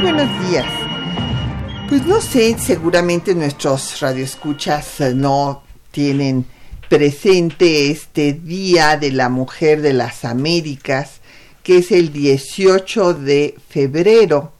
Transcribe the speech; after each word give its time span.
Buenos 0.00 0.48
días. 0.48 0.66
Pues 1.88 2.06
no 2.06 2.20
sé, 2.20 2.56
seguramente 2.58 3.34
nuestros 3.34 4.00
radioescuchas 4.00 5.00
eh, 5.00 5.14
no 5.14 5.62
tienen 5.90 6.46
presente 6.88 7.90
este 7.90 8.32
Día 8.32 8.96
de 8.96 9.12
la 9.12 9.28
Mujer 9.28 9.82
de 9.82 9.92
las 9.92 10.24
Américas, 10.24 11.20
que 11.62 11.78
es 11.78 11.92
el 11.92 12.12
18 12.12 13.14
de 13.14 13.54
febrero 13.68 14.52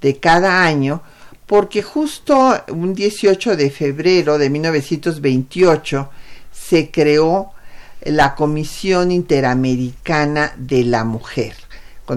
de 0.00 0.16
cada 0.16 0.64
año, 0.64 1.02
porque 1.46 1.82
justo 1.82 2.60
un 2.68 2.94
18 2.94 3.56
de 3.56 3.70
febrero 3.70 4.36
de 4.36 4.50
1928 4.50 6.10
se 6.52 6.90
creó 6.90 7.52
la 8.00 8.34
Comisión 8.34 9.12
Interamericana 9.12 10.52
de 10.56 10.84
la 10.84 11.04
Mujer, 11.04 11.54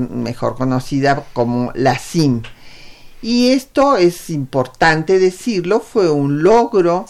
mejor 0.09 0.55
conocida 0.55 1.23
como 1.33 1.71
la 1.75 1.99
CIM. 1.99 2.41
Y 3.27 3.49
esto 3.53 3.97
es 3.97 4.29
importante 4.29 5.17
decirlo, 5.17 5.79
fue 5.79 6.11
un 6.11 6.43
logro 6.43 7.07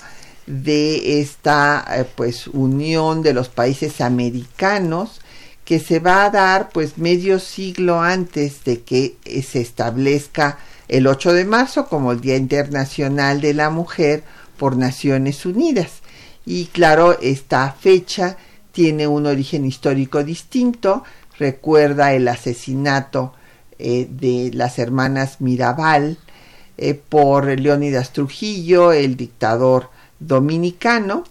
de 0.48 1.20
esta 1.20 1.86
eh, 1.90 2.06
pues 2.06 2.48
unión 2.48 3.22
de 3.22 3.34
los 3.34 3.50
países 3.50 4.00
americanos 4.00 5.20
que 5.66 5.78
se 5.78 6.00
va 6.00 6.24
a 6.24 6.30
dar 6.30 6.70
pues 6.70 6.98
medio 6.98 7.38
siglo 7.38 8.00
antes 8.00 8.64
de 8.64 8.80
que 8.84 9.18
eh, 9.26 9.42
se 9.42 9.60
establezca 9.60 10.58
el 10.88 11.08
8 11.08 11.34
de 11.34 11.44
marzo 11.44 11.90
como 11.90 12.14
el 12.14 12.22
Día 12.22 12.38
Internacional 12.38 13.42
de 13.42 13.54
la 13.54 13.70
Mujer 13.70 14.24
por 14.56 14.78
Naciones 14.78 15.46
Unidas. 15.46 16.00
Y 16.46 16.68
claro, 16.68 17.20
esta 17.20 17.76
fecha 17.78 18.38
tiene 18.72 19.06
un 19.06 19.26
origen 19.26 19.66
histórico 19.66 20.24
distinto, 20.24 21.04
recuerda 21.38 22.14
el 22.14 22.30
asesinato 22.30 23.34
eh, 23.80 24.08
de 24.10 24.52
las 24.54 24.80
hermanas 24.80 25.42
Mirabal 25.42 26.18
eh, 26.78 26.94
por 26.94 27.48
Leónidas 27.60 28.12
Trujillo, 28.12 28.92
el 28.92 29.16
dictador 29.16 29.90
dominicano, 30.20 31.24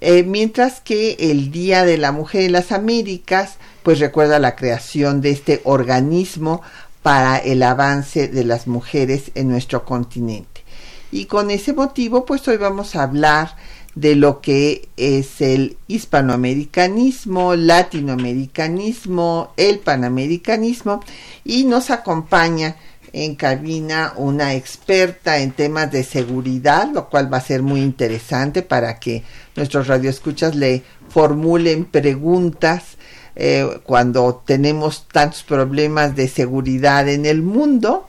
eh, 0.00 0.22
mientras 0.22 0.80
que 0.80 1.16
el 1.18 1.50
Día 1.50 1.84
de 1.84 1.98
la 1.98 2.12
Mujer 2.12 2.42
en 2.42 2.52
las 2.52 2.72
Américas 2.72 3.56
pues 3.82 3.98
recuerda 4.00 4.38
la 4.38 4.54
creación 4.54 5.20
de 5.20 5.30
este 5.30 5.60
organismo 5.64 6.62
para 7.02 7.38
el 7.38 7.62
avance 7.62 8.28
de 8.28 8.44
las 8.44 8.66
mujeres 8.66 9.30
en 9.34 9.48
nuestro 9.48 9.84
continente. 9.84 10.62
Y 11.10 11.24
con 11.24 11.50
ese 11.50 11.72
motivo 11.72 12.24
pues 12.24 12.46
hoy 12.48 12.58
vamos 12.58 12.96
a 12.96 13.02
hablar 13.02 13.56
de 14.00 14.14
lo 14.14 14.40
que 14.40 14.88
es 14.96 15.40
el 15.40 15.76
hispanoamericanismo, 15.88 17.56
latinoamericanismo, 17.56 19.52
el 19.56 19.80
panamericanismo 19.80 21.02
y 21.44 21.64
nos 21.64 21.90
acompaña 21.90 22.76
en 23.12 23.34
cabina 23.34 24.12
una 24.16 24.54
experta 24.54 25.38
en 25.38 25.50
temas 25.50 25.90
de 25.90 26.04
seguridad, 26.04 26.88
lo 26.92 27.08
cual 27.08 27.32
va 27.32 27.38
a 27.38 27.40
ser 27.40 27.62
muy 27.62 27.80
interesante 27.80 28.62
para 28.62 29.00
que 29.00 29.24
nuestros 29.56 29.88
radioescuchas 29.88 30.54
le 30.54 30.84
formulen 31.08 31.84
preguntas 31.84 32.98
eh, 33.34 33.80
cuando 33.82 34.42
tenemos 34.46 35.08
tantos 35.08 35.42
problemas 35.42 36.14
de 36.14 36.28
seguridad 36.28 37.08
en 37.08 37.26
el 37.26 37.42
mundo, 37.42 38.06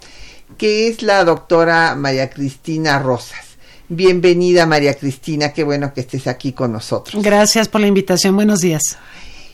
que 0.57 0.87
es 0.87 1.01
la 1.01 1.23
doctora 1.23 1.95
María 1.95 2.29
Cristina 2.29 2.99
Rosas. 2.99 3.48
Bienvenida 3.91 4.67
María 4.67 4.93
Cristina, 4.93 5.51
qué 5.51 5.63
bueno 5.63 5.95
que 5.95 6.01
estés 6.01 6.27
aquí 6.27 6.53
con 6.53 6.71
nosotros. 6.71 7.23
Gracias 7.23 7.67
por 7.67 7.81
la 7.81 7.87
invitación, 7.87 8.35
buenos 8.35 8.59
días. 8.59 8.83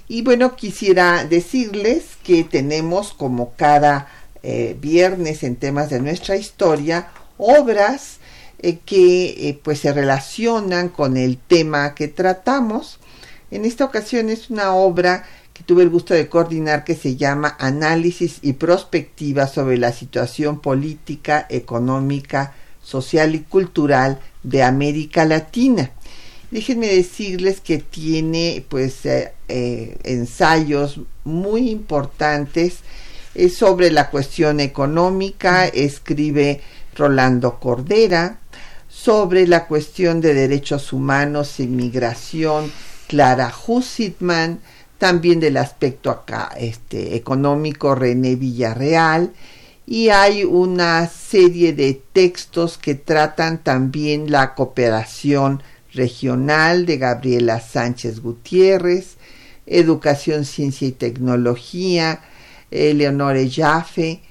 Y 0.09 0.23
bueno, 0.23 0.57
quisiera 0.57 1.23
decirles 1.23 2.03
que 2.21 2.43
tenemos 2.43 3.13
como 3.13 3.53
cada 3.55 4.09
eh, 4.43 4.75
viernes 4.77 5.43
en 5.43 5.55
temas 5.55 5.89
de 5.89 6.01
nuestra 6.01 6.35
historia 6.35 7.07
obras 7.37 8.17
eh, 8.59 8.79
que 8.85 9.47
eh, 9.47 9.59
pues 9.63 9.79
se 9.79 9.93
relacionan 9.93 10.89
con 10.89 11.15
el 11.15 11.37
tema 11.37 11.95
que 11.95 12.09
tratamos. 12.09 12.99
En 13.51 13.63
esta 13.63 13.85
ocasión 13.85 14.29
es 14.29 14.49
una 14.49 14.75
obra 14.75 15.25
que 15.53 15.63
tuve 15.63 15.83
el 15.83 15.89
gusto 15.89 16.13
de 16.13 16.27
coordinar 16.27 16.83
que 16.83 16.95
se 16.95 17.15
llama 17.15 17.55
Análisis 17.57 18.39
y 18.41 18.51
Prospectiva 18.51 19.47
sobre 19.47 19.77
la 19.77 19.93
situación 19.93 20.59
política, 20.59 21.47
económica, 21.49 22.53
social 22.85 23.35
y 23.35 23.39
cultural 23.39 24.19
de 24.43 24.63
América 24.63 25.25
Latina. 25.25 25.91
Déjenme 26.51 26.87
decirles 26.87 27.59
que 27.59 27.79
tiene 27.79 28.63
pues 28.69 29.05
eh, 29.05 29.33
eh, 29.49 29.97
ensayos 30.03 31.01
muy 31.23 31.69
importantes 31.69 32.77
sobre 33.53 33.91
la 33.91 34.09
cuestión 34.09 34.61
económica, 34.61 35.65
escribe 35.65 36.61
Rolando 36.95 37.59
Cordera, 37.59 38.39
sobre 38.87 39.45
la 39.45 39.67
cuestión 39.67 40.21
de 40.21 40.33
derechos 40.33 40.93
humanos, 40.93 41.59
inmigración, 41.59 42.71
Clara 43.07 43.53
Hussitman, 43.67 44.59
también 44.97 45.39
del 45.39 45.57
aspecto 45.57 46.09
acá, 46.09 46.51
este, 46.57 47.15
económico, 47.15 47.93
René 47.93 48.35
Villarreal, 48.35 49.33
y 49.87 50.09
hay 50.09 50.43
una 50.43 51.07
serie 51.07 51.73
de 51.73 52.01
textos 52.11 52.77
que 52.77 52.95
tratan 52.95 53.63
también 53.63 54.31
la 54.31 54.55
cooperación 54.55 55.61
regional 55.93 56.85
de 56.85 56.97
Gabriela 56.97 57.59
Sánchez 57.59 58.19
Gutiérrez, 58.19 59.17
Educación, 59.67 60.45
Ciencia 60.45 60.87
y 60.87 60.91
Tecnología, 60.91 62.21
Eleonore 62.71 63.49
Jaffe, 63.49 64.21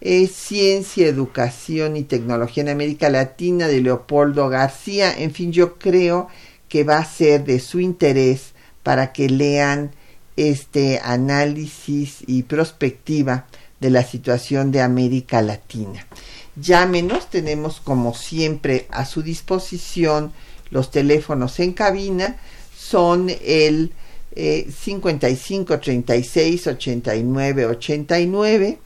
eh, 0.00 0.26
Ciencia, 0.28 1.08
Educación 1.08 1.96
y 1.96 2.04
Tecnología 2.04 2.62
en 2.62 2.68
América 2.68 3.08
Latina 3.08 3.66
de 3.66 3.80
Leopoldo 3.80 4.48
García. 4.48 5.12
En 5.18 5.32
fin, 5.32 5.52
yo 5.52 5.78
creo 5.78 6.28
que 6.68 6.84
va 6.84 6.98
a 6.98 7.04
ser 7.04 7.44
de 7.44 7.60
su 7.60 7.80
interés 7.80 8.52
para 8.82 9.12
que 9.12 9.28
lean 9.28 9.90
este 10.36 11.00
análisis 11.02 12.18
y 12.26 12.44
perspectiva 12.44 13.47
de 13.80 13.90
la 13.90 14.02
situación 14.02 14.72
de 14.72 14.82
América 14.82 15.42
Latina. 15.42 16.06
Llámenos, 16.56 17.30
tenemos 17.30 17.80
como 17.80 18.14
siempre 18.14 18.86
a 18.90 19.04
su 19.04 19.22
disposición 19.22 20.32
los 20.70 20.90
teléfonos 20.90 21.60
en 21.60 21.72
cabina, 21.72 22.36
son 22.76 23.30
el 23.44 23.92
eh, 24.32 24.68
55 24.70 25.78
36 25.78 26.66
89 26.66 27.66
89, 27.66 28.78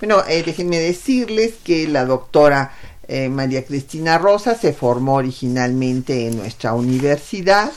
Bueno, 0.00 0.24
eh, 0.26 0.42
déjenme 0.46 0.78
decirles 0.78 1.56
que 1.62 1.86
la 1.88 2.06
doctora 2.06 2.72
eh, 3.08 3.28
María 3.28 3.64
Cristina 3.64 4.18
Rosa 4.18 4.54
se 4.54 4.72
formó 4.72 5.14
originalmente 5.14 6.26
en 6.26 6.36
nuestra 6.36 6.74
universidad 6.74 7.70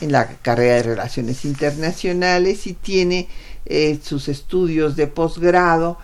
en 0.00 0.12
la 0.12 0.26
carrera 0.26 0.76
de 0.76 0.82
Relaciones 0.82 1.44
Internacionales 1.44 2.66
y 2.66 2.72
tiene 2.72 3.28
eh, 3.66 3.98
sus 4.02 4.28
estudios 4.28 4.96
de 4.96 5.06
posgrado 5.06 5.98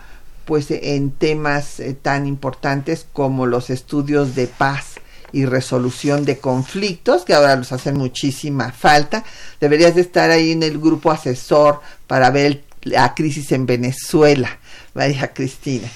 pues 0.45 0.67
en 0.71 1.11
temas 1.11 1.79
eh, 1.79 1.93
tan 1.93 2.25
importantes 2.25 3.05
como 3.13 3.45
los 3.45 3.69
estudios 3.69 4.35
de 4.35 4.47
paz 4.47 4.95
y 5.31 5.45
resolución 5.45 6.25
de 6.25 6.39
conflictos, 6.39 7.23
que 7.23 7.35
ahora 7.35 7.55
los 7.55 7.71
hacen 7.71 7.97
muchísima 7.97 8.71
falta. 8.71 9.23
Deberías 9.59 9.93
de 9.93 10.01
estar 10.01 10.31
ahí 10.31 10.51
en 10.51 10.63
el 10.63 10.79
grupo 10.79 11.11
asesor 11.11 11.81
para 12.07 12.31
ver 12.31 12.63
la 12.81 13.13
crisis 13.13 13.51
en 13.51 13.67
Venezuela, 13.67 14.57
María 14.95 15.31
Cristina. 15.33 15.87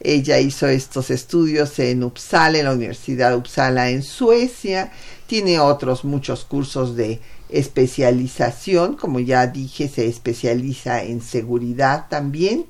Ella 0.00 0.40
hizo 0.40 0.66
estos 0.66 1.10
estudios 1.10 1.78
en 1.78 2.02
Uppsala, 2.02 2.58
en 2.58 2.64
la 2.64 2.72
Universidad 2.72 3.30
de 3.30 3.36
Uppsala 3.36 3.90
en 3.90 4.02
Suecia. 4.02 4.92
Tiene 5.26 5.60
otros 5.60 6.04
muchos 6.04 6.44
cursos 6.44 6.96
de 6.96 7.20
especialización, 7.50 8.96
como 8.96 9.20
ya 9.20 9.46
dije, 9.46 9.88
se 9.88 10.06
especializa 10.06 11.02
en 11.02 11.20
seguridad 11.20 12.06
también. 12.08 12.66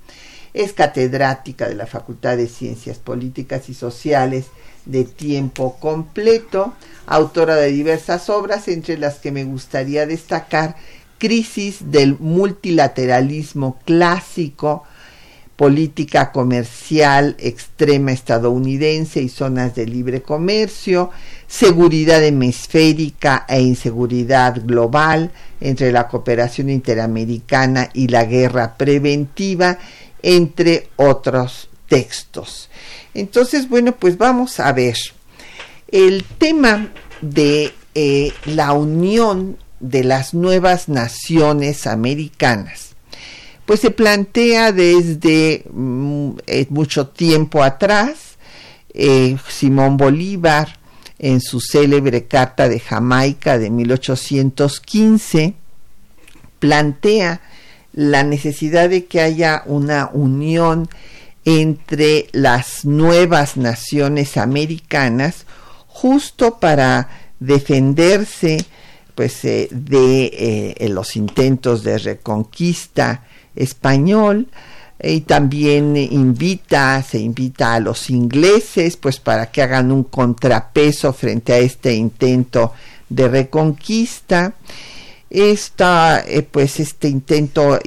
Es 0.54 0.72
catedrática 0.72 1.68
de 1.68 1.76
la 1.76 1.86
Facultad 1.86 2.36
de 2.36 2.48
Ciencias 2.48 2.98
Políticas 2.98 3.68
y 3.68 3.74
Sociales 3.74 4.46
de 4.84 5.04
tiempo 5.04 5.76
completo, 5.78 6.74
autora 7.06 7.54
de 7.56 7.70
diversas 7.70 8.28
obras, 8.28 8.66
entre 8.66 8.98
las 8.98 9.16
que 9.16 9.30
me 9.30 9.44
gustaría 9.44 10.06
destacar 10.06 10.74
Crisis 11.18 11.90
del 11.90 12.16
multilateralismo 12.18 13.78
clásico, 13.84 14.84
política 15.60 16.32
comercial 16.32 17.36
extrema 17.38 18.12
estadounidense 18.12 19.20
y 19.20 19.28
zonas 19.28 19.74
de 19.74 19.84
libre 19.84 20.22
comercio, 20.22 21.10
seguridad 21.46 22.24
hemisférica 22.24 23.44
e 23.46 23.60
inseguridad 23.60 24.62
global 24.64 25.30
entre 25.60 25.92
la 25.92 26.08
cooperación 26.08 26.70
interamericana 26.70 27.90
y 27.92 28.08
la 28.08 28.24
guerra 28.24 28.78
preventiva, 28.78 29.76
entre 30.22 30.88
otros 30.96 31.68
textos. 31.86 32.70
Entonces, 33.12 33.68
bueno, 33.68 33.92
pues 33.92 34.16
vamos 34.16 34.60
a 34.60 34.72
ver. 34.72 34.96
El 35.88 36.24
tema 36.38 36.88
de 37.20 37.74
eh, 37.94 38.32
la 38.46 38.72
unión 38.72 39.58
de 39.78 40.04
las 40.04 40.32
nuevas 40.32 40.88
naciones 40.88 41.86
americanas 41.86 42.89
pues 43.70 43.78
se 43.78 43.92
plantea 43.92 44.72
desde 44.72 45.62
mm, 45.72 46.30
eh, 46.48 46.66
mucho 46.70 47.06
tiempo 47.06 47.62
atrás. 47.62 48.36
Eh, 48.92 49.36
Simón 49.48 49.96
Bolívar, 49.96 50.76
en 51.20 51.40
su 51.40 51.60
célebre 51.60 52.24
Carta 52.24 52.68
de 52.68 52.80
Jamaica 52.80 53.58
de 53.58 53.70
1815, 53.70 55.54
plantea 56.58 57.42
la 57.92 58.24
necesidad 58.24 58.88
de 58.88 59.04
que 59.04 59.20
haya 59.20 59.62
una 59.66 60.10
unión 60.12 60.88
entre 61.44 62.26
las 62.32 62.84
nuevas 62.84 63.56
naciones 63.56 64.36
americanas 64.36 65.46
justo 65.86 66.58
para 66.58 67.08
defenderse 67.38 68.64
pues 69.14 69.44
eh, 69.44 69.68
de 69.70 70.88
los 70.90 71.14
intentos 71.14 71.84
de 71.84 71.98
reconquista 71.98 73.26
español 73.62 74.48
y 75.02 75.22
también 75.22 75.96
invita, 75.96 77.02
se 77.02 77.18
invita 77.18 77.74
a 77.74 77.80
los 77.80 78.10
ingleses 78.10 78.96
pues 78.96 79.18
para 79.18 79.50
que 79.50 79.62
hagan 79.62 79.92
un 79.92 80.04
contrapeso 80.04 81.12
frente 81.12 81.52
a 81.54 81.58
este 81.58 81.94
intento 81.94 82.72
de 83.08 83.28
reconquista. 83.28 84.52
Esta, 85.30 86.20
eh, 86.26 86.42
pues 86.42 86.80
este 86.80 87.08
intento 87.08 87.78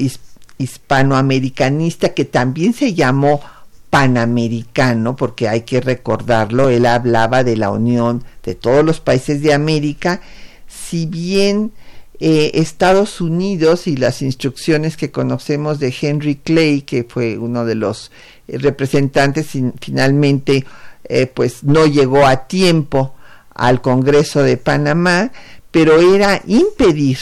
hispanoamericanista 0.58 2.10
que 2.14 2.26
también 2.26 2.74
se 2.74 2.94
llamó 2.94 3.42
panamericano, 3.90 5.16
porque 5.16 5.48
hay 5.48 5.62
que 5.62 5.80
recordarlo, 5.80 6.70
él 6.70 6.88
hablaba 6.88 7.44
de 7.44 7.58
la 7.58 7.70
unión 7.70 8.24
de 8.44 8.56
todos 8.56 8.84
los 8.84 9.00
países 9.00 9.44
de 9.44 9.54
América, 9.54 10.20
si 10.68 11.06
bien 11.06 11.72
eh, 12.20 12.52
Estados 12.62 13.22
Unidos 13.22 13.88
y 13.88 13.98
las 13.98 14.22
instrucciones 14.22 14.98
que 14.98 15.12
conocemos 15.12 15.80
de 15.80 15.94
Henry 16.00 16.36
Clay, 16.36 16.84
que 16.84 17.04
fue 17.04 17.40
uno 17.40 17.66
de 17.66 17.74
los 17.74 18.12
eh, 18.48 18.60
representantes, 18.60 19.56
y 19.56 19.72
finalmente 19.82 20.64
eh, 21.06 21.26
pues 21.26 21.64
no 21.64 21.88
llegó 21.88 22.28
a 22.28 22.48
tiempo 22.48 23.16
al 23.56 23.82
Congreso 23.82 24.44
de 24.44 24.58
Panamá, 24.58 25.32
pero 25.72 26.16
era 26.16 26.40
impedir 26.46 27.18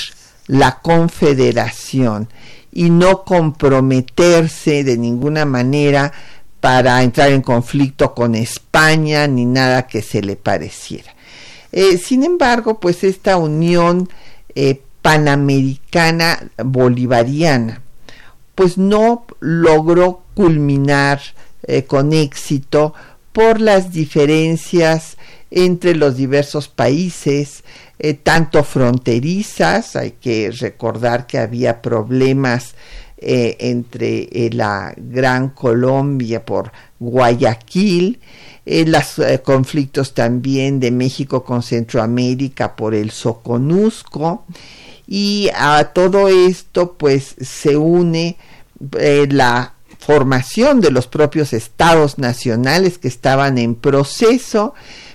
la 0.48 0.82
confederación 0.82 2.28
y 2.74 2.90
no 2.90 3.24
comprometerse 3.24 4.84
de 4.84 4.98
ninguna 4.98 5.46
manera 5.46 6.12
para 6.60 7.02
entrar 7.02 7.32
en 7.32 7.42
conflicto 7.42 8.14
con 8.14 8.36
España 8.36 9.26
ni 9.28 9.46
nada 9.46 9.88
que 9.88 10.02
se 10.02 10.22
le 10.22 10.36
pareciera. 10.36 11.16
sin 12.04 12.24
embargo, 12.24 12.80
pues 12.80 13.04
esta 13.04 13.38
unión 13.38 14.10
eh, 14.56 14.82
panamericana 15.02 16.52
bolivariana, 16.64 17.82
pues 18.56 18.78
no 18.78 19.26
logró 19.40 20.22
culminar 20.34 21.22
eh, 21.64 21.84
con 21.84 22.14
éxito 22.14 22.94
por 23.32 23.60
las 23.60 23.92
diferencias 23.92 25.18
entre 25.50 25.96
los 25.96 26.18
diversos 26.18 26.68
países, 26.68 27.64
eh, 28.00 28.14
tanto 28.14 28.64
fronterizas, 28.64 29.96
hay 29.96 30.12
que 30.12 30.52
recordar 30.52 31.28
que 31.28 31.40
había 31.40 31.82
problemas 31.82 32.76
entre 33.24 34.50
la 34.52 34.96
Gran 34.98 35.50
Colombia 35.50 36.44
por 36.44 36.72
Guayaquil, 37.00 38.20
los 38.66 39.20
eh, 39.20 39.42
conflictos 39.44 40.14
también 40.14 40.80
de 40.80 40.92
México 40.92 41.44
con 41.44 41.64
Centroamérica 41.64 42.76
por 42.76 42.94
el 42.94 43.12
Soconusco 43.12 44.46
y 45.08 45.50
a 45.56 45.92
todo 45.94 46.28
esto 46.28 46.94
pues 46.94 47.36
se 47.42 47.76
une 47.76 48.38
eh, 48.98 49.28
la 49.30 49.74
formación 50.00 50.82
de 50.82 50.92
los 50.92 51.08
propios 51.08 51.54
estados 51.54 52.18
nacionales 52.18 52.98
que 52.98 53.08
estaban 53.08 53.58
en 53.58 53.76
proceso. 53.76 54.74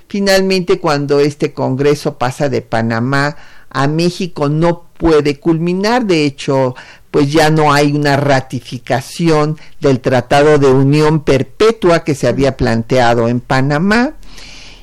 Finalmente 0.08 0.78
cuando 0.78 1.20
este 1.20 1.52
Congreso 1.52 2.18
pasa 2.18 2.48
de 2.48 2.62
Panamá 2.62 3.36
a 3.70 3.88
México 3.88 4.48
no 4.48 4.84
puede 4.96 5.40
culminar, 5.40 6.06
de 6.06 6.24
hecho 6.24 6.74
pues 7.16 7.32
ya 7.32 7.48
no 7.48 7.72
hay 7.72 7.92
una 7.92 8.18
ratificación 8.18 9.58
del 9.80 10.00
Tratado 10.00 10.58
de 10.58 10.66
Unión 10.66 11.20
Perpetua 11.24 12.04
que 12.04 12.14
se 12.14 12.28
había 12.28 12.58
planteado 12.58 13.26
en 13.28 13.40
Panamá 13.40 14.12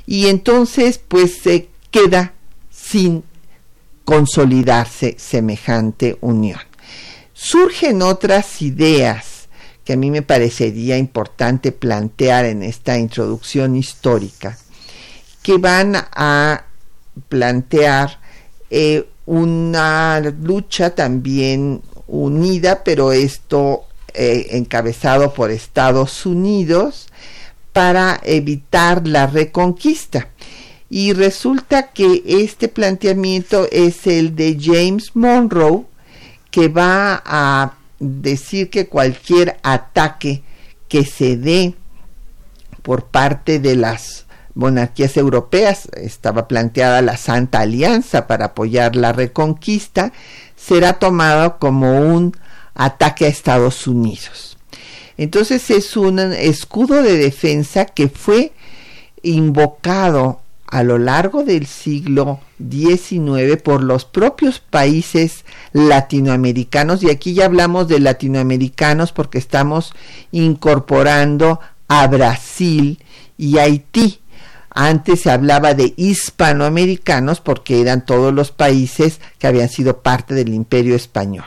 y 0.07 0.25
entonces 0.29 0.97
pues 0.97 1.37
se 1.43 1.69
queda 1.91 2.33
sin 2.71 3.23
consolidarse 4.03 5.15
semejante 5.19 6.17
unión. 6.21 6.59
Surgen 7.33 8.01
otras 8.01 8.63
ideas 8.63 9.47
que 9.85 9.93
a 9.93 9.97
mí 9.97 10.09
me 10.09 10.23
parecería 10.23 10.97
importante 10.97 11.71
plantear 11.71 12.45
en 12.45 12.63
esta 12.63 12.97
introducción 12.97 13.75
histórica, 13.75 14.57
que 15.43 15.59
van 15.59 15.93
a 15.95 16.65
plantear 17.29 18.19
eh, 18.71 19.07
una 19.27 20.19
lucha 20.19 20.95
también 20.95 21.83
unida, 22.13 22.83
pero 22.83 23.11
esto 23.11 23.85
eh, 24.13 24.47
encabezado 24.51 25.33
por 25.33 25.49
Estados 25.49 26.27
Unidos 26.27 27.07
para 27.73 28.21
evitar 28.23 29.07
la 29.07 29.25
reconquista. 29.25 30.29
Y 30.91 31.13
resulta 31.13 31.91
que 31.91 32.21
este 32.25 32.67
planteamiento 32.67 33.67
es 33.71 34.05
el 34.05 34.35
de 34.35 34.57
James 34.61 35.15
Monroe, 35.15 35.85
que 36.51 36.67
va 36.67 37.23
a 37.25 37.73
decir 37.99 38.69
que 38.69 38.87
cualquier 38.87 39.57
ataque 39.63 40.43
que 40.87 41.05
se 41.05 41.35
dé 41.35 41.73
por 42.83 43.05
parte 43.05 43.57
de 43.57 43.75
las 43.75 44.27
monarquías 44.55 45.17
europeas, 45.17 45.89
estaba 45.93 46.47
planteada 46.47 47.01
la 47.01 47.17
Santa 47.17 47.61
Alianza 47.61 48.27
para 48.27 48.45
apoyar 48.45 48.95
la 48.95 49.11
reconquista, 49.13 50.13
será 50.55 50.93
tomado 50.93 51.57
como 51.59 51.99
un 51.99 52.35
ataque 52.75 53.25
a 53.25 53.29
Estados 53.29 53.87
Unidos. 53.87 54.57
Entonces 55.17 55.69
es 55.69 55.95
un 55.97 56.19
escudo 56.19 57.03
de 57.03 57.17
defensa 57.17 57.85
que 57.85 58.09
fue 58.09 58.51
invocado 59.21 60.39
a 60.67 60.81
lo 60.81 60.97
largo 60.97 61.43
del 61.43 61.67
siglo 61.67 62.39
XIX 62.57 63.61
por 63.61 63.83
los 63.83 64.05
propios 64.05 64.59
países 64.59 65.45
latinoamericanos, 65.71 67.03
y 67.03 67.11
aquí 67.11 67.35
ya 67.35 67.45
hablamos 67.45 67.87
de 67.87 67.99
latinoamericanos 67.99 69.11
porque 69.11 69.37
estamos 69.37 69.93
incorporando 70.31 71.59
a 71.87 72.07
Brasil 72.07 72.97
y 73.37 73.59
Haití. 73.59 74.22
Antes 74.73 75.21
se 75.21 75.31
hablaba 75.31 75.73
de 75.73 75.93
hispanoamericanos 75.97 77.39
porque 77.41 77.79
eran 77.79 78.05
todos 78.05 78.33
los 78.33 78.51
países 78.51 79.19
que 79.37 79.47
habían 79.47 79.69
sido 79.69 79.99
parte 80.01 80.33
del 80.33 80.53
imperio 80.53 80.95
español. 80.95 81.45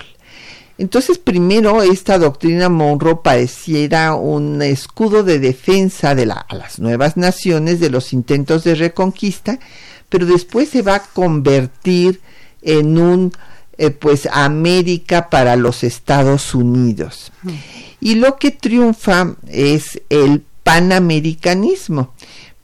Entonces, 0.79 1.19
primero, 1.19 1.83
esta 1.83 2.19
doctrina 2.19 2.69
Monroe 2.69 3.21
pareciera 3.23 4.15
un 4.15 4.61
escudo 4.61 5.23
de 5.23 5.39
defensa 5.39 6.15
de 6.15 6.25
a 6.25 6.55
las 6.55 6.79
nuevas 6.79 7.17
naciones 7.17 7.81
de 7.81 7.89
los 7.89 8.13
intentos 8.13 8.63
de 8.63 8.75
reconquista, 8.75 9.59
pero 10.11 10.27
después 10.27 10.69
se 10.69 10.83
va 10.83 10.97
a 10.97 11.03
convertir 11.03 12.21
en 12.61 12.99
un, 12.99 13.33
eh, 13.79 13.91
pues, 13.91 14.29
América 14.31 15.31
para 15.31 15.57
los 15.57 15.83
Estados 15.83 16.55
Unidos. 16.55 17.33
Y 18.01 18.17
lo 18.17 18.37
que 18.37 18.51
triunfa 18.51 19.35
es 19.49 20.03
el 20.11 20.45
panamericanismo, 20.63 22.13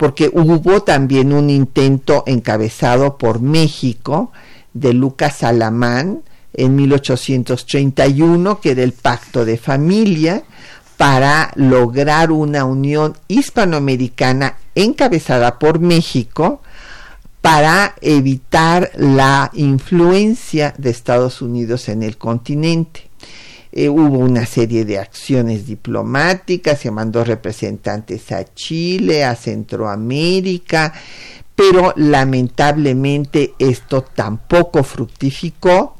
porque 0.02 0.28
hubo 0.32 0.82
también 0.82 1.32
un 1.32 1.48
intento 1.48 2.24
encabezado 2.26 3.18
por 3.18 3.40
México 3.40 4.32
de 4.74 4.94
Lucas 4.94 5.44
Alamán, 5.44 6.22
en 6.54 6.74
1831, 6.74 8.60
que 8.60 8.72
era 8.72 8.82
el 8.82 8.94
pacto 8.94 9.44
de 9.44 9.58
familia, 9.58 10.42
para 10.96 11.52
lograr 11.54 12.32
una 12.32 12.64
unión 12.64 13.16
hispanoamericana 13.28 14.56
encabezada 14.74 15.60
por 15.60 15.78
México 15.78 16.62
para 17.40 17.94
evitar 18.00 18.90
la 18.96 19.52
influencia 19.54 20.74
de 20.78 20.90
Estados 20.90 21.40
Unidos 21.40 21.88
en 21.88 22.02
el 22.02 22.18
continente. 22.18 23.08
Eh, 23.74 23.88
hubo 23.88 24.18
una 24.18 24.44
serie 24.44 24.84
de 24.84 24.98
acciones 24.98 25.66
diplomáticas, 25.66 26.80
se 26.80 26.90
mandó 26.90 27.24
representantes 27.24 28.30
a 28.30 28.44
Chile, 28.54 29.24
a 29.24 29.34
Centroamérica, 29.34 30.92
pero 31.56 31.94
lamentablemente 31.96 33.54
esto 33.58 34.02
tampoco 34.02 34.82
fructificó 34.84 35.96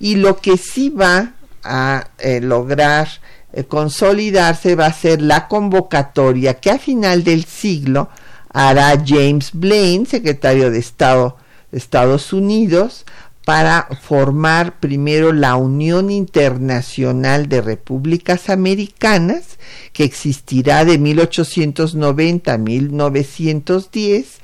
y 0.00 0.16
lo 0.16 0.36
que 0.36 0.56
sí 0.56 0.90
va 0.90 1.34
a 1.62 2.08
eh, 2.18 2.40
lograr 2.40 3.08
eh, 3.52 3.64
consolidarse 3.64 4.74
va 4.74 4.86
a 4.86 4.92
ser 4.92 5.22
la 5.22 5.46
convocatoria 5.46 6.54
que 6.54 6.72
a 6.72 6.78
final 6.78 7.22
del 7.22 7.44
siglo 7.44 8.08
hará 8.52 9.00
James 9.06 9.50
Blaine, 9.52 10.06
secretario 10.06 10.72
de 10.72 10.78
Estado 10.80 11.36
de 11.70 11.78
Estados 11.78 12.32
Unidos, 12.32 13.06
para 13.44 13.88
formar 14.00 14.78
primero 14.78 15.32
la 15.32 15.56
Unión 15.56 16.10
Internacional 16.10 17.48
de 17.48 17.60
Repúblicas 17.60 18.48
Americanas, 18.48 19.58
que 19.92 20.04
existirá 20.04 20.84
de 20.84 20.98
1890 20.98 22.52
a 22.52 22.58
1910 22.58 24.38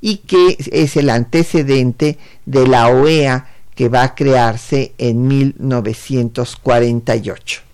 y 0.00 0.16
que 0.18 0.56
es 0.72 0.96
el 0.96 1.10
antecedente 1.10 2.18
de 2.46 2.66
la 2.66 2.88
OEA 2.88 3.46
que 3.74 3.88
va 3.88 4.02
a 4.02 4.14
crearse 4.14 4.94
en 4.98 5.28
1948. 5.28 7.69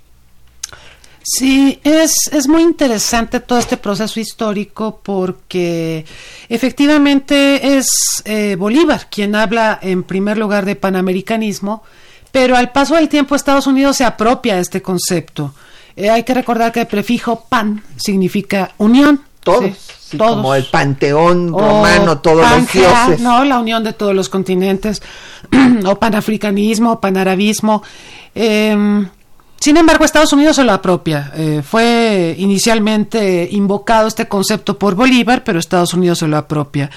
Sí, 1.28 1.80
es, 1.82 2.14
es 2.30 2.46
muy 2.46 2.62
interesante 2.62 3.40
todo 3.40 3.58
este 3.58 3.76
proceso 3.76 4.20
histórico 4.20 5.00
porque 5.02 6.04
efectivamente 6.48 7.76
es 7.76 7.88
eh, 8.24 8.54
Bolívar 8.56 9.08
quien 9.10 9.34
habla 9.34 9.76
en 9.82 10.04
primer 10.04 10.38
lugar 10.38 10.64
de 10.64 10.76
panamericanismo, 10.76 11.82
pero 12.30 12.56
al 12.56 12.70
paso 12.70 12.94
del 12.94 13.08
tiempo 13.08 13.34
Estados 13.34 13.66
Unidos 13.66 13.96
se 13.96 14.04
apropia 14.04 14.54
de 14.54 14.60
este 14.60 14.82
concepto. 14.82 15.52
Eh, 15.96 16.10
hay 16.10 16.22
que 16.22 16.32
recordar 16.32 16.70
que 16.70 16.82
el 16.82 16.86
prefijo 16.86 17.44
pan 17.48 17.82
significa 17.96 18.70
unión. 18.78 19.20
Todos, 19.40 19.72
como 20.16 20.54
el 20.54 20.66
panteón 20.66 21.52
romano, 21.52 22.18
todos 22.18 22.48
los 22.48 22.72
dioses. 22.72 23.20
No, 23.20 23.44
la 23.44 23.58
unión 23.58 23.82
de 23.82 23.92
todos 23.92 24.14
los 24.14 24.28
continentes, 24.28 25.02
o 25.86 25.96
panafricanismo, 25.96 27.00
panarabismo. 27.00 27.82
Eh, 28.32 29.06
sin 29.58 29.76
embargo, 29.78 30.04
Estados 30.04 30.32
Unidos 30.32 30.56
se 30.56 30.64
lo 30.64 30.72
apropia. 30.72 31.32
Eh, 31.34 31.62
fue 31.64 32.34
inicialmente 32.38 33.48
invocado 33.50 34.06
este 34.06 34.28
concepto 34.28 34.78
por 34.78 34.94
Bolívar, 34.94 35.44
pero 35.44 35.58
Estados 35.58 35.94
Unidos 35.94 36.18
se 36.18 36.28
lo 36.28 36.36
apropia. 36.36 36.90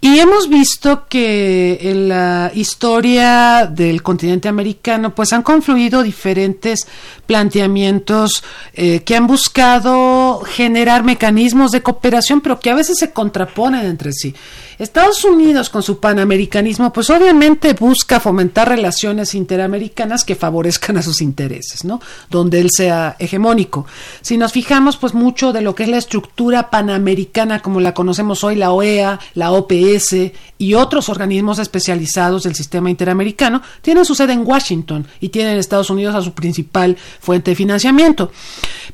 Y 0.00 0.18
hemos 0.18 0.48
visto 0.48 1.06
que 1.08 1.78
en 1.82 2.08
la 2.08 2.50
historia 2.54 3.66
del 3.70 4.02
continente 4.02 4.48
americano, 4.48 5.14
pues 5.14 5.32
han 5.32 5.42
confluido 5.42 6.02
diferentes 6.02 6.86
planteamientos 7.26 8.42
eh, 8.74 9.02
que 9.04 9.16
han 9.16 9.26
buscado 9.26 10.40
generar 10.40 11.04
mecanismos 11.04 11.70
de 11.70 11.82
cooperación, 11.82 12.40
pero 12.40 12.58
que 12.58 12.70
a 12.70 12.74
veces 12.74 12.98
se 12.98 13.12
contraponen 13.12 13.86
entre 13.86 14.12
sí. 14.12 14.34
Estados 14.80 15.24
Unidos, 15.24 15.68
con 15.68 15.82
su 15.82 16.00
panamericanismo, 16.00 16.90
pues 16.90 17.10
obviamente 17.10 17.74
busca 17.74 18.18
fomentar 18.18 18.66
relaciones 18.66 19.34
interamericanas 19.34 20.24
que 20.24 20.34
favorezcan 20.34 20.96
a 20.96 21.02
sus 21.02 21.20
intereses, 21.20 21.84
¿no? 21.84 21.99
Donde 22.30 22.60
él 22.60 22.68
sea 22.74 23.16
hegemónico. 23.18 23.86
Si 24.22 24.38
nos 24.38 24.52
fijamos, 24.52 24.96
pues 24.96 25.14
mucho 25.14 25.52
de 25.52 25.60
lo 25.60 25.74
que 25.74 25.82
es 25.82 25.88
la 25.88 25.98
estructura 25.98 26.70
panamericana, 26.70 27.60
como 27.60 27.80
la 27.80 27.94
conocemos 27.94 28.42
hoy, 28.44 28.56
la 28.56 28.72
OEA, 28.72 29.20
la 29.34 29.52
OPS 29.52 30.16
y 30.58 30.74
otros 30.74 31.08
organismos 31.08 31.58
especializados 31.58 32.44
del 32.44 32.54
sistema 32.54 32.90
interamericano, 32.90 33.62
tienen 33.82 34.04
su 34.04 34.14
sede 34.14 34.32
en 34.32 34.46
Washington 34.46 35.06
y 35.20 35.28
tienen 35.28 35.58
Estados 35.58 35.90
Unidos 35.90 36.14
a 36.14 36.22
su 36.22 36.32
principal 36.32 36.96
fuente 37.20 37.52
de 37.52 37.54
financiamiento. 37.54 38.32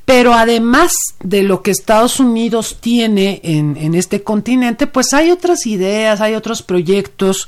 Pero 0.04 0.34
además 0.34 0.94
de 1.22 1.42
lo 1.42 1.62
que 1.62 1.70
Estados 1.70 2.20
Unidos 2.20 2.78
tiene 2.80 3.40
en, 3.42 3.94
este 3.94 4.22
continente, 4.22 4.86
pues 4.86 5.14
hay 5.14 5.30
otras 5.30 5.66
ideas 5.66 5.76
ideas, 5.76 6.20
hay 6.20 6.34
otros 6.34 6.62
proyectos 6.62 7.46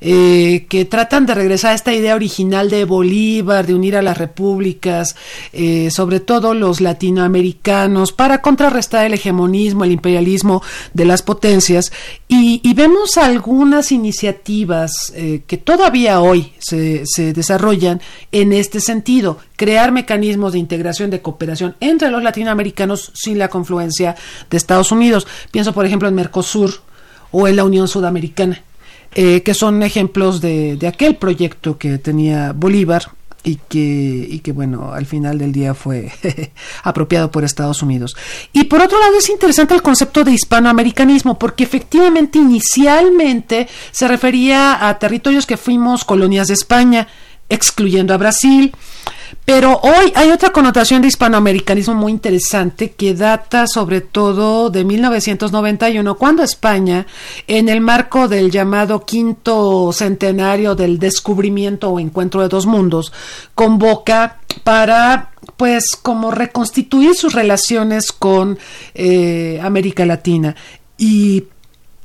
eh, 0.00 0.66
que 0.68 0.84
tratan 0.84 1.26
de 1.26 1.34
regresar 1.34 1.72
a 1.72 1.74
esta 1.74 1.92
idea 1.92 2.14
original 2.14 2.70
de 2.70 2.84
Bolívar, 2.84 3.66
de 3.66 3.74
unir 3.74 3.96
a 3.96 4.02
las 4.02 4.16
repúblicas, 4.16 4.99
eh, 5.52 5.90
sobre 5.90 6.20
todo 6.20 6.54
los 6.54 6.80
latinoamericanos, 6.80 8.12
para 8.12 8.40
contrarrestar 8.40 9.06
el 9.06 9.14
hegemonismo, 9.14 9.84
el 9.84 9.92
imperialismo 9.92 10.62
de 10.94 11.04
las 11.04 11.22
potencias. 11.22 11.92
Y, 12.28 12.60
vemos 12.74 13.18
algunas 13.18 13.92
iniciativas 13.92 15.12
eh, 15.14 15.42
que 15.46 15.58
todavía 15.58 16.20
hoy 16.20 16.52
se, 16.58 17.04
desarrollan 17.34 18.00
en 18.32 18.54
este 18.54 18.80
sentido, 18.80 19.38
crear 19.56 19.92
mecanismos 19.92 20.52
de 20.52 20.60
integración, 20.60 21.10
de 21.10 21.20
cooperación 21.20 21.76
entre 21.80 22.10
los 22.10 22.22
latinoamericanos 22.22 23.12
sin 23.14 23.38
la 23.38 23.48
confluencia 23.48 24.16
de 24.48 24.56
Estados 24.56 24.92
Unidos. 24.92 25.26
Pienso, 25.50 25.74
por 25.74 25.84
ejemplo, 25.84 26.08
en 26.08 26.14
Mercosur, 26.14 26.80
o 27.30 27.48
en 27.48 27.56
la 27.56 27.64
Unión 27.64 27.88
Sudamericana, 27.88 28.62
eh, 29.14 29.42
que 29.42 29.54
son 29.54 29.82
ejemplos 29.82 30.40
de, 30.40 30.78
aquel 30.86 31.16
proyecto 31.16 31.78
que 31.78 31.98
tenía 31.98 32.52
Bolívar 32.52 33.10
y 33.42 33.56
que, 33.68 34.26
y 34.28 34.40
que, 34.40 34.52
bueno, 34.52 34.92
al 34.92 35.06
final 35.06 35.38
del 35.38 35.52
día 35.52 35.74
fue 35.74 36.12
apropiado 36.82 37.30
por 37.30 37.44
Estados 37.44 37.82
Unidos. 37.82 38.16
Y 38.52 38.64
por 38.64 38.80
otro 38.80 38.98
lado, 39.00 39.16
es 39.16 39.28
interesante 39.30 39.74
el 39.74 39.82
concepto 39.82 40.24
de 40.24 40.32
hispanoamericanismo, 40.32 41.38
porque 41.38 41.64
efectivamente 41.64 42.38
inicialmente 42.38 43.68
se 43.90 44.08
refería 44.08 44.86
a 44.88 44.98
territorios 44.98 45.46
que 45.46 45.56
fuimos 45.56 46.04
colonias 46.04 46.48
de 46.48 46.54
España, 46.54 47.08
excluyendo 47.50 48.14
a 48.14 48.16
Brasil. 48.16 48.72
Pero 49.44 49.80
hoy 49.82 50.12
hay 50.14 50.30
otra 50.30 50.50
connotación 50.50 51.02
de 51.02 51.08
hispanoamericanismo 51.08 51.94
muy 51.94 52.12
interesante 52.12 52.92
que 52.92 53.14
data 53.14 53.66
sobre 53.66 54.00
todo 54.00 54.70
de 54.70 54.84
1991, 54.84 56.16
cuando 56.16 56.42
España, 56.42 57.06
en 57.46 57.68
el 57.68 57.80
marco 57.80 58.28
del 58.28 58.50
llamado 58.50 59.04
quinto 59.04 59.92
centenario 59.92 60.74
del 60.74 60.98
descubrimiento 60.98 61.90
o 61.90 62.00
encuentro 62.00 62.42
de 62.42 62.48
dos 62.48 62.66
mundos, 62.66 63.12
convoca 63.54 64.38
para 64.62 65.30
pues 65.56 65.96
como 66.00 66.30
reconstituir 66.30 67.14
sus 67.14 67.32
relaciones 67.32 68.12
con 68.12 68.58
eh, 68.94 69.60
América 69.62 70.06
Latina. 70.06 70.54
Y 70.96 71.44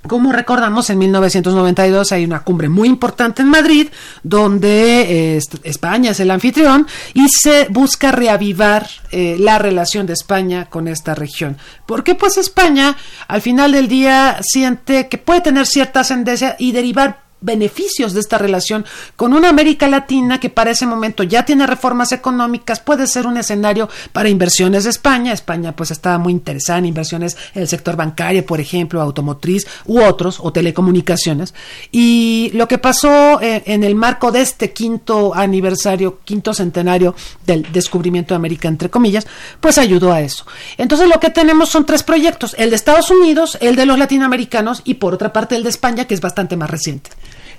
Como 0.08 0.32
recordamos, 0.32 0.90
en 0.90 1.00
1992 1.00 2.12
hay 2.12 2.26
una 2.26 2.44
cumbre 2.44 2.70
muy 2.70 2.88
importante 2.88 3.42
en 3.42 3.50
Madrid, 3.50 3.88
donde 4.24 5.36
eh, 5.36 5.40
España 5.64 6.12
es 6.12 6.20
el 6.20 6.32
anfitrión 6.32 6.88
y 7.14 7.28
se 7.30 7.68
busca 7.70 8.12
reavivar 8.12 8.88
eh, 9.12 9.36
la 9.40 9.58
relación 9.58 10.06
de 10.06 10.14
España 10.14 10.66
con 10.70 10.88
esta 10.88 11.16
región. 11.16 11.58
Porque 11.86 12.16
pues 12.16 12.38
España 12.38 12.96
al 13.28 13.42
final 13.42 13.72
del 13.72 13.88
día 13.88 14.40
siente 14.42 15.08
que 15.08 15.18
puede 15.18 15.42
tener 15.42 15.66
cierta 15.66 16.02
ascendencia 16.02 16.56
y 16.60 16.72
derivar 16.72 17.25
beneficios 17.42 18.14
de 18.14 18.20
esta 18.20 18.38
relación 18.38 18.86
con 19.16 19.34
una 19.34 19.50
América 19.50 19.88
Latina 19.88 20.40
que 20.40 20.50
para 20.50 20.72
ese 20.72 20.88
momento 20.88 21.24
ya 21.24 21.46
tiene 21.46 21.68
reformas 21.68 22.12
económicas, 22.12 22.80
puede 22.80 23.08
ser 23.08 23.28
un 23.28 23.38
escenario 23.38 23.88
para 24.12 24.30
inversiones 24.30 24.86
de 24.86 24.90
España. 24.90 25.32
España 25.32 25.76
pues 25.76 25.92
estaba 25.92 26.18
muy 26.18 26.34
interesada 26.34 26.80
en 26.80 26.88
inversiones 26.88 27.38
en 27.54 27.62
el 27.62 27.68
sector 27.68 27.96
bancario, 27.96 28.46
por 28.46 28.60
ejemplo, 28.60 29.02
automotriz 29.02 29.68
u 29.86 30.02
otros, 30.02 30.40
o 30.42 30.52
telecomunicaciones. 30.52 31.54
Y 31.92 32.52
lo 32.54 32.68
que 32.68 32.78
pasó 32.78 33.40
eh, 33.42 33.64
en 33.66 33.84
el 33.84 33.96
marco 33.96 34.32
de 34.32 34.42
este 34.42 34.72
quinto 34.72 35.36
aniversario, 35.36 36.20
quinto 36.26 36.54
centenario 36.54 37.16
del 37.46 37.72
descubrimiento 37.72 38.34
de 38.34 38.38
América, 38.38 38.68
entre 38.68 38.90
comillas, 38.90 39.28
pues 39.60 39.78
ayudó 39.78 40.12
a 40.12 40.22
eso. 40.22 40.46
Entonces 40.78 41.08
lo 41.08 41.20
que 41.20 41.30
tenemos 41.30 41.70
son 41.70 41.86
tres 41.86 42.04
proyectos, 42.04 42.56
el 42.58 42.70
de 42.70 42.76
Estados 42.76 43.10
Unidos, 43.12 43.58
el 43.62 43.76
de 43.76 43.86
los 43.86 44.00
latinoamericanos 44.00 44.82
y 44.86 44.96
por 44.96 45.14
otra 45.14 45.32
parte 45.32 45.56
el 45.56 45.64
de 45.64 45.70
España, 45.70 46.06
que 46.06 46.14
es 46.14 46.22
bastante 46.22 46.58
más 46.58 46.70
reciente. 46.70 47.12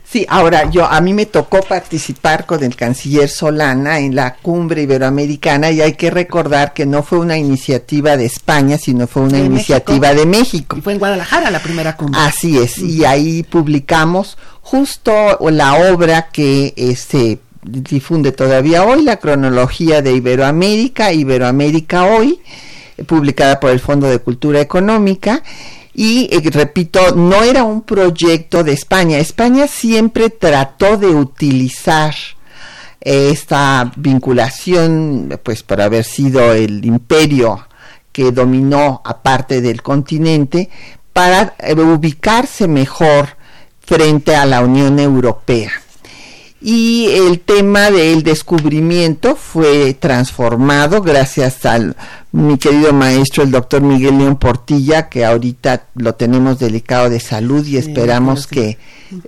Sí, 0.09 0.25
ahora 0.29 0.71
yo 0.71 0.85
a 0.85 1.01
mí 1.01 1.13
me 1.13 1.27
tocó 1.27 1.61
participar 1.63 2.47
con 2.47 2.63
el 2.63 2.77
canciller 2.77 3.29
Solana 3.29 3.99
en 3.99 4.15
la 4.15 4.37
cumbre 4.37 4.83
iberoamericana 4.83 5.73
y 5.73 5.81
hay 5.81 5.95
que 5.95 6.11
recordar 6.11 6.73
que 6.73 6.87
no 6.87 7.03
fue 7.03 7.19
una 7.19 7.37
iniciativa 7.37 8.17
de 8.17 8.27
España, 8.27 8.79
sino 8.79 9.09
fue 9.09 9.23
una 9.23 9.39
iniciativa 9.39 10.15
de 10.15 10.25
México. 10.25 10.77
Y 10.79 10.81
fue 10.81 10.93
en 10.93 11.01
Guadalajara 11.01 11.51
la 11.51 11.59
primera 11.59 11.97
cumbre. 11.97 12.21
Así 12.21 12.57
es, 12.57 12.79
y 12.79 13.05
ahí 13.05 13.43
publicamos 13.43 14.39
justo 14.61 15.13
la 15.51 15.75
obra 15.93 16.29
que 16.29 16.73
este, 16.77 17.41
difunde 17.65 18.31
todavía 18.31 18.85
hoy, 18.85 19.03
la 19.03 19.17
cronología 19.17 20.03
de 20.03 20.13
Iberoamérica, 20.13 21.13
Iberoamérica 21.13 22.05
hoy, 22.05 22.41
publicada 23.07 23.59
por 23.59 23.73
el 23.73 23.81
Fondo 23.81 24.07
de 24.07 24.21
Cultura 24.21 24.61
Económica 24.61 25.43
y 25.99 26.29
eh, 26.31 26.43
repito, 26.51 27.17
no 27.17 27.43
era 27.43 27.65
un 27.65 27.81
proyecto 27.81 28.63
de 28.63 28.73
España. 28.73 29.17
España 29.17 29.67
siempre 29.67 30.29
trató 30.29 30.99
de 30.99 31.07
utilizar 31.07 32.15
esta 33.01 33.91
vinculación, 33.97 35.41
pues 35.43 35.63
por 35.63 35.81
haber 35.81 36.05
sido 36.05 36.53
el 36.53 36.85
imperio 36.85 37.67
que 38.13 38.31
dominó 38.31 39.01
aparte 39.07 39.63
del 39.63 39.81
continente, 39.81 40.69
para 41.15 41.55
eh, 41.61 41.73
ubicarse 41.75 42.69
mejor 42.69 43.29
frente 43.81 44.37
a 44.37 44.45
la 44.45 44.61
Unión 44.61 44.99
Europea 44.99 45.73
y 46.61 47.09
el 47.11 47.41
tema 47.41 47.91
del 47.91 48.23
descubrimiento 48.23 49.37
fue 49.37 49.95
transformado 49.95 51.03
gracias 51.03 51.67
al 51.67 51.97
mi 52.33 52.57
querido 52.57 52.93
maestro 52.93 53.43
el 53.43 53.51
doctor 53.51 53.83
Miguel 53.83 54.19
León 54.19 54.37
Portilla 54.37 55.09
que 55.09 55.25
ahorita 55.25 55.89
lo 55.95 56.15
tenemos 56.15 56.59
delicado 56.59 57.11
de 57.11 57.21
salud 57.21 57.65
y 57.67 57.77
esperamos 57.77 58.47
que 58.47 58.79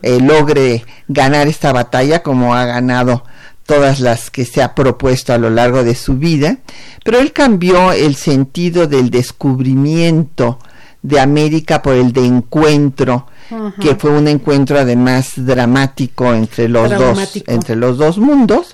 eh, 0.03 0.21
logre 0.21 0.85
ganar 1.07 1.49
esta 1.49 1.73
batalla 1.73 2.23
como 2.23 2.55
ha 2.55 2.65
ganado 2.65 3.25
todas 3.69 4.01
las 4.01 4.31
que 4.31 4.47
se 4.47 4.63
ha 4.63 4.75
propuesto 4.75 5.35
a 5.35 5.39
lo 5.39 5.51
largo 5.51 5.85
de 5.85 5.95
su 5.95 6.15
vida, 6.15 6.57
pero 7.05 7.19
él 7.19 7.35
cambió 7.35 7.93
el 7.93 8.17
sentido 8.17 8.87
del 8.87 9.11
descubrimiento 9.11 10.59
de 11.09 11.21
América 11.21 11.81
por 11.81 11.95
el 11.95 12.13
de 12.13 12.25
encuentro 12.25 13.27
que 13.81 13.95
fue 13.95 14.11
un 14.11 14.29
encuentro 14.29 14.79
además 14.79 15.33
dramático 15.37 16.35
entre 16.35 16.69
los 16.69 16.91
dos 16.91 17.43
entre 17.47 17.77
los 17.77 17.97
dos 17.97 18.19
mundos. 18.19 18.73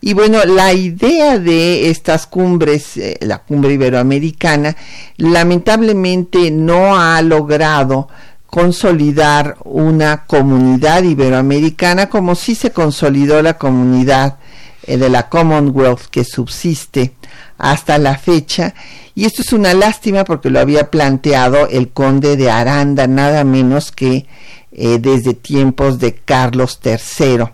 Y 0.00 0.14
bueno 0.14 0.44
la 0.44 0.72
idea 0.72 1.38
de 1.38 1.90
estas 1.90 2.26
cumbres 2.26 2.96
eh, 2.96 3.18
la 3.20 3.38
cumbre 3.38 3.74
iberoamericana 3.74 4.76
lamentablemente 5.16 6.52
no 6.52 6.96
ha 6.96 7.20
logrado 7.22 8.08
consolidar 8.46 9.56
una 9.64 10.24
comunidad 10.24 11.02
iberoamericana 11.02 12.08
como 12.08 12.36
si 12.36 12.54
se 12.54 12.70
consolidó 12.70 13.42
la 13.42 13.58
comunidad 13.58 14.38
eh, 14.84 14.98
de 14.98 15.08
la 15.08 15.28
Commonwealth 15.28 16.06
que 16.10 16.24
subsiste 16.24 17.14
hasta 17.58 17.98
la 17.98 18.18
fecha. 18.18 18.74
Y 19.14 19.26
esto 19.26 19.42
es 19.42 19.52
una 19.52 19.74
lástima 19.74 20.24
porque 20.24 20.50
lo 20.50 20.60
había 20.60 20.90
planteado 20.90 21.68
el 21.68 21.90
conde 21.90 22.36
de 22.36 22.50
Aranda, 22.50 23.06
nada 23.06 23.44
menos 23.44 23.92
que 23.92 24.26
eh, 24.74 24.98
desde 24.98 25.34
tiempos 25.34 25.98
de 25.98 26.14
Carlos 26.14 26.80
III, 26.82 27.44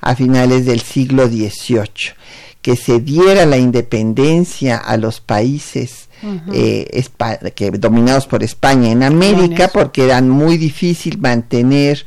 a 0.00 0.14
finales 0.14 0.64
del 0.64 0.80
siglo 0.80 1.26
XVIII, 1.26 2.14
que 2.62 2.76
se 2.76 3.00
diera 3.00 3.46
la 3.46 3.58
independencia 3.58 4.76
a 4.76 4.96
los 4.96 5.20
países 5.20 6.08
eh, 6.52 7.04
que, 7.56 7.70
dominados 7.72 8.28
por 8.28 8.44
España 8.44 8.92
en 8.92 9.02
América, 9.02 9.70
porque 9.72 10.04
eran 10.04 10.28
muy 10.28 10.56
difícil 10.56 11.18
mantener 11.18 12.06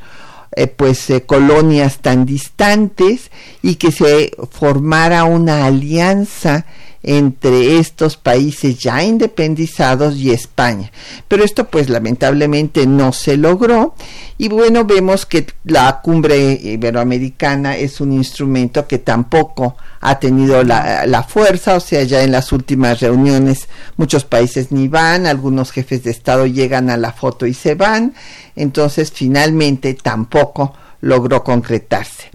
eh, 0.56 0.68
pues 0.68 1.12
colonias 1.26 1.98
tan 1.98 2.24
distantes 2.24 3.30
y 3.60 3.74
que 3.74 3.92
se 3.92 4.32
formara 4.50 5.24
una 5.24 5.66
alianza 5.66 6.64
entre 7.02 7.78
estos 7.78 8.16
países 8.16 8.78
ya 8.78 9.02
independizados 9.02 10.16
y 10.16 10.30
España. 10.30 10.92
Pero 11.28 11.44
esto 11.44 11.68
pues 11.68 11.88
lamentablemente 11.88 12.86
no 12.86 13.12
se 13.12 13.36
logró 13.36 13.94
y 14.38 14.48
bueno, 14.48 14.84
vemos 14.84 15.26
que 15.26 15.46
la 15.64 16.00
cumbre 16.00 16.52
iberoamericana 16.52 17.76
es 17.76 18.00
un 18.00 18.12
instrumento 18.12 18.86
que 18.86 18.98
tampoco 18.98 19.76
ha 20.00 20.18
tenido 20.18 20.64
la, 20.64 21.06
la 21.06 21.22
fuerza, 21.22 21.76
o 21.76 21.80
sea, 21.80 22.02
ya 22.02 22.22
en 22.22 22.32
las 22.32 22.52
últimas 22.52 23.00
reuniones 23.00 23.68
muchos 23.96 24.24
países 24.24 24.72
ni 24.72 24.88
van, 24.88 25.26
algunos 25.26 25.70
jefes 25.70 26.02
de 26.04 26.10
Estado 26.10 26.46
llegan 26.46 26.90
a 26.90 26.96
la 26.96 27.12
foto 27.12 27.46
y 27.46 27.54
se 27.54 27.74
van, 27.74 28.14
entonces 28.56 29.12
finalmente 29.12 29.94
tampoco 29.94 30.74
logró 31.00 31.44
concretarse. 31.44 32.30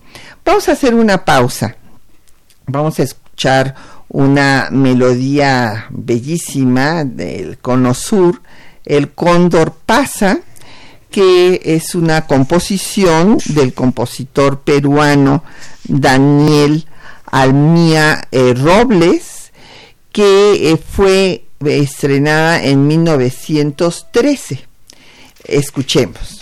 Vamos 0.46 0.70
a 0.70 0.74
hacer 0.74 0.94
una 0.94 1.26
pausa. 1.26 1.76
Vamos 2.68 3.00
a 3.00 3.04
escuchar 3.04 3.76
una 4.10 4.70
melodía 4.72 5.88
bellísima 5.90 7.04
del 7.04 7.58
cono 7.58 7.94
sur, 7.94 8.42
El 8.86 9.12
Cóndor 9.12 9.74
pasa, 9.86 10.40
que 11.12 11.62
es 11.64 11.96
una 11.96 12.26
composición 12.26 13.38
del 13.48 13.74
compositor 13.74 14.60
peruano 14.62 15.44
Daniel 15.84 16.86
Almía 17.26 18.28
eh, 18.32 18.54
Robles, 18.54 19.52
que 20.12 20.72
eh, 20.72 20.78
fue 20.78 21.46
estrenada 21.66 22.64
en 22.64 22.88
1913. 22.88 24.68
Escuchemos. 25.44 26.37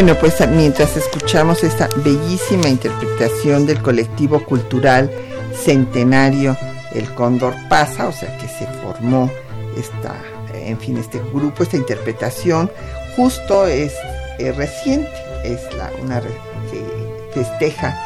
Bueno, 0.00 0.14
pues 0.14 0.36
mientras 0.50 0.96
escuchamos 0.96 1.64
esta 1.64 1.88
bellísima 2.04 2.68
interpretación 2.68 3.66
del 3.66 3.82
colectivo 3.82 4.44
cultural 4.44 5.10
centenario 5.52 6.56
El 6.94 7.12
Cóndor 7.14 7.56
pasa, 7.68 8.06
o 8.06 8.12
sea 8.12 8.38
que 8.38 8.46
se 8.46 8.64
formó 8.80 9.28
esta, 9.76 10.14
en 10.54 10.78
fin, 10.78 10.98
este 10.98 11.18
grupo, 11.18 11.64
esta 11.64 11.78
interpretación, 11.78 12.70
justo 13.16 13.66
es, 13.66 13.92
reciente, 14.38 15.10
es 15.42 15.62
la, 15.74 15.90
una 16.00 16.20
que 16.20 17.34
festeja 17.34 18.00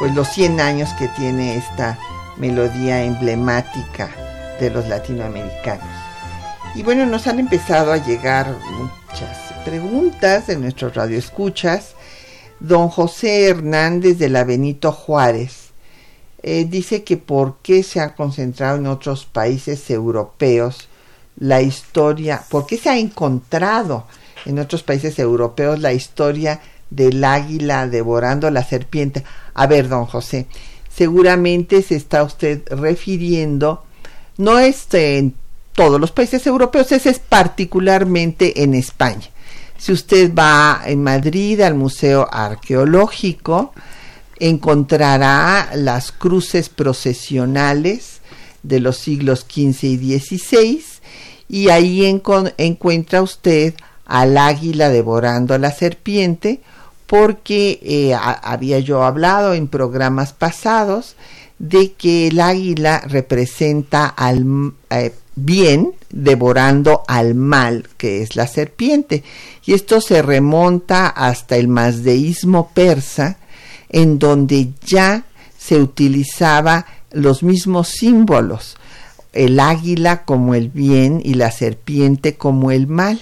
pues 0.00 0.12
los 0.16 0.26
100 0.30 0.60
años 0.60 0.88
que 0.98 1.06
tiene 1.16 1.56
esta 1.56 1.96
melodía 2.36 3.04
emblemática 3.04 4.10
de 4.58 4.70
los 4.70 4.88
latinoamericanos. 4.88 5.97
Y 6.78 6.84
bueno, 6.84 7.06
nos 7.06 7.26
han 7.26 7.40
empezado 7.40 7.92
a 7.92 7.96
llegar 7.96 8.56
muchas 8.70 9.52
preguntas 9.64 10.46
de 10.46 10.56
nuestros 10.56 10.94
radioescuchas. 10.94 11.94
Don 12.60 12.88
José 12.88 13.48
Hernández 13.48 14.16
de 14.18 14.28
la 14.28 14.44
Benito 14.44 14.92
Juárez 14.92 15.70
eh, 16.40 16.66
dice 16.70 17.02
que 17.02 17.16
por 17.16 17.56
qué 17.62 17.82
se 17.82 17.98
ha 17.98 18.14
concentrado 18.14 18.78
en 18.78 18.86
otros 18.86 19.26
países 19.26 19.90
europeos 19.90 20.88
la 21.36 21.62
historia, 21.62 22.44
por 22.48 22.64
qué 22.64 22.76
se 22.76 22.90
ha 22.90 22.96
encontrado 22.96 24.06
en 24.46 24.60
otros 24.60 24.84
países 24.84 25.18
europeos 25.18 25.80
la 25.80 25.92
historia 25.92 26.60
del 26.90 27.24
águila 27.24 27.88
devorando 27.88 28.48
la 28.52 28.62
serpiente. 28.62 29.24
A 29.52 29.66
ver, 29.66 29.88
don 29.88 30.06
José, 30.06 30.46
seguramente 30.88 31.82
se 31.82 31.96
está 31.96 32.22
usted 32.22 32.62
refiriendo, 32.70 33.82
no 34.36 34.60
es 34.60 34.86
en 34.92 35.34
todos 35.78 36.00
los 36.00 36.10
países 36.10 36.44
europeos, 36.44 36.90
ese 36.90 37.10
es 37.10 37.20
particularmente 37.20 38.64
en 38.64 38.74
España. 38.74 39.30
Si 39.76 39.92
usted 39.92 40.34
va 40.34 40.82
en 40.84 41.04
Madrid 41.04 41.60
al 41.60 41.76
Museo 41.76 42.26
Arqueológico, 42.32 43.72
encontrará 44.40 45.70
las 45.76 46.10
cruces 46.10 46.68
procesionales 46.68 48.18
de 48.64 48.80
los 48.80 48.96
siglos 48.96 49.46
XV 49.48 49.84
y 49.84 50.18
XVI 50.18 50.84
y 51.48 51.68
ahí 51.68 52.04
encuentra 52.04 53.22
usted 53.22 53.74
al 54.04 54.36
águila 54.36 54.88
devorando 54.88 55.54
a 55.54 55.58
la 55.58 55.70
serpiente 55.70 56.60
porque 57.06 57.78
eh, 57.84 58.16
había 58.18 58.80
yo 58.80 59.04
hablado 59.04 59.54
en 59.54 59.68
programas 59.68 60.32
pasados 60.32 61.14
de 61.60 61.92
que 61.92 62.26
el 62.26 62.40
águila 62.40 63.00
representa 63.06 64.08
al 64.08 64.72
eh, 64.90 65.12
bien 65.44 65.92
devorando 66.10 67.02
al 67.06 67.34
mal, 67.34 67.88
que 67.96 68.22
es 68.22 68.36
la 68.36 68.46
serpiente. 68.46 69.22
Y 69.64 69.74
esto 69.74 70.00
se 70.00 70.22
remonta 70.22 71.08
hasta 71.08 71.56
el 71.56 71.68
mazdeísmo 71.68 72.70
persa, 72.74 73.38
en 73.88 74.18
donde 74.18 74.70
ya 74.84 75.24
se 75.58 75.80
utilizaba 75.80 76.86
los 77.10 77.42
mismos 77.42 77.88
símbolos, 77.88 78.76
el 79.32 79.60
águila 79.60 80.24
como 80.24 80.54
el 80.54 80.68
bien 80.68 81.20
y 81.24 81.34
la 81.34 81.50
serpiente 81.50 82.36
como 82.36 82.70
el 82.70 82.86
mal. 82.86 83.20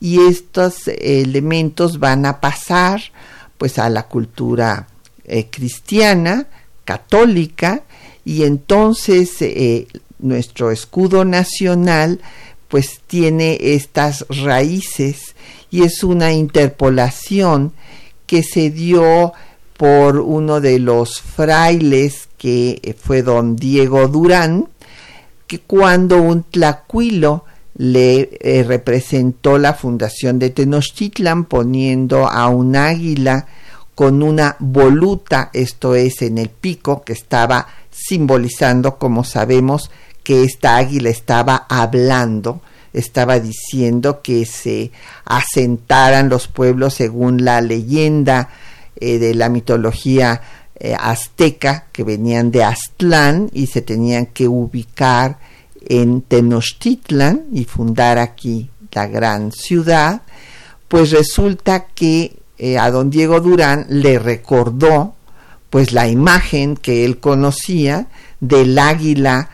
Y 0.00 0.20
estos 0.20 0.88
elementos 0.88 1.98
van 1.98 2.26
a 2.26 2.40
pasar 2.40 3.00
pues 3.58 3.78
a 3.78 3.88
la 3.88 4.04
cultura 4.04 4.86
eh, 5.24 5.48
cristiana, 5.50 6.46
católica, 6.84 7.82
y 8.24 8.44
entonces 8.44 9.30
eh, 9.40 9.88
nuestro 10.18 10.70
escudo 10.70 11.24
nacional 11.24 12.20
pues 12.68 13.00
tiene 13.06 13.58
estas 13.60 14.26
raíces 14.28 15.34
y 15.70 15.82
es 15.82 16.04
una 16.04 16.32
interpolación 16.32 17.72
que 18.26 18.42
se 18.42 18.70
dio 18.70 19.32
por 19.76 20.18
uno 20.18 20.60
de 20.60 20.78
los 20.78 21.20
frailes 21.20 22.28
que 22.36 22.96
fue 23.00 23.22
don 23.22 23.56
Diego 23.56 24.08
Durán, 24.08 24.68
que 25.46 25.60
cuando 25.60 26.20
un 26.20 26.42
tlacuilo 26.42 27.44
le 27.76 28.28
eh, 28.40 28.64
representó 28.64 29.56
la 29.56 29.72
fundación 29.72 30.38
de 30.38 30.50
Tenochtitlan 30.50 31.44
poniendo 31.44 32.26
a 32.26 32.48
un 32.48 32.76
águila 32.76 33.46
con 33.94 34.22
una 34.22 34.56
voluta, 34.58 35.50
esto 35.52 35.94
es 35.94 36.22
en 36.22 36.38
el 36.38 36.50
pico, 36.50 37.02
que 37.02 37.12
estaba 37.12 37.66
simbolizando, 37.90 38.98
como 38.98 39.24
sabemos, 39.24 39.90
que 40.28 40.44
esta 40.44 40.76
águila 40.76 41.08
estaba 41.08 41.64
hablando, 41.70 42.60
estaba 42.92 43.40
diciendo 43.40 44.20
que 44.20 44.44
se 44.44 44.92
asentaran 45.24 46.28
los 46.28 46.48
pueblos 46.48 46.92
según 46.92 47.46
la 47.46 47.62
leyenda 47.62 48.50
eh, 49.00 49.18
de 49.18 49.34
la 49.34 49.48
mitología 49.48 50.42
eh, 50.78 50.94
azteca, 51.00 51.86
que 51.92 52.04
venían 52.04 52.50
de 52.50 52.62
Aztlán 52.62 53.48
y 53.54 53.68
se 53.68 53.80
tenían 53.80 54.26
que 54.26 54.48
ubicar 54.48 55.38
en 55.80 56.20
Tenochtitlan 56.20 57.46
y 57.50 57.64
fundar 57.64 58.18
aquí 58.18 58.68
la 58.92 59.06
gran 59.06 59.50
ciudad, 59.50 60.20
pues 60.88 61.10
resulta 61.10 61.86
que 61.86 62.36
eh, 62.58 62.76
a 62.76 62.90
don 62.90 63.08
Diego 63.08 63.40
Durán 63.40 63.86
le 63.88 64.18
recordó 64.18 65.14
pues 65.70 65.92
la 65.92 66.06
imagen 66.06 66.76
que 66.76 67.06
él 67.06 67.18
conocía 67.18 68.08
del 68.40 68.78
águila 68.78 69.52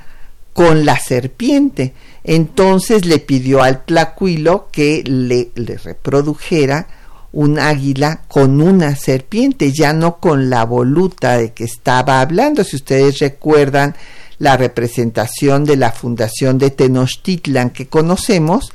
con 0.55 0.87
la 0.87 0.99
serpiente. 0.99 1.93
Entonces 2.23 3.05
le 3.05 3.19
pidió 3.19 3.63
al 3.63 3.85
tlacuilo 3.85 4.69
que 4.73 5.03
le, 5.05 5.51
le, 5.57 5.77
reprodujera 5.77 6.87
un 7.33 7.59
águila 7.59 8.23
con 8.29 8.63
una 8.63 8.97
serpiente, 8.97 9.73
ya 9.73 9.93
no 9.93 10.17
con 10.17 10.49
la 10.49 10.65
voluta 10.65 11.37
de 11.37 11.53
que 11.53 11.65
estaba 11.65 12.23
hablando. 12.23 12.65
Si 12.65 12.77
ustedes 12.77 13.19
recuerdan 13.19 13.95
la 14.39 14.57
representación 14.57 15.65
de 15.65 15.77
la 15.77 15.93
fundación 15.93 16.57
de 16.57 16.71
Tenochtitlan 16.71 17.71
que 17.71 17.89
conocemos, 17.89 18.73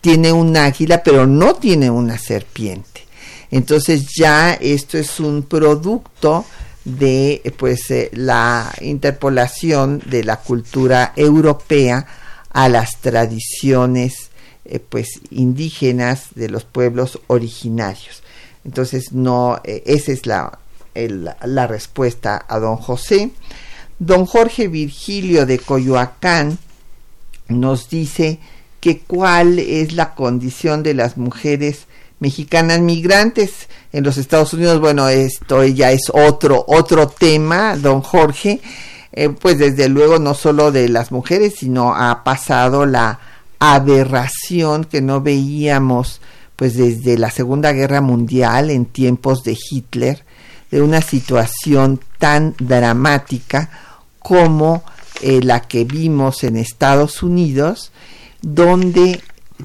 tiene 0.00 0.32
un 0.32 0.56
águila, 0.56 1.02
pero 1.02 1.26
no 1.26 1.54
tiene 1.54 1.90
una 1.90 2.18
serpiente. 2.18 3.06
Entonces 3.50 4.06
ya 4.14 4.54
esto 4.54 4.98
es 4.98 5.18
un 5.20 5.44
producto 5.44 6.44
de 6.84 7.54
pues 7.58 7.90
eh, 7.90 8.10
la 8.12 8.72
interpolación 8.80 10.02
de 10.06 10.24
la 10.24 10.36
cultura 10.36 11.12
europea 11.16 12.06
a 12.50 12.68
las 12.68 13.00
tradiciones 13.00 14.30
eh, 14.64 14.80
pues 14.80 15.20
indígenas 15.30 16.28
de 16.34 16.48
los 16.48 16.64
pueblos 16.64 17.20
originarios. 17.28 18.22
Entonces 18.64 19.12
no 19.12 19.60
eh, 19.64 19.82
esa 19.86 20.12
es 20.12 20.26
la, 20.26 20.58
la 20.94 21.66
respuesta 21.66 22.44
a 22.48 22.58
don 22.58 22.76
José. 22.76 23.30
Don 23.98 24.26
Jorge 24.26 24.68
Virgilio 24.68 25.46
de 25.46 25.58
Coyoacán 25.58 26.58
nos 27.48 27.88
dice 27.88 28.40
que 28.80 28.98
cuál 28.98 29.60
es 29.60 29.92
la 29.92 30.14
condición 30.14 30.82
de 30.82 30.94
las 30.94 31.16
mujeres 31.16 31.86
mexicanas 32.22 32.80
migrantes 32.80 33.68
en 33.92 34.04
los 34.04 34.16
Estados 34.16 34.54
Unidos. 34.54 34.80
Bueno, 34.80 35.08
esto 35.08 35.64
ya 35.64 35.90
es 35.90 36.02
otro, 36.14 36.64
otro 36.68 37.08
tema, 37.08 37.76
don 37.76 38.00
Jorge. 38.00 38.60
Eh, 39.12 39.28
pues 39.28 39.58
desde 39.58 39.88
luego 39.88 40.20
no 40.20 40.32
solo 40.32 40.70
de 40.70 40.88
las 40.88 41.10
mujeres, 41.10 41.54
sino 41.58 41.94
ha 41.94 42.22
pasado 42.22 42.86
la 42.86 43.18
aberración 43.58 44.84
que 44.84 45.02
no 45.02 45.20
veíamos 45.20 46.20
pues 46.54 46.76
desde 46.76 47.18
la 47.18 47.30
Segunda 47.30 47.72
Guerra 47.72 48.00
Mundial 48.00 48.70
en 48.70 48.86
tiempos 48.86 49.42
de 49.42 49.58
Hitler, 49.58 50.24
de 50.70 50.80
una 50.80 51.02
situación 51.02 52.00
tan 52.18 52.54
dramática 52.58 53.68
como 54.20 54.84
eh, 55.22 55.40
la 55.42 55.60
que 55.60 55.84
vimos 55.84 56.44
en 56.44 56.56
Estados 56.56 57.24
Unidos, 57.24 57.90
donde 58.42 59.20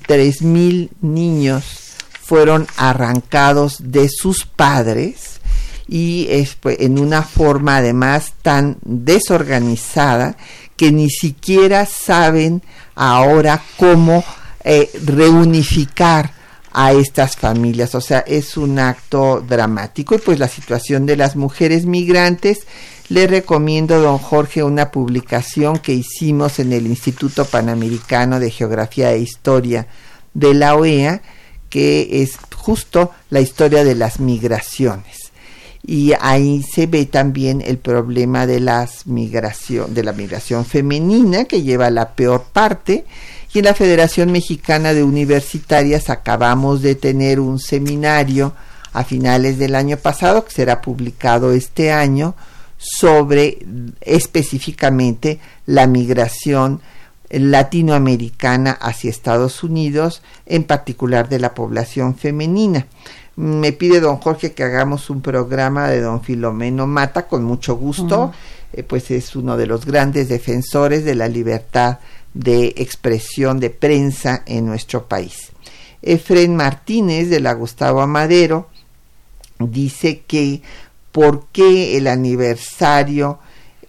3.000 0.08 0.90
niños 1.02 1.87
fueron 2.28 2.68
arrancados 2.76 3.78
de 3.80 4.10
sus 4.10 4.46
padres 4.46 5.40
y 5.88 6.28
en 6.66 7.00
una 7.00 7.22
forma 7.24 7.78
además 7.78 8.34
tan 8.42 8.76
desorganizada 8.84 10.36
que 10.76 10.92
ni 10.92 11.10
siquiera 11.10 11.86
saben 11.86 12.62
ahora 12.96 13.64
cómo 13.78 14.26
eh, 14.66 14.90
reunificar 15.06 16.34
a 16.74 16.92
estas 16.92 17.38
familias. 17.38 17.96
O 17.96 18.02
sea, 18.02 18.20
es 18.20 18.58
un 18.58 18.78
acto 18.78 19.42
dramático 19.48 20.16
y 20.16 20.18
pues 20.18 20.38
la 20.38 20.50
situación 20.50 21.06
de 21.06 21.16
las 21.16 21.38
mujeres 21.38 21.86
migrantes. 21.86 22.68
Le 23.08 23.26
recomiendo, 23.26 24.02
don 24.02 24.18
Jorge, 24.18 24.64
una 24.64 24.92
publicación 24.92 25.80
que 25.80 25.94
hicimos 25.94 26.60
en 26.60 26.74
el 26.74 26.88
Instituto 26.88 27.46
Panamericano 27.46 28.42
de 28.42 28.52
Geografía 28.52 29.14
e 29.14 29.20
Historia 29.20 29.88
de 30.34 30.54
la 30.54 30.76
OEA, 30.76 31.22
que 31.70 32.22
es 32.22 32.38
justo 32.56 33.12
la 33.30 33.42
historia 33.42 33.84
de 33.84 33.96
las 33.96 34.20
migraciones. 34.20 35.32
Y 35.86 36.14
ahí 36.20 36.64
se 36.64 36.86
ve 36.86 37.06
también 37.06 37.62
el 37.66 37.78
problema 37.78 38.46
de, 38.46 38.60
las 38.60 39.08
migración, 39.08 39.94
de 39.94 40.04
la 40.04 40.12
migración 40.12 40.66
femenina, 40.66 41.46
que 41.46 41.62
lleva 41.62 41.90
la 41.90 42.14
peor 42.14 42.44
parte. 42.52 43.06
Y 43.54 43.60
en 43.60 43.66
la 43.66 43.74
Federación 43.74 44.32
Mexicana 44.32 44.94
de 44.94 45.04
Universitarias 45.04 46.10
acabamos 46.10 46.82
de 46.82 46.96
tener 46.96 47.40
un 47.40 47.58
seminario 47.58 48.54
a 48.92 49.04
finales 49.04 49.58
del 49.58 49.76
año 49.76 49.96
pasado, 49.96 50.44
que 50.44 50.52
será 50.52 50.82
publicado 50.82 51.54
este 51.54 51.92
año, 51.92 52.36
sobre 52.78 53.60
específicamente 54.02 55.40
la 55.66 55.88
migración 55.88 56.82
latinoamericana 57.30 58.72
hacia 58.72 59.10
Estados 59.10 59.64
Unidos, 59.64 60.22
en 60.46 60.64
particular 60.64 61.30
de 61.30 61.40
la 61.40 61.54
población 61.54 62.16
femenina. 62.16 62.88
Me 63.36 63.72
pide 63.72 64.00
don 64.00 64.18
Jorge 64.18 64.54
que 64.54 64.64
hagamos 64.64 65.10
un 65.10 65.22
programa 65.22 65.90
de 65.90 66.02
don 66.02 66.24
Filomeno 66.24 66.88
Mata 66.88 67.28
con 67.28 67.44
mucho 67.44 67.76
gusto, 67.76 68.32
eh, 68.74 68.84
pues 68.84 69.12
es 69.12 69.36
uno 69.36 69.58
de 69.58 69.68
los 69.68 69.86
grandes 69.86 70.30
defensores 70.30 71.06
de 71.06 71.16
la 71.16 71.28
libertad 71.28 72.00
de 72.34 72.74
expresión 72.78 73.60
de 73.60 73.70
prensa 73.70 74.44
en 74.46 74.66
nuestro 74.66 75.08
país. 75.08 75.52
Efren 76.02 76.56
Martínez 76.56 77.30
de 77.30 77.40
la 77.40 77.54
Gustavo 77.54 78.02
Amadero 78.02 78.70
dice 79.60 80.22
que 80.26 80.62
por 81.12 81.48
qué 81.52 81.98
el 81.98 82.08
aniversario 82.08 83.40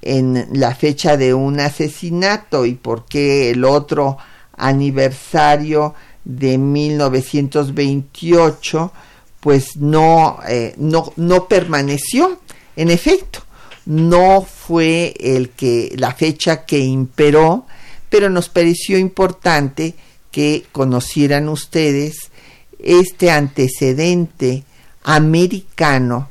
en 0.02 0.48
la 0.52 0.74
fecha 0.74 1.16
de 1.16 1.32
un 1.34 1.60
asesinato 1.60 2.66
y 2.66 2.74
por 2.74 3.04
qué 3.06 3.50
el 3.50 3.64
otro 3.64 4.18
aniversario 4.56 5.94
de 6.24 6.58
1928 6.58 8.92
pues 9.40 9.76
no, 9.76 10.38
eh, 10.48 10.74
no, 10.76 11.12
no 11.16 11.48
permaneció. 11.48 12.40
En 12.76 12.90
efecto, 12.90 13.40
no 13.86 14.42
fue 14.42 15.14
el 15.18 15.50
que, 15.50 15.94
la 15.96 16.12
fecha 16.12 16.64
que 16.64 16.80
imperó, 16.80 17.66
pero 18.08 18.30
nos 18.30 18.48
pareció 18.48 18.98
importante 18.98 19.94
que 20.30 20.66
conocieran 20.72 21.48
ustedes 21.48 22.30
este 22.78 23.30
antecedente 23.30 24.64
americano 25.02 26.28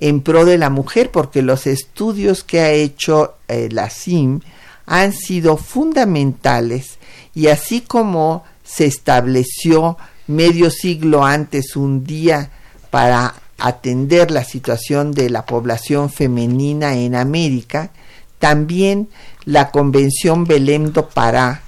en 0.00 0.22
pro 0.22 0.44
de 0.46 0.58
la 0.58 0.70
mujer, 0.70 1.12
porque 1.12 1.42
los 1.42 1.66
estudios 1.66 2.42
que 2.42 2.60
ha 2.60 2.70
hecho 2.70 3.34
eh, 3.48 3.68
la 3.70 3.90
CIM 3.90 4.40
han 4.86 5.12
sido 5.12 5.58
fundamentales 5.58 6.98
y 7.34 7.48
así 7.48 7.82
como 7.82 8.44
se 8.64 8.86
estableció 8.86 9.98
medio 10.26 10.70
siglo 10.70 11.22
antes 11.24 11.76
un 11.76 12.04
día 12.04 12.50
para 12.90 13.34
atender 13.58 14.30
la 14.30 14.42
situación 14.42 15.12
de 15.12 15.28
la 15.28 15.44
población 15.44 16.08
femenina 16.08 16.96
en 16.96 17.14
América, 17.14 17.90
también 18.38 19.10
la 19.44 19.70
Convención 19.70 20.46
Belém 20.46 20.92
do 20.92 21.10
Pará 21.10 21.60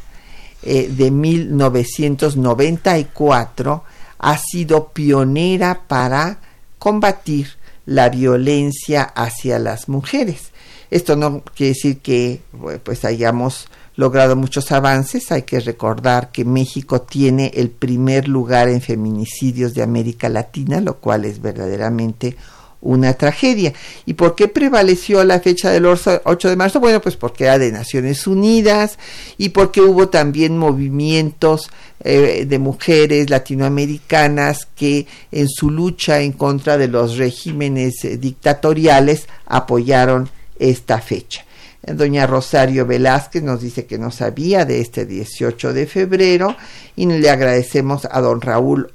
eh, 0.63 0.89
de 0.89 1.11
1994 1.11 3.85
ha 4.19 4.39
sido 4.39 4.89
pionera 4.89 5.83
para 5.87 6.39
combatir 6.79 7.61
la 7.87 8.09
violencia 8.09 9.03
hacia 9.03 9.59
las 9.59 9.89
mujeres. 9.89 10.53
Esto 10.91 11.17
no 11.17 11.43
quiere 11.43 11.73
decir 11.73 11.99
que 11.99 12.41
pues 12.85 13.05
hayamos 13.05 13.69
logrado 13.97 14.37
muchos 14.37 14.73
avances. 14.73 15.33
Hay 15.33 15.43
que 15.43 15.61
recordar 15.61 16.31
que 16.33 16.45
México 16.45 17.03
tiene 17.03 17.51
el 17.55 17.71
primer 17.71 18.29
lugar 18.29 18.69
en 18.69 18.81
feminicidios 18.81 19.75
de 19.75 19.83
América 19.83 20.29
Latina, 20.29 20.81
lo 20.81 20.99
cual 20.99 21.25
es 21.25 21.41
verdaderamente 21.41 22.37
una 22.83 23.15
tragedia. 23.15 23.73
¿Y 24.05 24.15
por 24.15 24.35
qué 24.35 24.49
prevaleció 24.49 25.25
la 25.25 25.41
fecha 25.41 25.71
del 25.71 25.87
8 25.87 26.21
de 26.49 26.57
marzo? 26.57 26.81
Bueno, 26.81 27.01
pues 27.01 27.17
porque 27.17 27.45
era 27.45 27.59
de 27.59 27.73
Naciones 27.73 28.27
Unidas 28.27 28.99
y 29.39 29.51
porque 29.51 29.81
hubo 29.81 30.09
también 30.09 30.59
movimientos 30.59 31.71
eh, 32.05 32.45
de 32.47 32.59
mujeres 32.59 33.31
latinoamericanas 33.31 34.67
que 34.67 35.07
en 35.31 35.49
su 35.49 35.71
lucha 35.71 36.21
en 36.21 36.33
contra 36.33 36.77
de 36.77 36.89
los 36.89 37.17
regímenes 37.17 38.05
eh, 38.05 38.19
dictatoriales 38.19 39.29
apoyaron 39.47 40.29
esta 40.59 41.01
fecha. 41.01 41.45
Doña 41.85 42.29
Rosario 42.29 42.87
Velázquez 42.87 43.43
nos 43.43 43.61
dice 43.61 43.87
que 43.87 43.99
no 43.99 44.13
sabía 44.13 44.65
de 44.65 44.81
este 44.81 45.05
18 45.05 45.73
de 45.73 45.87
febrero 45.87 46.57
y 46.95 47.07
le 47.07 47.29
agradecemos 47.29 48.07
a 48.09 48.21
don 48.21 48.41
Raúl 48.41 48.93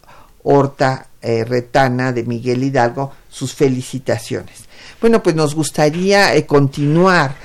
Horta 0.50 1.10
eh, 1.22 1.44
Retana 1.44 2.14
de 2.14 2.24
Miguel 2.24 2.64
Hidalgo 2.64 3.12
sus 3.30 3.54
felicitaciones. 3.54 4.66
Bueno, 5.02 5.22
pues 5.22 5.36
nos 5.36 5.56
gustaría 5.56 6.34
eh, 6.36 6.46
continuar 6.46 7.36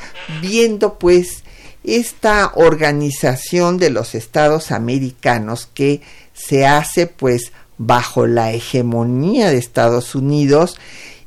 viendo 0.40 1.00
pues 1.00 1.42
esta 1.82 2.52
organización 2.54 3.78
de 3.78 3.90
los 3.90 4.14
estados 4.14 4.70
americanos 4.70 5.68
que 5.74 6.00
se 6.32 6.64
hace 6.64 7.08
pues 7.08 7.50
bajo 7.76 8.28
la 8.28 8.52
hegemonía 8.52 9.50
de 9.50 9.58
Estados 9.58 10.14
Unidos 10.14 10.76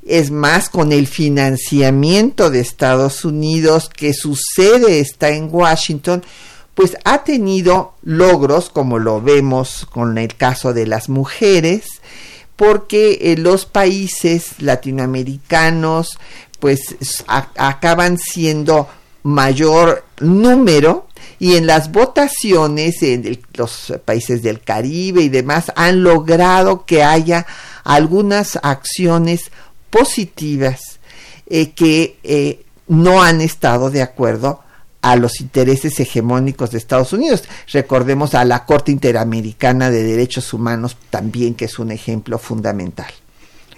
es 0.06 0.32
más 0.32 0.70
con 0.70 0.94
el 0.94 1.08
financiamiento 1.08 2.52
de 2.52 2.62
Estados 2.62 3.26
Unidos 3.26 3.90
que 3.90 4.14
su 4.14 4.38
sede 4.38 5.02
está 5.02 5.30
en 5.32 5.50
Washington 5.52 6.24
pues 6.76 6.98
ha 7.06 7.24
tenido 7.24 7.94
logros 8.04 8.70
como 8.70 9.00
lo 9.00 9.22
vemos 9.22 9.88
con 9.92 10.18
el 10.18 10.36
caso 10.36 10.74
de 10.74 10.86
las 10.86 11.10
mujeres 11.10 12.02
porque 12.56 13.20
eh, 13.22 13.38
los 13.38 13.66
países 13.66 14.62
latinoamericanos 14.62 16.18
pues 16.60 16.96
acaban 17.28 18.18
siendo 18.18 18.88
mayor 19.24 20.06
número 20.20 21.08
y 21.40 21.56
en 21.56 21.68
las 21.68 21.92
votaciones 21.92 23.02
en 23.02 23.40
los 23.56 23.94
países 24.06 24.44
del 24.44 24.62
Caribe 24.62 25.22
y 25.22 25.30
demás 25.30 25.72
han 25.76 26.04
logrado 26.04 26.86
que 26.86 27.04
haya 27.04 27.46
algunas 27.84 28.60
acciones 28.62 29.52
positivas 29.90 31.00
eh, 31.48 31.72
que 31.72 32.18
eh, 32.24 32.66
no 32.88 33.24
han 33.24 33.42
estado 33.42 33.90
de 33.92 34.02
acuerdo 34.02 34.65
a 35.06 35.16
los 35.16 35.40
intereses 35.40 36.00
hegemónicos 36.00 36.72
de 36.72 36.80
Estados 36.80 37.14
Unidos. 37.14 37.44
Recordemos 37.72 38.34
a 38.34 38.44
la 38.44 38.66
Corte 38.66 38.92
Interamericana 38.92 39.92
de 39.92 40.02
Derechos 40.02 40.52
Humanos 40.52 40.98
también, 41.12 41.54
que 41.54 41.66
es 41.66 41.78
un 41.78 41.92
ejemplo 41.92 42.40
fundamental. 42.40 43.12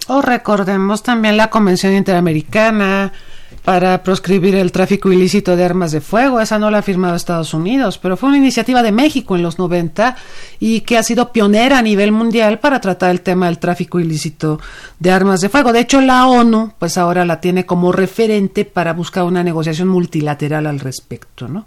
O 0.08 0.22
recordemos 0.22 1.04
también 1.04 1.36
la 1.36 1.50
Convención 1.50 1.92
Interamericana 1.92 3.12
para 3.64 4.02
proscribir 4.02 4.56
el 4.56 4.72
tráfico 4.72 5.12
ilícito 5.12 5.58
de 5.58 5.66
armas 5.66 5.92
de 5.92 6.00
fuego. 6.00 6.40
Esa 6.40 6.58
no 6.58 6.72
la 6.72 6.78
ha 6.78 6.82
firmado 6.82 7.16
Estados 7.16 7.54
Unidos, 7.54 7.98
pero 7.98 8.16
fue 8.16 8.30
una 8.30 8.38
iniciativa 8.38 8.82
de 8.82 8.94
México 8.94 9.36
en 9.36 9.44
los 9.44 9.60
90 9.60 10.16
y 10.60 10.82
que 10.82 10.98
ha 10.98 11.04
sido 11.04 11.34
pionera 11.34 11.78
a 11.78 11.82
nivel 11.82 12.14
mundial 12.14 12.60
para 12.60 12.80
tratar 12.80 13.12
el 13.12 13.20
tema 13.20 13.48
del 13.48 13.60
tráfico 13.60 14.00
ilícito 14.00 14.60
de 15.00 15.12
armas 15.12 15.42
de 15.42 15.50
fuego. 15.50 15.74
De 15.74 15.82
hecho, 15.82 16.00
la 16.00 16.28
ONU, 16.28 16.76
pues 16.80 16.98
ahora 16.98 17.26
la 17.26 17.42
tiene 17.42 17.66
como 17.66 17.92
referente 17.92 18.64
para 18.64 18.94
buscar 18.94 19.26
una 19.26 19.44
negociación 19.44 19.90
multilateral 19.90 20.66
al 20.66 20.80
respecto, 20.80 21.50
¿no? 21.50 21.66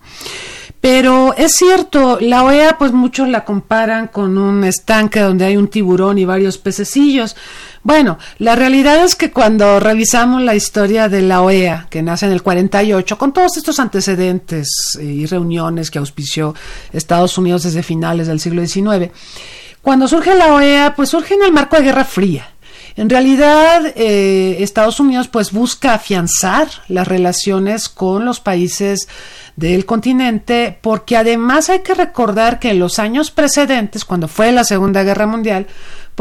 Pero 0.80 1.34
es 1.36 1.52
cierto, 1.56 2.18
la 2.20 2.42
OEA, 2.42 2.78
pues 2.78 2.92
muchos 2.92 3.28
la 3.28 3.44
comparan 3.44 4.08
con 4.08 4.38
un 4.38 4.64
estanque 4.64 5.20
donde 5.20 5.44
hay 5.44 5.58
un 5.58 5.68
tiburón 5.68 6.16
y 6.16 6.24
varios 6.24 6.56
pececillos. 6.56 7.36
Bueno, 7.82 8.18
la 8.38 8.56
realidad 8.56 9.02
es 9.04 9.16
que 9.16 9.30
cuando 9.30 9.80
revisamos 9.80 10.42
la 10.42 10.54
historia 10.54 11.08
de 11.08 11.22
la 11.22 11.40
OEA, 11.40 11.86
que 11.88 12.02
nace 12.02 12.26
en 12.26 12.32
el 12.32 12.42
48, 12.42 13.16
con 13.16 13.32
todos 13.32 13.56
estos 13.56 13.80
antecedentes 13.80 14.68
y 15.00 15.24
reuniones 15.24 15.90
que 15.90 15.98
auspició 15.98 16.54
Estados 16.92 17.38
Unidos 17.38 17.62
desde 17.62 17.82
finales 17.82 18.26
del 18.26 18.38
siglo 18.38 18.66
XIX, 18.66 19.10
cuando 19.80 20.08
surge 20.08 20.34
la 20.34 20.54
OEA, 20.54 20.94
pues 20.94 21.08
surge 21.08 21.34
en 21.34 21.42
el 21.42 21.52
marco 21.52 21.76
de 21.76 21.84
Guerra 21.84 22.04
Fría. 22.04 22.50
En 22.96 23.08
realidad, 23.08 23.94
eh, 23.96 24.58
Estados 24.60 25.00
Unidos 25.00 25.28
pues 25.28 25.52
busca 25.52 25.94
afianzar 25.94 26.68
las 26.88 27.08
relaciones 27.08 27.88
con 27.88 28.26
los 28.26 28.40
países 28.40 29.08
del 29.56 29.86
continente, 29.86 30.78
porque 30.82 31.16
además 31.16 31.70
hay 31.70 31.80
que 31.80 31.94
recordar 31.94 32.58
que 32.58 32.70
en 32.70 32.78
los 32.78 32.98
años 32.98 33.30
precedentes, 33.30 34.04
cuando 34.04 34.28
fue 34.28 34.52
la 34.52 34.64
Segunda 34.64 35.02
Guerra 35.02 35.26
Mundial, 35.26 35.66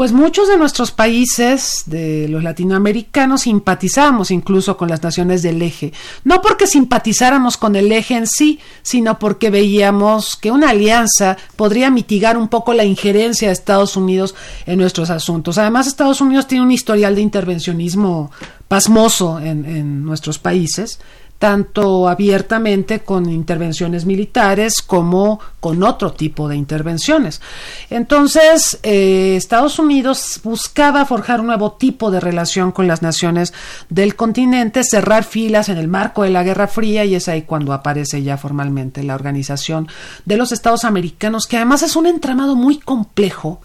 pues 0.00 0.12
muchos 0.12 0.48
de 0.48 0.56
nuestros 0.56 0.92
países, 0.92 1.82
de 1.84 2.26
los 2.26 2.42
latinoamericanos, 2.42 3.42
simpatizamos 3.42 4.30
incluso 4.30 4.78
con 4.78 4.88
las 4.88 5.02
naciones 5.02 5.42
del 5.42 5.60
eje. 5.60 5.92
No 6.24 6.40
porque 6.40 6.66
simpatizáramos 6.66 7.58
con 7.58 7.76
el 7.76 7.92
eje 7.92 8.16
en 8.16 8.26
sí, 8.26 8.60
sino 8.80 9.18
porque 9.18 9.50
veíamos 9.50 10.36
que 10.36 10.50
una 10.50 10.70
alianza 10.70 11.36
podría 11.54 11.90
mitigar 11.90 12.38
un 12.38 12.48
poco 12.48 12.72
la 12.72 12.86
injerencia 12.86 13.48
de 13.48 13.52
Estados 13.52 13.94
Unidos 13.94 14.34
en 14.64 14.78
nuestros 14.78 15.10
asuntos. 15.10 15.58
Además, 15.58 15.86
Estados 15.86 16.22
Unidos 16.22 16.46
tiene 16.46 16.64
un 16.64 16.72
historial 16.72 17.14
de 17.14 17.20
intervencionismo 17.20 18.30
pasmoso 18.68 19.38
en 19.38 20.02
nuestros 20.02 20.38
países 20.38 20.98
tanto 21.40 22.06
abiertamente 22.06 23.00
con 23.00 23.30
intervenciones 23.30 24.04
militares 24.04 24.82
como 24.82 25.40
con 25.58 25.82
otro 25.82 26.12
tipo 26.12 26.48
de 26.48 26.56
intervenciones. 26.56 27.40
Entonces, 27.88 28.78
eh, 28.82 29.36
Estados 29.36 29.78
Unidos 29.78 30.40
buscaba 30.44 31.06
forjar 31.06 31.40
un 31.40 31.46
nuevo 31.46 31.72
tipo 31.72 32.10
de 32.10 32.20
relación 32.20 32.72
con 32.72 32.86
las 32.86 33.00
naciones 33.00 33.54
del 33.88 34.16
continente, 34.16 34.84
cerrar 34.84 35.24
filas 35.24 35.70
en 35.70 35.78
el 35.78 35.88
marco 35.88 36.24
de 36.24 36.30
la 36.30 36.42
Guerra 36.42 36.66
Fría 36.66 37.06
y 37.06 37.14
es 37.14 37.26
ahí 37.26 37.40
cuando 37.40 37.72
aparece 37.72 38.22
ya 38.22 38.36
formalmente 38.36 39.02
la 39.02 39.14
Organización 39.14 39.88
de 40.26 40.36
los 40.36 40.52
Estados 40.52 40.84
Americanos, 40.84 41.46
que 41.46 41.56
además 41.56 41.82
es 41.82 41.96
un 41.96 42.06
entramado 42.06 42.54
muy 42.54 42.78
complejo 42.78 43.62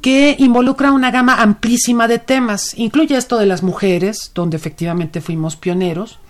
que 0.00 0.36
involucra 0.38 0.92
una 0.92 1.10
gama 1.10 1.42
amplísima 1.42 2.06
de 2.06 2.20
temas. 2.20 2.72
Incluye 2.78 3.16
esto 3.16 3.36
de 3.36 3.46
las 3.46 3.64
mujeres, 3.64 4.30
donde 4.32 4.56
efectivamente 4.56 5.20
fuimos 5.20 5.56
pioneros, 5.56 6.20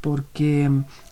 porque 0.00 0.70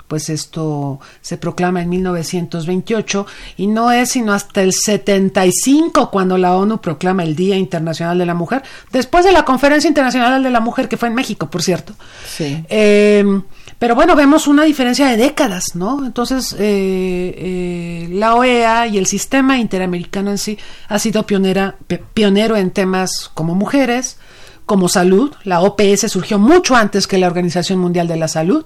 pues 0.09 0.31
esto 0.31 1.01
se 1.21 1.37
proclama 1.37 1.83
en 1.83 1.91
1928 1.91 3.27
y 3.59 3.67
no 3.67 3.93
es 3.93 4.11
sino 4.11 4.33
hasta 4.33 4.63
el 4.63 4.73
75 4.73 6.11
cuando 6.11 6.39
la 6.39 6.57
ONU 6.57 6.81
proclama 6.81 7.23
el 7.23 7.37
Día 7.37 7.57
Internacional 7.57 8.17
de 8.17 8.27
la 8.27 8.35
Mujer, 8.35 8.63
después 8.91 9.25
de 9.25 9.33
la 9.33 9.45
Conferencia 9.45 9.87
Internacional 9.87 10.43
de 10.43 10.51
la 10.51 10.61
Mujer 10.61 10.89
que 10.89 10.97
fue 10.97 11.09
en 11.09 11.15
México, 11.15 11.51
por 11.51 11.63
cierto. 11.63 11.95
Sí. 12.27 12.65
Eh, 12.71 13.25
pero 13.79 13.95
bueno, 13.95 14.17
vemos 14.17 14.49
una 14.49 14.65
diferencia 14.65 15.07
de 15.07 15.17
décadas, 15.17 15.77
¿no? 15.77 16.05
Entonces, 16.05 16.53
eh, 16.59 16.59
eh, 16.59 18.09
la 18.11 18.35
OEA 18.35 18.89
y 18.89 18.99
el 18.99 19.07
sistema 19.07 19.59
interamericano 19.59 20.31
en 20.31 20.39
sí 20.39 20.59
ha 20.89 20.99
sido 20.99 21.25
pionera, 21.27 21.77
pionero 22.13 22.57
en 22.57 22.73
temas 22.73 23.31
como 23.35 23.55
mujeres, 23.55 24.19
como 24.69 24.89
salud. 24.89 25.35
La 25.43 25.61
OPS 25.63 26.09
surgió 26.09 26.39
mucho 26.39 26.77
antes 26.77 27.09
que 27.09 27.19
la 27.19 27.27
Organización 27.27 27.81
Mundial 27.81 28.07
de 28.07 28.17
la 28.17 28.29
Salud 28.29 28.65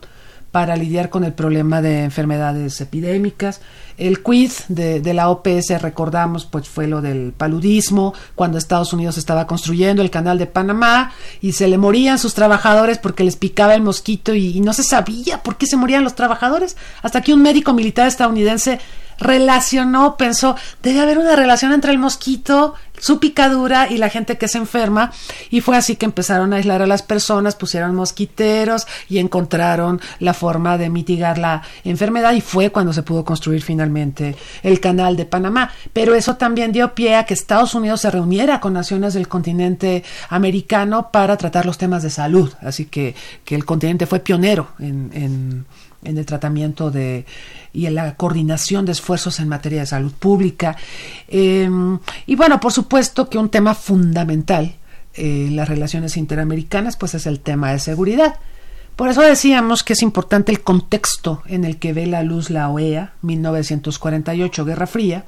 para 0.50 0.76
lidiar 0.76 1.08
con 1.08 1.24
el 1.24 1.32
problema 1.32 1.80
de 1.80 2.04
enfermedades 2.04 2.78
epidémicas. 2.82 3.62
El 3.96 4.22
quid 4.22 4.50
de, 4.68 5.14
la 5.14 5.30
OPS, 5.30 5.80
recordamos, 5.80 6.44
pues 6.44 6.68
fue 6.68 6.86
lo 6.86 7.00
del 7.00 7.32
paludismo, 7.32 8.12
cuando 8.34 8.58
Estados 8.58 8.92
Unidos 8.92 9.16
estaba 9.16 9.46
construyendo 9.46 10.02
el 10.02 10.10
canal 10.10 10.38
de 10.38 10.46
Panamá 10.46 11.12
y 11.40 11.52
se 11.52 11.68
le 11.68 11.78
morían 11.78 12.18
sus 12.18 12.34
trabajadores 12.34 12.98
porque 12.98 13.24
les 13.24 13.36
picaba 13.36 13.74
el 13.74 13.82
mosquito 13.82 14.34
y, 14.34 14.58
y 14.58 14.60
no 14.60 14.74
se 14.74 14.82
sabía 14.82 15.42
por 15.42 15.56
qué 15.56 15.66
se 15.66 15.78
morían 15.78 16.04
los 16.04 16.14
trabajadores, 16.14 16.76
hasta 17.00 17.22
que 17.22 17.32
un 17.32 17.40
médico 17.40 17.72
militar 17.72 18.06
estadounidense 18.06 18.78
relacionó, 19.22 20.16
pensó, 20.16 20.56
debe 20.82 21.00
haber 21.00 21.18
una 21.18 21.36
relación 21.36 21.72
entre 21.72 21.92
el 21.92 21.98
mosquito, 21.98 22.74
su 22.98 23.18
picadura 23.18 23.90
y 23.90 23.98
la 23.98 24.10
gente 24.10 24.38
que 24.38 24.48
se 24.48 24.58
enferma. 24.58 25.12
Y 25.50 25.60
fue 25.60 25.76
así 25.76 25.96
que 25.96 26.06
empezaron 26.06 26.52
a 26.52 26.56
aislar 26.56 26.82
a 26.82 26.86
las 26.86 27.02
personas, 27.02 27.56
pusieron 27.56 27.94
mosquiteros 27.94 28.86
y 29.08 29.18
encontraron 29.18 30.00
la 30.20 30.34
forma 30.34 30.78
de 30.78 30.88
mitigar 30.88 31.38
la 31.38 31.62
enfermedad. 31.84 32.32
Y 32.34 32.40
fue 32.40 32.70
cuando 32.70 32.92
se 32.92 33.02
pudo 33.02 33.24
construir 33.24 33.62
finalmente 33.62 34.36
el 34.62 34.78
canal 34.78 35.16
de 35.16 35.24
Panamá. 35.24 35.72
Pero 35.92 36.14
eso 36.14 36.36
también 36.36 36.72
dio 36.72 36.94
pie 36.94 37.16
a 37.16 37.24
que 37.24 37.34
Estados 37.34 37.74
Unidos 37.74 38.02
se 38.02 38.10
reuniera 38.10 38.60
con 38.60 38.72
naciones 38.72 39.14
del 39.14 39.26
continente 39.26 40.04
americano 40.28 41.10
para 41.10 41.36
tratar 41.36 41.66
los 41.66 41.78
temas 41.78 42.02
de 42.02 42.10
salud. 42.10 42.52
Así 42.60 42.86
que, 42.86 43.14
que 43.44 43.54
el 43.54 43.64
continente 43.64 44.06
fue 44.06 44.20
pionero 44.20 44.68
en, 44.78 45.10
en, 45.12 45.66
en 46.04 46.18
el 46.18 46.26
tratamiento 46.26 46.90
de 46.90 47.24
y 47.72 47.86
en 47.86 47.94
la 47.94 48.14
coordinación 48.16 48.84
de 48.84 48.92
esfuerzos 48.92 49.40
en 49.40 49.48
materia 49.48 49.80
de 49.80 49.86
salud 49.86 50.12
pública. 50.12 50.76
Em, 51.28 51.98
y 52.26 52.34
bueno, 52.36 52.60
por 52.60 52.72
supuesto 52.72 53.28
que 53.28 53.38
un 53.38 53.48
tema 53.48 53.74
fundamental 53.74 54.76
en 55.14 55.56
las 55.56 55.68
relaciones 55.68 56.16
interamericanas 56.16 56.96
pues 56.96 57.14
es 57.14 57.26
el 57.26 57.40
tema 57.40 57.72
de 57.72 57.78
seguridad. 57.78 58.36
Por 58.96 59.08
eso 59.08 59.22
decíamos 59.22 59.82
que 59.82 59.94
es 59.94 60.02
importante 60.02 60.52
el 60.52 60.60
contexto 60.60 61.42
en 61.46 61.64
el 61.64 61.78
que 61.78 61.92
ve 61.92 62.06
la 62.06 62.22
luz 62.22 62.50
la 62.50 62.68
OEA, 62.68 63.14
1948, 63.22 64.64
Guerra 64.66 64.86
Fría, 64.86 65.24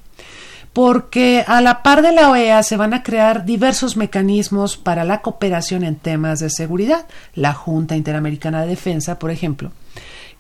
porque 0.75 1.45
a 1.47 1.61
la 1.61 1.83
par 1.83 2.03
de 2.03 2.13
la 2.13 2.31
OEA 2.31 2.63
se 2.63 2.77
van 2.77 2.93
a 2.93 3.03
crear 3.03 3.45
diversos 3.45 3.97
mecanismos 3.97 4.77
para 4.77 5.05
la 5.05 5.23
cooperación 5.23 5.83
en 5.83 5.97
temas 5.97 6.41
de 6.41 6.51
seguridad. 6.51 7.07
La 7.35 7.55
Junta 7.55 7.97
Interamericana 7.97 8.63
de 8.63 8.69
Defensa, 8.69 9.19
por 9.19 9.31
ejemplo, 9.31 9.73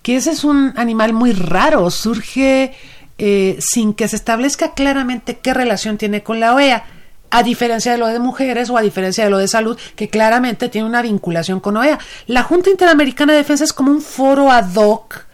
que 0.04 0.16
ese 0.16 0.32
es 0.32 0.44
un 0.44 0.74
animal 0.76 1.14
muy 1.14 1.32
raro, 1.32 1.90
surge 1.90 2.74
eh, 3.16 3.56
sin 3.58 3.94
que 3.94 4.06
se 4.06 4.16
establezca 4.16 4.74
claramente 4.74 5.38
qué 5.38 5.54
relación 5.54 5.96
tiene 5.96 6.22
con 6.22 6.40
la 6.40 6.54
OEA, 6.54 6.84
a 7.30 7.42
diferencia 7.42 7.90
de 7.90 7.96
lo 7.96 8.06
de 8.08 8.18
mujeres 8.18 8.68
o 8.68 8.76
a 8.76 8.82
diferencia 8.82 9.24
de 9.24 9.30
lo 9.30 9.38
de 9.38 9.48
salud, 9.48 9.78
que 9.96 10.10
claramente 10.10 10.68
tiene 10.68 10.86
una 10.86 11.00
vinculación 11.00 11.58
con 11.58 11.78
OEA. 11.78 11.98
La 12.26 12.42
Junta 12.42 12.68
Interamericana 12.68 13.32
de 13.32 13.38
Defensa 13.38 13.64
es 13.64 13.72
como 13.72 13.92
un 13.92 14.02
foro 14.02 14.50
ad 14.50 14.74
hoc 14.74 15.24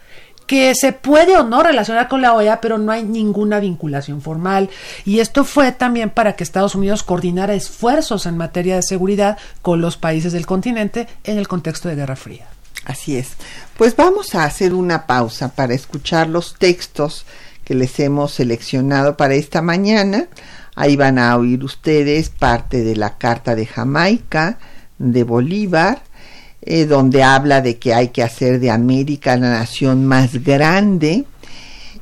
que 0.47 0.73
se 0.73 0.93
puede 0.93 1.35
o 1.35 1.43
no 1.43 1.63
relacionar 1.63 2.07
con 2.07 2.21
la 2.21 2.33
OEA, 2.33 2.61
pero 2.61 2.77
no 2.77 2.93
hay 2.93 3.03
ninguna 3.03 3.59
vinculación 3.59 4.21
formal. 4.21 4.69
Y 5.03 5.19
esto 5.19 5.43
fue 5.43 5.73
también 5.73 6.11
para 6.11 6.37
que 6.37 6.45
Estados 6.45 6.75
Unidos 6.75 7.03
coordinara 7.03 7.55
esfuerzos 7.55 8.25
en 8.25 8.37
materia 8.37 8.77
de 8.77 8.83
seguridad 8.83 9.37
con 9.61 9.81
los 9.81 9.97
países 9.97 10.31
del 10.31 10.45
continente 10.45 11.09
en 11.25 11.37
el 11.37 11.49
contexto 11.49 11.89
de 11.89 11.95
Guerra 11.95 12.15
Fría. 12.15 12.47
Así 12.85 13.17
es. 13.17 13.33
Pues 13.77 13.95
vamos 13.95 14.35
a 14.35 14.43
hacer 14.43 14.73
una 14.73 15.05
pausa 15.07 15.53
para 15.55 15.73
escuchar 15.73 16.27
los 16.27 16.55
textos 16.55 17.25
que 17.63 17.75
les 17.75 17.99
hemos 17.99 18.33
seleccionado 18.33 19.17
para 19.17 19.35
esta 19.35 19.61
mañana. 19.61 20.27
Ahí 20.75 20.95
van 20.95 21.19
a 21.19 21.35
oír 21.37 21.63
ustedes 21.63 22.29
parte 22.29 22.83
de 22.83 22.95
la 22.95 23.17
Carta 23.17 23.55
de 23.55 23.65
Jamaica 23.65 24.57
de 24.97 25.23
Bolívar, 25.23 26.03
eh, 26.61 26.85
donde 26.85 27.23
habla 27.23 27.61
de 27.61 27.77
que 27.77 27.93
hay 27.93 28.09
que 28.09 28.23
hacer 28.23 28.59
de 28.59 28.71
América 28.71 29.35
la 29.35 29.49
nación 29.49 30.05
más 30.05 30.43
grande. 30.43 31.25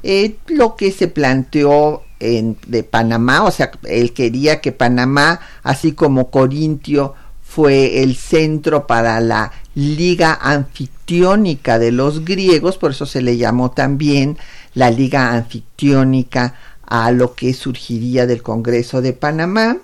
Eh, 0.03 0.37
lo 0.47 0.75
que 0.75 0.91
se 0.91 1.07
planteó 1.07 2.03
en, 2.19 2.57
de 2.67 2.83
Panamá, 2.83 3.43
o 3.43 3.51
sea, 3.51 3.71
él 3.83 4.13
quería 4.13 4.61
que 4.61 4.71
Panamá, 4.71 5.39
así 5.63 5.93
como 5.93 6.29
Corintio, 6.29 7.15
fue 7.59 8.03
el 8.03 8.15
centro 8.15 8.87
para 8.87 9.19
la 9.19 9.51
liga 9.75 10.39
anfictiónica 10.41 11.77
de 11.77 11.91
los 11.91 12.23
griegos, 12.23 12.77
por 12.77 12.91
eso 12.91 13.05
se 13.05 13.21
le 13.21 13.35
llamó 13.35 13.71
también 13.71 14.37
la 14.75 14.89
liga 14.89 15.33
anfictiónica 15.33 16.55
a 16.85 17.11
lo 17.11 17.35
que 17.35 17.53
surgiría 17.53 18.25
del 18.25 18.43
Congreso 18.43 19.01
de 19.01 19.11
Panamá. 19.11 19.77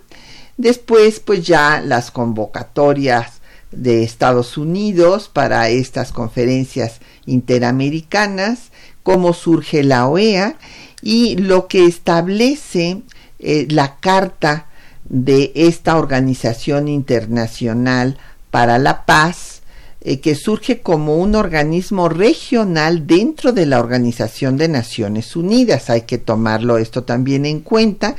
Después, 0.55 1.19
pues 1.19 1.45
ya 1.45 1.81
las 1.81 2.11
convocatorias 2.11 3.41
de 3.73 4.03
Estados 4.03 4.57
Unidos 4.57 5.27
para 5.27 5.67
estas 5.67 6.13
conferencias 6.13 7.01
interamericanas, 7.25 8.71
cómo 9.03 9.33
surge 9.33 9.83
la 9.83 10.07
OEA 10.07 10.55
y 11.01 11.35
lo 11.35 11.67
que 11.67 11.87
establece 11.87 13.01
eh, 13.39 13.67
la 13.69 13.97
Carta 13.97 14.67
de 15.09 15.51
esta 15.55 15.97
organización 15.97 16.87
internacional 16.87 18.17
para 18.51 18.77
la 18.77 19.05
paz, 19.05 19.61
eh, 20.01 20.19
que 20.19 20.35
surge 20.35 20.81
como 20.81 21.17
un 21.17 21.35
organismo 21.35 22.09
regional 22.09 23.07
dentro 23.07 23.51
de 23.51 23.65
la 23.65 23.79
Organización 23.79 24.57
de 24.57 24.67
Naciones 24.67 25.35
Unidas. 25.35 25.89
Hay 25.89 26.01
que 26.01 26.17
tomarlo 26.17 26.77
esto 26.77 27.03
también 27.03 27.45
en 27.45 27.61
cuenta. 27.61 28.15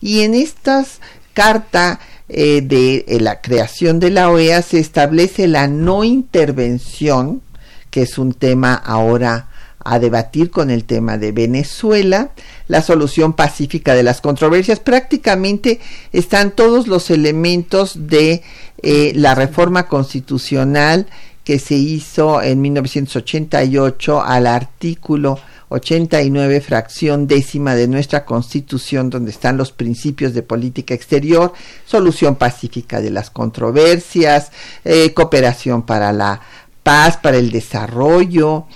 Y 0.00 0.20
en 0.20 0.34
esta 0.34 0.84
carta 1.32 1.98
eh, 2.28 2.62
de 2.62 3.04
eh, 3.08 3.20
la 3.20 3.40
creación 3.40 4.00
de 4.00 4.10
la 4.10 4.30
OEA 4.30 4.62
se 4.62 4.78
establece 4.78 5.48
la 5.48 5.66
no 5.66 6.04
intervención, 6.04 7.42
que 7.90 8.02
es 8.02 8.16
un 8.16 8.32
tema 8.32 8.74
ahora 8.74 9.48
a 9.84 9.98
debatir 9.98 10.50
con 10.50 10.70
el 10.70 10.84
tema 10.84 11.18
de 11.18 11.32
Venezuela, 11.32 12.30
la 12.68 12.82
solución 12.82 13.34
pacífica 13.34 13.94
de 13.94 14.02
las 14.02 14.20
controversias. 14.20 14.80
Prácticamente 14.80 15.80
están 16.12 16.50
todos 16.52 16.88
los 16.88 17.10
elementos 17.10 18.08
de 18.08 18.42
eh, 18.82 19.12
la 19.14 19.34
reforma 19.34 19.86
constitucional 19.86 21.06
que 21.44 21.58
se 21.58 21.74
hizo 21.74 22.40
en 22.40 22.62
1988 22.62 24.22
al 24.22 24.46
artículo 24.46 25.38
89, 25.68 26.60
fracción 26.60 27.26
décima 27.26 27.74
de 27.74 27.88
nuestra 27.88 28.24
Constitución, 28.24 29.10
donde 29.10 29.30
están 29.30 29.56
los 29.56 29.72
principios 29.72 30.32
de 30.32 30.42
política 30.42 30.94
exterior, 30.94 31.52
solución 31.84 32.36
pacífica 32.36 33.00
de 33.00 33.10
las 33.10 33.30
controversias, 33.30 34.52
eh, 34.84 35.12
cooperación 35.12 35.82
para 35.82 36.12
la 36.12 36.40
paz, 36.82 37.16
para 37.16 37.38
el 37.38 37.50
desarrollo, 37.50 38.66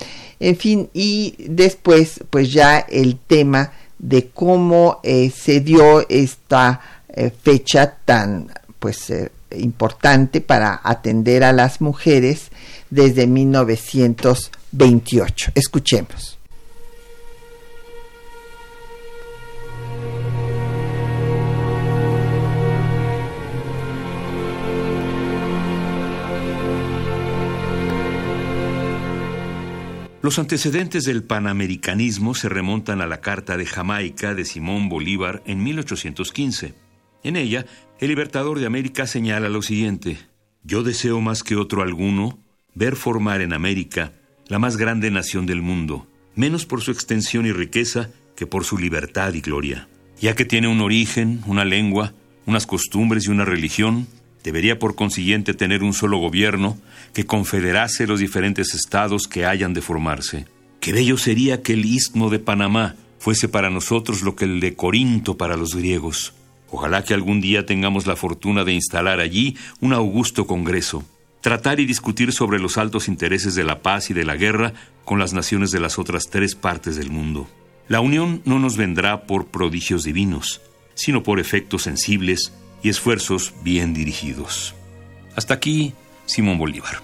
en 0.40 0.56
fin, 0.56 0.88
y 0.92 1.34
después 1.38 2.20
pues 2.30 2.52
ya 2.52 2.78
el 2.78 3.18
tema 3.18 3.72
de 3.98 4.28
cómo 4.28 5.00
eh, 5.02 5.30
se 5.30 5.58
dio 5.60 6.08
esta 6.08 6.80
eh, 7.08 7.32
fecha 7.42 7.96
tan 8.04 8.52
pues 8.78 9.10
eh, 9.10 9.32
importante 9.56 10.40
para 10.40 10.80
atender 10.84 11.42
a 11.42 11.52
las 11.52 11.80
mujeres 11.80 12.52
desde 12.90 13.26
1928. 13.26 15.50
Escuchemos. 15.54 16.37
Los 30.20 30.40
antecedentes 30.40 31.04
del 31.04 31.22
panamericanismo 31.22 32.34
se 32.34 32.48
remontan 32.48 33.00
a 33.00 33.06
la 33.06 33.20
Carta 33.20 33.56
de 33.56 33.66
Jamaica 33.66 34.34
de 34.34 34.44
Simón 34.44 34.88
Bolívar 34.88 35.44
en 35.46 35.62
1815. 35.62 36.74
En 37.22 37.36
ella, 37.36 37.66
el 38.00 38.08
libertador 38.08 38.58
de 38.58 38.66
América 38.66 39.06
señala 39.06 39.48
lo 39.48 39.62
siguiente, 39.62 40.18
Yo 40.64 40.82
deseo 40.82 41.20
más 41.20 41.44
que 41.44 41.54
otro 41.54 41.82
alguno 41.82 42.40
ver 42.74 42.96
formar 42.96 43.42
en 43.42 43.52
América 43.52 44.12
la 44.48 44.58
más 44.58 44.76
grande 44.76 45.10
nación 45.10 45.46
del 45.46 45.62
mundo, 45.62 46.08
menos 46.34 46.66
por 46.66 46.80
su 46.82 46.90
extensión 46.90 47.46
y 47.46 47.52
riqueza 47.52 48.10
que 48.34 48.46
por 48.46 48.64
su 48.64 48.76
libertad 48.76 49.34
y 49.34 49.40
gloria, 49.40 49.88
ya 50.20 50.34
que 50.34 50.44
tiene 50.44 50.66
un 50.66 50.80
origen, 50.80 51.42
una 51.46 51.64
lengua, 51.64 52.12
unas 52.44 52.66
costumbres 52.66 53.26
y 53.26 53.30
una 53.30 53.44
religión, 53.44 54.08
debería 54.44 54.78
por 54.78 54.94
consiguiente 54.94 55.54
tener 55.54 55.82
un 55.82 55.92
solo 55.92 56.18
gobierno 56.18 56.78
que 57.12 57.26
confederase 57.26 58.06
los 58.06 58.20
diferentes 58.20 58.74
estados 58.74 59.26
que 59.26 59.46
hayan 59.46 59.74
de 59.74 59.82
formarse. 59.82 60.46
Qué 60.80 60.92
bello 60.92 61.18
sería 61.18 61.62
que 61.62 61.72
el 61.72 61.84
istmo 61.84 62.30
de 62.30 62.38
Panamá 62.38 62.96
fuese 63.18 63.48
para 63.48 63.70
nosotros 63.70 64.22
lo 64.22 64.36
que 64.36 64.44
el 64.44 64.60
de 64.60 64.74
Corinto 64.74 65.36
para 65.36 65.56
los 65.56 65.74
griegos. 65.74 66.34
Ojalá 66.70 67.02
que 67.02 67.14
algún 67.14 67.40
día 67.40 67.66
tengamos 67.66 68.06
la 68.06 68.16
fortuna 68.16 68.64
de 68.64 68.74
instalar 68.74 69.20
allí 69.20 69.56
un 69.80 69.92
augusto 69.92 70.46
Congreso, 70.46 71.04
tratar 71.40 71.80
y 71.80 71.86
discutir 71.86 72.32
sobre 72.32 72.58
los 72.58 72.78
altos 72.78 73.08
intereses 73.08 73.54
de 73.54 73.64
la 73.64 73.80
paz 73.80 74.10
y 74.10 74.14
de 74.14 74.24
la 74.24 74.36
guerra 74.36 74.74
con 75.04 75.18
las 75.18 75.32
naciones 75.32 75.70
de 75.70 75.80
las 75.80 75.98
otras 75.98 76.24
tres 76.30 76.54
partes 76.54 76.96
del 76.96 77.10
mundo. 77.10 77.48
La 77.88 78.00
unión 78.00 78.42
no 78.44 78.58
nos 78.58 78.76
vendrá 78.76 79.26
por 79.26 79.46
prodigios 79.46 80.04
divinos, 80.04 80.60
sino 80.94 81.22
por 81.22 81.40
efectos 81.40 81.82
sensibles 81.82 82.52
y 82.82 82.88
esfuerzos 82.88 83.54
bien 83.62 83.94
dirigidos. 83.94 84.74
Hasta 85.36 85.54
aquí, 85.54 85.94
Simón 86.26 86.58
Bolívar. 86.58 87.00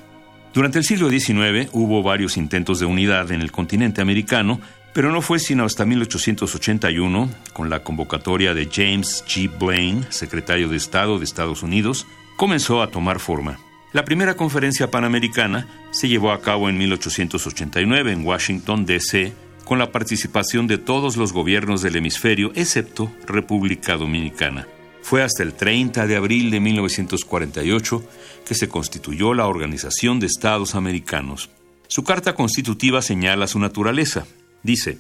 Durante 0.53 0.79
el 0.79 0.85
siglo 0.85 1.11
XIX 1.11 1.69
hubo 1.73 2.03
varios 2.03 2.37
intentos 2.37 2.79
de 2.79 2.87
unidad 2.87 3.33
en 3.33 3.41
el 3.41 3.51
continente 3.51 4.01
americano, 4.01 4.61
pero 4.93 5.11
no 5.11 5.21
fue 5.21 5.41
sino 5.41 5.65
hasta 5.65 5.85
1881, 5.85 7.29
con 7.53 7.69
la 7.69 7.83
convocatoria 7.83 8.55
de 8.55 8.69
James 8.73 9.25
G. 9.27 9.51
Blaine, 9.59 10.07
secretario 10.11 10.69
de 10.69 10.77
Estado 10.77 11.19
de 11.19 11.25
Estados 11.25 11.65
Unidos, 11.65 12.07
comenzó 12.37 12.83
a 12.83 12.91
tomar 12.93 13.19
forma. 13.19 13.59
La 13.93 14.05
primera 14.05 14.35
conferencia 14.35 14.91
panamericana 14.91 15.69
se 15.91 16.09
llevó 16.09 16.33
a 16.33 16.41
cabo 16.41 16.69
en 16.69 16.79
1889 16.79 18.13
en 18.13 18.25
Washington, 18.25 18.87
D.C., 18.87 19.33
con 19.65 19.79
la 19.79 19.91
participación 19.91 20.67
de 20.67 20.79
todos 20.79 21.17
los 21.17 21.33
gobiernos 21.33 21.83
del 21.83 21.97
hemisferio, 21.97 22.53
excepto 22.55 23.11
República 23.27 23.97
Dominicana. 23.97 24.67
Fue 25.05 25.23
hasta 25.23 25.43
el 25.43 25.53
30 25.53 26.07
de 26.07 26.17
abril 26.17 26.51
de 26.51 26.61
1948 26.61 28.09
que 28.47 28.55
se 28.55 28.71
constituyó 28.71 29.35
la 29.35 29.47
Organización 29.47 30.19
de 30.19 30.27
Estados 30.27 30.75
Americanos. 30.75 31.51
Su 31.89 32.05
carta 32.05 32.35
constitutiva 32.35 33.03
señala 33.03 33.47
su 33.47 33.59
naturaleza. 33.59 34.27
Dice, 34.63 34.97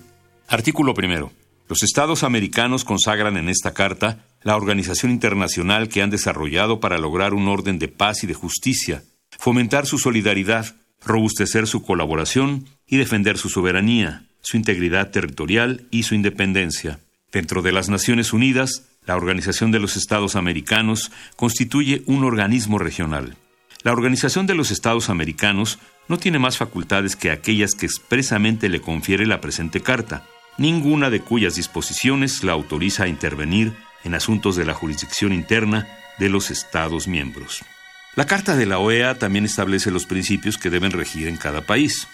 artículo 0.47 0.93
primero, 0.93 1.33
los 1.71 1.83
Estados 1.83 2.23
americanos 2.23 2.85
consagran 2.85 3.39
en 3.39 3.49
esta 3.49 3.73
carta 3.73 4.27
la 4.43 4.57
organización 4.57 5.11
internacional 5.11 5.89
que 5.89 6.03
han 6.03 6.11
desarrollado 6.11 6.81
para 6.81 6.99
lograr 6.99 7.33
un 7.33 7.49
orden 7.49 7.79
de 7.79 7.89
paz 7.89 8.25
y 8.25 8.27
de 8.27 8.35
justicia, 8.35 9.05
fomentar 9.39 9.87
su 9.87 9.99
solidaridad, 9.99 10.77
robustecer 11.03 11.67
su 11.67 11.83
colaboración 11.83 12.67
y 12.87 12.99
defender 12.99 13.39
su 13.39 13.49
soberanía, 13.49 14.27
su 14.43 14.59
integridad 14.59 15.13
territorial 15.13 15.89
y 15.91 16.03
su 16.03 16.15
independencia. 16.15 17.01
Dentro 17.33 17.63
de 17.63 17.73
las 17.73 17.89
Naciones 17.89 18.35
Unidas, 18.35 18.85
la 19.07 19.17
Organización 19.17 19.71
de 19.71 19.81
los 19.81 19.97
Estados 19.97 20.37
Americanos 20.37 21.13
constituye 21.37 22.03
un 22.07 22.25
organismo 22.25 22.79
regional. 22.79 23.37
La 23.83 23.93
Organización 23.93 24.47
de 24.47 24.55
los 24.55 24.71
Estados 24.71 25.11
Americanos 25.11 25.79
no 26.09 26.19
tiene 26.19 26.39
más 26.39 26.57
facultades 26.57 27.17
que 27.17 27.31
aquellas 27.31 27.75
que 27.75 27.87
expresamente 27.87 28.69
le 28.69 28.81
confiere 28.81 29.27
la 29.27 29.41
presente 29.41 29.81
carta, 29.81 30.25
ninguna 30.57 31.11
de 31.11 31.21
cuyas 31.21 31.57
disposiciones 31.57 32.45
la 32.45 32.53
autoriza 32.53 33.05
a 33.05 33.09
intervenir 33.09 33.75
en 34.05 34.15
asuntos 34.15 34.57
de 34.57 34.65
la 34.65 34.75
jurisdicción 34.75 35.33
interna 35.33 35.89
de 36.19 36.29
los 36.29 36.51
Estados 36.51 37.09
miembros. 37.09 37.63
La 38.17 38.27
Carta 38.27 38.55
de 38.55 38.67
la 38.67 38.79
OEA 38.79 39.19
también 39.19 39.45
establece 39.45 39.91
los 39.91 40.07
principios 40.07 40.57
que 40.57 40.71
deben 40.71 40.93
regir 40.93 41.27
en 41.27 41.37
cada 41.37 41.63
país. 41.63 42.07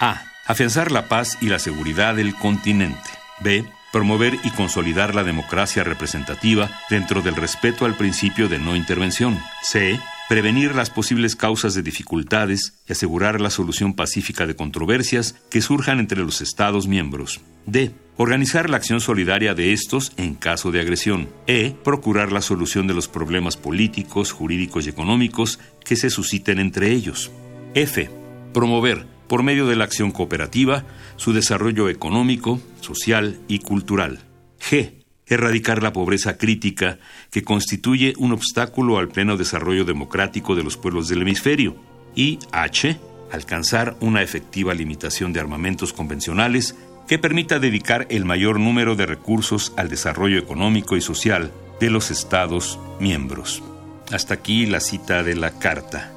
A. 0.00 0.24
Afianzar 0.46 0.90
la 0.90 1.08
paz 1.08 1.38
y 1.40 1.46
la 1.46 1.58
seguridad 1.58 2.16
del 2.16 2.34
continente. 2.34 3.10
B. 3.40 3.64
Promover 3.94 4.36
y 4.42 4.50
consolidar 4.50 5.14
la 5.14 5.22
democracia 5.22 5.84
representativa 5.84 6.68
dentro 6.90 7.22
del 7.22 7.36
respeto 7.36 7.84
al 7.84 7.94
principio 7.94 8.48
de 8.48 8.58
no 8.58 8.74
intervención. 8.74 9.38
C 9.62 10.00
prevenir 10.28 10.74
las 10.74 10.90
posibles 10.90 11.36
causas 11.36 11.74
de 11.74 11.82
dificultades 11.82 12.74
y 12.88 12.92
asegurar 12.92 13.40
la 13.40 13.50
solución 13.50 13.94
pacífica 13.94 14.48
de 14.48 14.56
controversias 14.56 15.36
que 15.48 15.60
surjan 15.60 16.00
entre 16.00 16.18
los 16.18 16.40
Estados 16.40 16.88
miembros. 16.88 17.40
D. 17.66 17.92
Organizar 18.16 18.68
la 18.68 18.78
acción 18.78 19.00
solidaria 19.00 19.54
de 19.54 19.72
estos 19.72 20.10
en 20.16 20.34
caso 20.34 20.72
de 20.72 20.80
agresión. 20.80 21.28
E. 21.46 21.76
Procurar 21.84 22.32
la 22.32 22.40
solución 22.42 22.88
de 22.88 22.94
los 22.94 23.06
problemas 23.06 23.56
políticos, 23.56 24.32
jurídicos 24.32 24.86
y 24.86 24.90
económicos 24.90 25.60
que 25.84 25.94
se 25.94 26.10
susciten 26.10 26.58
entre 26.58 26.90
ellos. 26.90 27.30
F. 27.74 28.10
Promover, 28.52 29.06
por 29.34 29.42
medio 29.42 29.66
de 29.66 29.74
la 29.74 29.82
acción 29.82 30.12
cooperativa, 30.12 30.84
su 31.16 31.32
desarrollo 31.32 31.88
económico, 31.88 32.60
social 32.80 33.40
y 33.48 33.58
cultural. 33.58 34.20
G 34.60 34.92
erradicar 35.26 35.82
la 35.82 35.92
pobreza 35.92 36.38
crítica 36.38 37.00
que 37.32 37.42
constituye 37.42 38.14
un 38.16 38.30
obstáculo 38.30 38.96
al 38.96 39.08
pleno 39.08 39.36
desarrollo 39.36 39.84
democrático 39.84 40.54
de 40.54 40.62
los 40.62 40.76
pueblos 40.76 41.08
del 41.08 41.22
hemisferio. 41.22 41.74
Y 42.14 42.38
H. 42.52 42.96
Alcanzar 43.32 43.96
una 43.98 44.22
efectiva 44.22 44.72
limitación 44.72 45.32
de 45.32 45.40
armamentos 45.40 45.92
convencionales 45.92 46.76
que 47.08 47.18
permita 47.18 47.58
dedicar 47.58 48.06
el 48.10 48.24
mayor 48.24 48.60
número 48.60 48.94
de 48.94 49.06
recursos 49.06 49.72
al 49.76 49.88
desarrollo 49.88 50.38
económico 50.38 50.96
y 50.96 51.00
social 51.00 51.50
de 51.80 51.90
los 51.90 52.12
Estados 52.12 52.78
miembros. 53.00 53.64
Hasta 54.12 54.34
aquí 54.34 54.66
la 54.66 54.78
cita 54.78 55.24
de 55.24 55.34
la 55.34 55.58
Carta. 55.58 56.13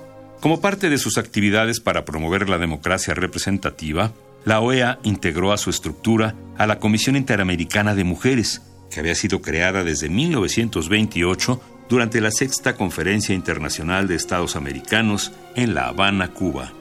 Como 0.47 0.61
parte 0.61 0.89
de 0.89 0.97
sus 0.97 1.17
actividades 1.17 1.81
para 1.81 2.05
promover 2.05 2.47
la 2.47 2.57
democracia 2.57 3.13
representativa, 3.13 4.13
la 4.45 4.61
OEA 4.61 4.97
integró 5.03 5.51
a 5.51 5.57
su 5.57 5.69
estructura 5.69 6.35
a 6.57 6.65
la 6.65 6.79
Comisión 6.79 7.17
Interamericana 7.17 7.95
de 7.95 8.05
Mujeres, 8.05 8.61
que 8.89 9.01
había 9.01 9.13
sido 9.13 9.41
creada 9.41 9.83
desde 9.83 10.07
1928 10.07 11.61
durante 11.89 12.21
la 12.21 12.31
sexta 12.31 12.77
Conferencia 12.77 13.35
Internacional 13.35 14.07
de 14.07 14.15
Estados 14.15 14.55
Americanos 14.55 15.33
en 15.57 15.75
La 15.75 15.89
Habana, 15.89 16.29
Cuba. 16.29 16.71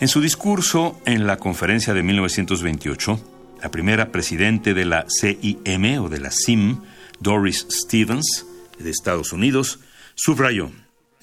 En 0.00 0.08
su 0.08 0.20
discurso 0.20 1.00
en 1.06 1.26
la 1.26 1.38
conferencia 1.38 1.94
de 1.94 2.02
1928, 2.02 3.20
la 3.62 3.70
primera 3.70 4.12
presidente 4.12 4.74
de 4.74 4.84
la 4.84 5.06
CIM 5.08 5.98
o 5.98 6.10
de 6.10 6.20
la 6.20 6.30
CIM, 6.30 6.76
Doris 7.20 7.66
Stevens, 7.70 8.44
de 8.78 8.90
Estados 8.90 9.32
Unidos, 9.32 9.80
subrayó 10.14 10.70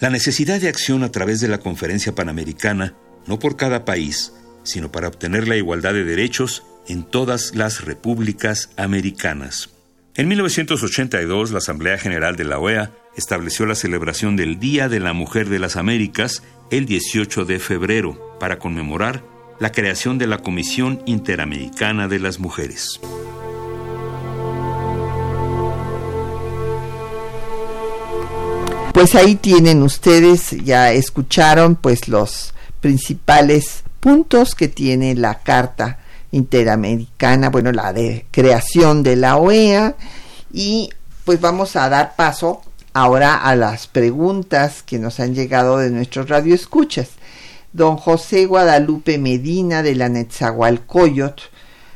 la 0.02 0.10
necesidad 0.10 0.60
de 0.60 0.68
acción 0.68 1.04
a 1.04 1.12
través 1.12 1.40
de 1.40 1.48
la 1.48 1.60
conferencia 1.60 2.14
panamericana, 2.14 2.96
no 3.28 3.38
por 3.38 3.56
cada 3.56 3.86
país, 3.86 4.34
sino 4.64 4.92
para 4.92 5.08
obtener 5.08 5.48
la 5.48 5.58
igualdad 5.58 5.94
de 5.94 6.04
derechos 6.04 6.64
en 6.88 7.04
todas 7.04 7.56
las 7.56 7.86
repúblicas 7.86 8.72
americanas. 8.78 9.70
En 10.16 10.28
1982, 10.28 11.52
la 11.52 11.60
Asamblea 11.60 12.00
General 12.00 12.36
de 12.36 12.44
la 12.44 12.58
OEA 12.58 12.92
estableció 13.16 13.68
la 13.68 13.76
celebración 13.76 14.36
del 14.36 14.60
Día 14.60 14.90
de 14.90 15.00
la 15.00 15.14
Mujer 15.14 15.50
de 15.50 15.60
las 15.60 15.78
Américas 15.78 16.42
el 16.72 16.88
18 16.88 17.46
de 17.46 17.60
febrero 17.60 18.38
para 18.40 18.58
conmemorar 18.58 19.24
la 19.60 19.72
creación 19.72 20.18
de 20.18 20.26
la 20.26 20.40
Comisión 20.40 21.04
Interamericana 21.06 22.08
de 22.08 22.20
las 22.20 22.40
Mujeres. 22.40 23.00
Pues 29.02 29.16
ahí 29.16 29.34
tienen 29.34 29.82
ustedes, 29.82 30.52
ya 30.64 30.92
escucharon 30.92 31.76
pues 31.76 32.08
los 32.08 32.54
principales 32.82 33.84
puntos 34.00 34.54
que 34.54 34.68
tiene 34.68 35.16
la 35.16 35.40
Carta 35.40 35.98
Interamericana, 36.30 37.50
bueno, 37.50 37.72
la 37.72 37.94
de 37.94 38.28
creación 38.30 39.02
de 39.02 39.16
la 39.16 39.38
OEA 39.38 39.96
y 40.54 40.92
pues 41.26 41.42
vamos 41.42 41.76
a 41.76 41.90
dar 41.90 42.16
paso 42.16 42.62
ahora 42.94 43.38
a 43.38 43.56
las 43.56 43.88
preguntas 43.88 44.84
que 44.84 45.00
nos 45.00 45.20
han 45.20 45.34
llegado 45.34 45.80
de 45.80 45.90
nuestros 45.90 46.30
radioescuchas. 46.30 47.10
Don 47.74 47.98
José 47.98 48.46
Guadalupe 48.46 49.18
Medina 49.18 49.82
de 49.82 49.96
la 49.96 50.10
Netzahualcoyot, 50.10 51.42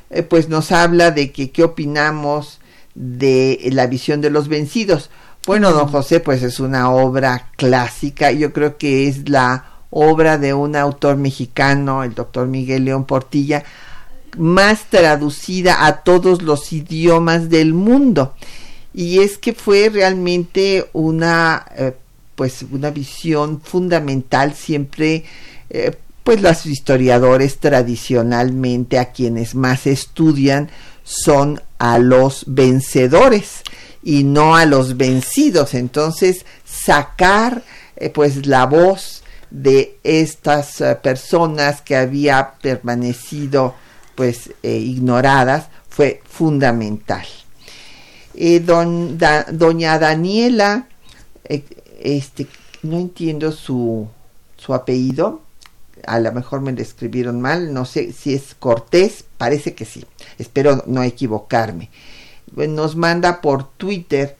eh, 0.09 0.23
pues 0.23 0.49
nos 0.49 0.71
habla 0.71 1.11
de 1.11 1.31
que 1.31 1.51
qué 1.51 1.65
opinamos 1.65 2.61
de 2.95 3.59
la 3.73 3.85
visión 3.85 4.21
de 4.21 4.31
los 4.31 4.47
vencidos. 4.47 5.11
Bueno, 5.45 5.71
don 5.73 5.89
José, 5.89 6.21
pues 6.21 6.41
es 6.41 6.59
una 6.59 6.89
obra 6.89 7.49
clásica, 7.55 8.31
yo 8.31 8.51
creo 8.51 8.77
que 8.77 9.07
es 9.07 9.29
la 9.29 9.65
obra 9.91 10.39
de 10.39 10.55
un 10.55 10.75
autor 10.75 11.17
mexicano, 11.17 12.03
el 12.03 12.15
doctor 12.15 12.47
Miguel 12.47 12.85
León 12.85 13.05
Portilla, 13.05 13.63
más 14.39 14.85
traducida 14.89 15.85
a 15.85 15.97
todos 15.97 16.41
los 16.41 16.73
idiomas 16.73 17.49
del 17.49 17.75
mundo. 17.75 18.33
Y 18.91 19.19
es 19.19 19.37
que 19.37 19.53
fue 19.53 19.89
realmente 19.89 20.89
una, 20.93 21.63
eh, 21.77 21.93
pues 22.33 22.65
una 22.71 22.89
visión 22.89 23.61
fundamental 23.61 24.55
siempre, 24.55 25.25
eh, 25.69 25.95
pues 26.23 26.41
los 26.41 26.65
historiadores 26.65 27.59
tradicionalmente 27.59 28.97
a 28.97 29.11
quienes 29.11 29.53
más 29.53 29.85
estudian 29.85 30.71
son 31.03 31.61
a 31.77 31.99
los 31.99 32.45
vencedores 32.47 33.61
y 34.05 34.23
no 34.23 34.55
a 34.55 34.65
los 34.65 34.95
vencidos. 34.95 35.73
Entonces, 35.73 36.45
sacar 36.63 37.63
eh, 37.97 38.09
pues 38.09 38.45
la 38.45 38.65
voz 38.65 39.23
de 39.51 39.97
estas 40.03 40.81
personas 41.01 41.81
que 41.81 41.97
había 41.97 42.53
permanecido 42.61 43.75
pues 44.15 44.51
eh, 44.63 44.77
ignoradas 44.77 45.67
fue 45.89 46.21
fundamental. 46.25 47.25
Eh, 48.33 48.59
doña 48.59 49.99
Daniela 49.99 50.87
eh, 51.45 51.63
este, 52.01 52.47
no 52.83 52.97
entiendo 52.97 53.51
su, 53.51 54.07
su 54.57 54.73
apellido, 54.73 55.41
a 56.05 56.19
lo 56.19 56.31
mejor 56.31 56.61
me 56.61 56.73
lo 56.73 56.81
escribieron 56.81 57.39
mal, 57.39 57.73
no 57.73 57.85
sé 57.85 58.11
si 58.11 58.33
es 58.33 58.55
Cortés, 58.55 59.23
parece 59.37 59.73
que 59.73 59.85
sí, 59.85 60.05
espero 60.37 60.83
no 60.87 61.03
equivocarme. 61.03 61.89
Nos 62.55 62.95
manda 62.95 63.41
por 63.41 63.69
Twitter 63.77 64.37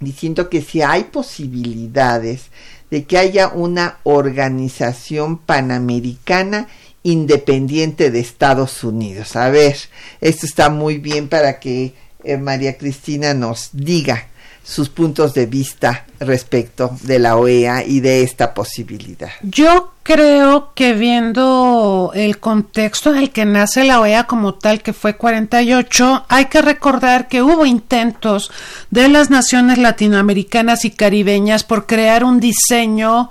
diciendo 0.00 0.48
que 0.48 0.62
si 0.62 0.82
hay 0.82 1.04
posibilidades 1.04 2.46
de 2.90 3.04
que 3.04 3.18
haya 3.18 3.48
una 3.48 3.98
organización 4.02 5.38
panamericana 5.38 6.68
independiente 7.02 8.10
de 8.10 8.20
Estados 8.20 8.82
Unidos. 8.84 9.36
A 9.36 9.48
ver, 9.50 9.76
esto 10.20 10.46
está 10.46 10.68
muy 10.68 10.98
bien 10.98 11.28
para 11.28 11.60
que 11.60 11.94
eh, 12.24 12.36
María 12.36 12.76
Cristina 12.76 13.32
nos 13.32 13.70
diga 13.72 14.26
sus 14.70 14.88
puntos 14.88 15.34
de 15.34 15.46
vista 15.46 16.06
respecto 16.20 16.96
de 17.02 17.18
la 17.18 17.36
OEA 17.36 17.84
y 17.84 17.98
de 17.98 18.22
esta 18.22 18.54
posibilidad. 18.54 19.30
Yo 19.42 19.94
creo 20.04 20.70
que 20.74 20.92
viendo 20.92 22.12
el 22.14 22.38
contexto 22.38 23.10
en 23.10 23.16
el 23.16 23.30
que 23.30 23.44
nace 23.44 23.82
la 23.82 24.00
OEA 24.00 24.28
como 24.28 24.54
tal, 24.54 24.80
que 24.80 24.92
fue 24.92 25.16
48, 25.16 26.26
hay 26.28 26.44
que 26.44 26.62
recordar 26.62 27.26
que 27.26 27.42
hubo 27.42 27.66
intentos 27.66 28.52
de 28.90 29.08
las 29.08 29.28
naciones 29.28 29.78
latinoamericanas 29.78 30.84
y 30.84 30.92
caribeñas 30.92 31.64
por 31.64 31.86
crear 31.86 32.22
un 32.22 32.38
diseño 32.38 33.28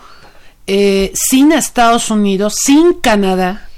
eh, 0.67 1.13
sin 1.15 1.53
Estados 1.53 2.11
Unidos, 2.11 2.55
sin 2.61 2.95
Canadá, 2.95 3.69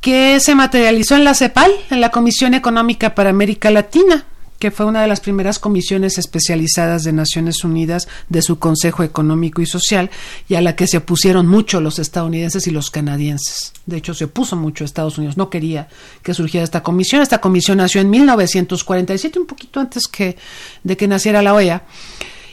que 0.00 0.40
se 0.40 0.56
materializó 0.56 1.14
en 1.14 1.22
la 1.22 1.34
CEPAL, 1.34 1.70
en 1.90 2.00
la 2.00 2.10
Comisión 2.10 2.54
Económica 2.54 3.14
para 3.14 3.30
América 3.30 3.70
Latina 3.70 4.26
que 4.60 4.70
fue 4.70 4.84
una 4.84 5.00
de 5.00 5.08
las 5.08 5.20
primeras 5.20 5.58
comisiones 5.58 6.18
especializadas 6.18 7.02
de 7.02 7.14
Naciones 7.14 7.64
Unidas 7.64 8.06
de 8.28 8.42
su 8.42 8.58
Consejo 8.58 9.02
Económico 9.02 9.62
y 9.62 9.66
Social 9.66 10.10
y 10.48 10.54
a 10.54 10.60
la 10.60 10.76
que 10.76 10.86
se 10.86 10.98
opusieron 10.98 11.46
mucho 11.46 11.80
los 11.80 11.98
estadounidenses 11.98 12.66
y 12.66 12.70
los 12.70 12.90
canadienses. 12.90 13.72
De 13.86 13.96
hecho, 13.96 14.12
se 14.12 14.26
opuso 14.26 14.56
mucho 14.56 14.84
Estados 14.84 15.16
Unidos, 15.16 15.38
no 15.38 15.48
quería 15.48 15.88
que 16.22 16.34
surgiera 16.34 16.62
esta 16.62 16.82
comisión. 16.82 17.22
Esta 17.22 17.40
comisión 17.40 17.78
nació 17.78 18.02
en 18.02 18.10
1947, 18.10 19.38
un 19.38 19.46
poquito 19.46 19.80
antes 19.80 20.06
que, 20.06 20.36
de 20.84 20.96
que 20.96 21.08
naciera 21.08 21.40
la 21.40 21.54
OEA. 21.54 21.82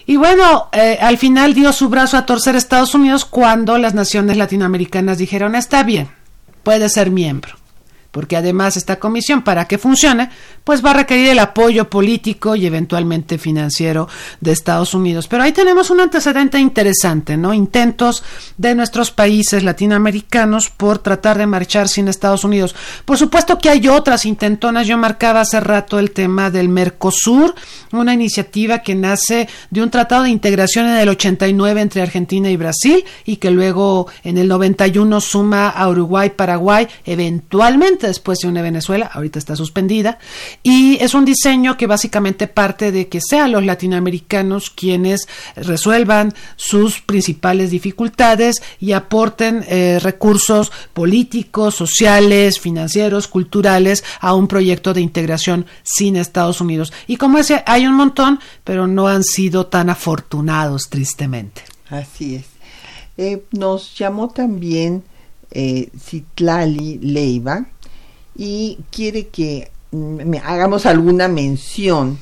Y 0.05 0.15
bueno, 0.15 0.69
eh, 0.71 0.97
al 1.01 1.17
final 1.17 1.53
dio 1.53 1.73
su 1.73 1.89
brazo 1.89 2.15
a 2.15 2.25
torcer 2.25 2.55
Estados 2.55 2.95
Unidos 2.95 3.25
cuando 3.25 3.77
las 3.77 3.93
naciones 3.93 4.37
latinoamericanas 4.37 5.17
dijeron, 5.17 5.55
está 5.55 5.83
bien, 5.83 6.07
puede 6.63 6.87
ser 6.87 7.11
miembro 7.11 7.57
porque 8.11 8.37
además 8.37 8.77
esta 8.77 8.97
comisión, 8.97 9.43
para 9.43 9.65
que 9.65 9.77
funcione, 9.77 10.29
pues 10.63 10.83
va 10.83 10.91
a 10.91 10.95
requerir 10.95 11.29
el 11.29 11.39
apoyo 11.39 11.89
político 11.89 12.55
y 12.55 12.65
eventualmente 12.65 13.37
financiero 13.37 14.07
de 14.41 14.51
Estados 14.51 14.93
Unidos. 14.93 15.27
Pero 15.27 15.43
ahí 15.43 15.51
tenemos 15.51 15.89
un 15.89 16.01
antecedente 16.01 16.59
interesante, 16.59 17.37
¿no? 17.37 17.53
Intentos 17.53 18.23
de 18.57 18.75
nuestros 18.75 19.11
países 19.11 19.63
latinoamericanos 19.63 20.69
por 20.69 20.99
tratar 20.99 21.37
de 21.37 21.47
marchar 21.47 21.87
sin 21.87 22.07
Estados 22.07 22.43
Unidos. 22.43 22.75
Por 23.05 23.17
supuesto 23.17 23.57
que 23.59 23.69
hay 23.69 23.87
otras 23.87 24.25
intentonas. 24.25 24.87
Yo 24.87 24.97
marcaba 24.97 25.41
hace 25.41 25.59
rato 25.59 25.99
el 25.99 26.11
tema 26.11 26.49
del 26.51 26.69
Mercosur, 26.69 27.55
una 27.91 28.13
iniciativa 28.13 28.79
que 28.79 28.95
nace 28.95 29.47
de 29.69 29.81
un 29.81 29.89
tratado 29.89 30.23
de 30.23 30.29
integración 30.29 30.87
en 30.87 30.97
el 30.97 31.09
89 31.09 31.81
entre 31.81 32.01
Argentina 32.01 32.49
y 32.49 32.57
Brasil 32.57 33.05
y 33.25 33.37
que 33.37 33.51
luego 33.51 34.07
en 34.23 34.37
el 34.37 34.47
91 34.47 35.21
suma 35.21 35.69
a 35.69 35.87
Uruguay, 35.87 36.31
Paraguay, 36.35 36.87
eventualmente 37.05 37.96
después 38.05 38.37
se 38.39 38.47
une 38.47 38.61
Venezuela, 38.61 39.09
ahorita 39.11 39.39
está 39.39 39.55
suspendida, 39.55 40.19
y 40.61 40.97
es 41.01 41.15
un 41.15 41.25
diseño 41.25 41.77
que 41.77 41.87
básicamente 41.87 42.47
parte 42.47 42.91
de 42.91 43.07
que 43.07 43.19
sean 43.19 43.51
los 43.51 43.65
latinoamericanos 43.65 44.69
quienes 44.69 45.27
resuelvan 45.55 46.35
sus 46.55 47.01
principales 47.01 47.71
dificultades 47.71 48.61
y 48.79 48.91
aporten 48.91 49.65
eh, 49.67 49.99
recursos 50.01 50.71
políticos, 50.93 51.73
sociales, 51.73 52.59
financieros, 52.59 53.27
culturales 53.27 54.03
a 54.19 54.35
un 54.35 54.47
proyecto 54.47 54.93
de 54.93 55.01
integración 55.01 55.65
sin 55.83 56.15
Estados 56.15 56.61
Unidos. 56.61 56.93
Y 57.07 57.17
como 57.17 57.39
ese 57.39 57.63
hay 57.65 57.87
un 57.87 57.95
montón, 57.95 58.39
pero 58.63 58.85
no 58.85 59.07
han 59.07 59.23
sido 59.23 59.67
tan 59.67 59.89
afortunados, 59.89 60.83
tristemente. 60.89 61.63
Así 61.89 62.35
es. 62.35 62.45
Eh, 63.17 63.43
nos 63.51 63.97
llamó 63.97 64.27
también 64.27 65.03
eh, 65.49 65.89
Citlali 65.97 66.99
Leiva, 66.99 67.65
y 68.37 68.77
quiere 68.91 69.27
que 69.27 69.71
mm, 69.91 70.35
hagamos 70.43 70.85
alguna 70.85 71.27
mención 71.27 72.19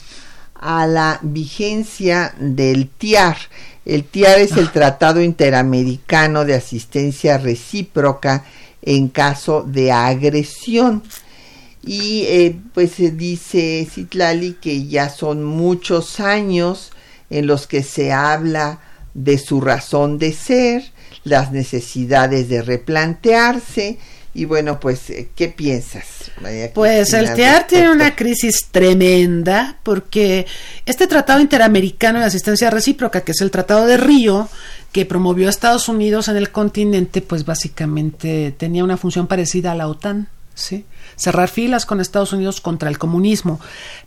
a 0.56 0.88
la 0.88 1.20
vigencia 1.22 2.34
del 2.40 2.88
TIAR. 2.88 3.38
El 3.86 4.06
TIAR 4.06 4.40
es 4.40 4.54
el 4.54 4.72
Tratado 4.72 5.22
Interamericano 5.22 6.46
de 6.46 6.56
Asistencia 6.56 7.38
Recíproca 7.38 8.46
en 8.82 9.10
caso 9.10 9.64
de 9.64 9.92
agresión. 9.92 11.04
Y 11.84 12.24
eh, 12.24 12.60
pues 12.74 12.94
se 12.94 13.12
dice 13.12 13.88
Citlali 13.92 14.54
que 14.54 14.88
ya 14.88 15.10
son 15.10 15.44
muchos 15.44 16.20
años 16.20 16.92
en 17.30 17.46
los 17.46 17.68
que 17.68 17.84
se 17.84 18.12
habla 18.12 18.80
de 19.14 19.38
su 19.38 19.62
razón 19.62 20.18
de 20.18 20.34
ser, 20.34 20.84
las 21.24 21.52
necesidades 21.52 22.50
de 22.50 22.62
replantearse, 22.62 24.00
y 24.36 24.44
bueno, 24.44 24.82
pues, 24.82 25.10
eh, 25.10 25.30
¿qué 25.34 25.48
piensas? 25.48 26.30
pues 26.74 27.14
el 27.14 27.34
TEAR 27.34 27.68
tiene 27.68 27.90
una 27.90 28.16
crisis 28.18 28.68
tremenda 28.70 29.78
porque 29.82 30.46
este 30.86 31.08
Tratado 31.08 31.40
Interamericano 31.40 32.20
de 32.20 32.26
Asistencia 32.26 32.70
Recíproca, 32.70 33.22
que 33.22 33.32
es 33.32 33.40
el 33.40 33.50
Tratado 33.50 33.88
de 33.88 33.96
Río, 33.96 34.50
que 34.92 35.06
promovió 35.06 35.48
a 35.48 35.50
Estados 35.50 35.88
Unidos 35.88 36.28
en 36.28 36.36
el 36.36 36.52
continente, 36.52 37.22
pues 37.22 37.46
básicamente 37.46 38.54
tenía 38.58 38.84
una 38.84 38.98
función 38.98 39.28
parecida 39.28 39.72
a 39.72 39.76
la 39.76 39.88
OTAN, 39.88 40.28
¿sí? 40.54 40.84
Cerrar 41.16 41.48
filas 41.48 41.86
con 41.86 42.02
Estados 42.02 42.34
Unidos 42.34 42.60
contra 42.60 42.90
el 42.90 42.98
comunismo. 42.98 43.62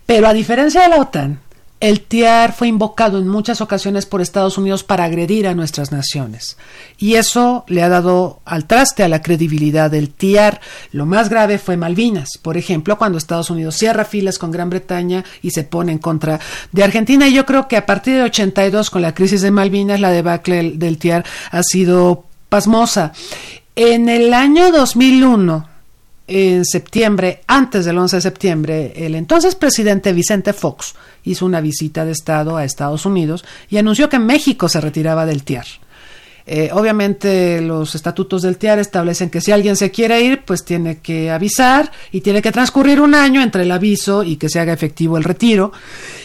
Pero 0.05 0.29
a 0.29 0.35
diferencia 0.35 0.83
de 0.83 0.89
la 0.89 0.97
OTAN, 0.97 1.41
el 1.81 2.01
TIAR 2.01 2.53
fue 2.53 2.67
invocado 2.67 3.19
en 3.19 3.29
muchas 3.29 3.61
ocasiones 3.61 4.05
por 4.05 4.21
Estados 4.21 4.59
Unidos 4.59 4.83
para 4.83 5.05
agredir 5.05 5.47
a 5.47 5.55
nuestras 5.55 5.93
naciones. 5.93 6.57
Y 6.99 7.15
eso 7.15 7.65
le 7.69 7.83
ha 7.83 7.89
dado 7.89 8.41
al 8.45 8.67
traste 8.67 9.05
a 9.05 9.09
la 9.09 9.23
credibilidad 9.23 9.91
del 9.91 10.11
TIAR. 10.11 10.61
Lo 10.91 11.07
más 11.07 11.29
grave 11.29 11.59
fue 11.59 11.77
Malvinas, 11.77 12.31
por 12.43 12.57
ejemplo, 12.57 12.99
cuando 12.99 13.17
Estados 13.17 13.51
Unidos 13.51 13.77
cierra 13.77 14.05
filas 14.05 14.39
con 14.39 14.51
Gran 14.51 14.71
Bretaña 14.71 15.25
y 15.41 15.53
se 15.53 15.63
pone 15.63 15.93
en 15.93 15.99
contra 15.99 16.41
de 16.73 16.83
Argentina. 16.83 17.29
Y 17.29 17.35
yo 17.35 17.47
creo 17.47 17.69
que 17.69 17.77
a 17.77 17.87
partir 17.87 18.15
de 18.15 18.23
82, 18.23 18.91
con 18.91 19.03
la 19.03 19.15
crisis 19.15 19.43
de 19.43 19.53
Malvinas, 19.53 20.01
la 20.01 20.11
debacle 20.11 20.73
del 20.73 20.99
TIAR 20.99 21.25
ha 21.53 21.63
sido 21.63 22.25
pasmosa. 22.49 23.13
En 23.77 24.09
el 24.09 24.35
año 24.35 24.73
2001, 24.73 25.69
en 26.29 26.67
septiembre, 26.67 27.41
antes 27.47 27.87
del 27.87 27.97
11 27.97 28.17
de 28.17 28.23
septiembre, 28.23 28.93
el 28.95 29.15
entonces 29.15 29.55
presidente 29.55 30.13
Vicente 30.13 30.53
Fox 30.53 30.95
hizo 31.25 31.47
una 31.47 31.63
visita 31.63 32.05
de 32.05 32.13
Estado 32.13 32.57
a 32.57 32.65
Estados 32.65 33.07
Unidos 33.07 33.45
y 33.71 33.79
anunció 33.79 34.11
que 34.11 34.19
México 34.19 34.69
se 34.69 34.81
retiraba 34.81 35.25
del 35.25 35.43
TIAR. 35.43 35.67
Eh, 36.51 36.71
obviamente 36.73 37.61
los 37.61 37.95
estatutos 37.95 38.41
del 38.43 38.57
TIAR 38.57 38.79
establecen 38.79 39.29
que 39.29 39.41
si 39.41 39.53
alguien 39.53 39.77
se 39.77 39.91
quiere 39.91 40.23
ir, 40.23 40.45
pues 40.45 40.65
tiene 40.65 40.99
que 40.99 41.31
avisar 41.31 41.93
y 42.13 42.21
tiene 42.21 42.41
que 42.41 42.53
transcurrir 42.53 43.01
un 43.01 43.15
año 43.15 43.43
entre 43.43 43.65
el 43.65 43.71
aviso 43.71 44.23
y 44.23 44.37
que 44.37 44.49
se 44.49 44.61
haga 44.61 44.73
efectivo 44.73 45.19
el 45.19 45.25
retiro. 45.25 45.73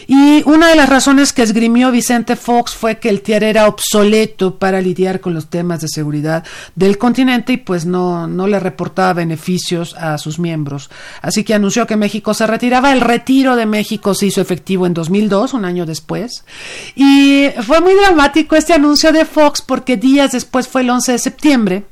Y 0.06 0.42
una 0.44 0.68
de 0.68 0.76
las 0.76 0.88
razones 0.88 1.32
que 1.32 1.42
esgrimió 1.42 1.90
Vicente 1.90 2.36
Fox 2.36 2.74
fue 2.74 2.98
que 2.98 3.08
el 3.08 3.22
TIAR 3.22 3.44
era 3.44 3.68
obsoleto 3.68 4.58
para 4.58 4.80
lidiar 4.80 5.20
con 5.20 5.34
los 5.34 5.48
temas 5.48 5.80
de 5.80 5.88
seguridad 5.88 6.44
del 6.74 6.98
continente 6.98 7.54
y 7.54 7.56
pues 7.56 7.86
no, 7.86 8.26
no 8.26 8.46
le 8.46 8.60
reportaba 8.60 9.12
beneficios 9.12 9.94
a 9.94 10.18
sus 10.18 10.38
miembros. 10.38 10.90
Así 11.22 11.44
que 11.44 11.54
anunció 11.54 11.86
que 11.86 11.96
México 11.96 12.34
se 12.34 12.46
retiraba. 12.46 12.92
El 12.92 13.00
retiro 13.00 13.56
de 13.56 13.66
México 13.66 14.14
se 14.14 14.26
hizo 14.26 14.40
efectivo 14.40 14.86
en 14.86 14.94
2002, 14.94 15.54
un 15.54 15.64
año 15.64 15.86
después. 15.86 16.44
Y 16.94 17.48
fue 17.66 17.80
muy 17.80 17.94
dramático 17.94 18.56
este 18.56 18.72
anuncio 18.72 19.12
de 19.12 19.24
Fox 19.24 19.62
porque 19.62 19.96
días 19.96 20.32
después 20.32 20.68
fue 20.68 20.82
el 20.82 20.90
11 20.90 21.12
de 21.12 21.18
septiembre 21.18 21.84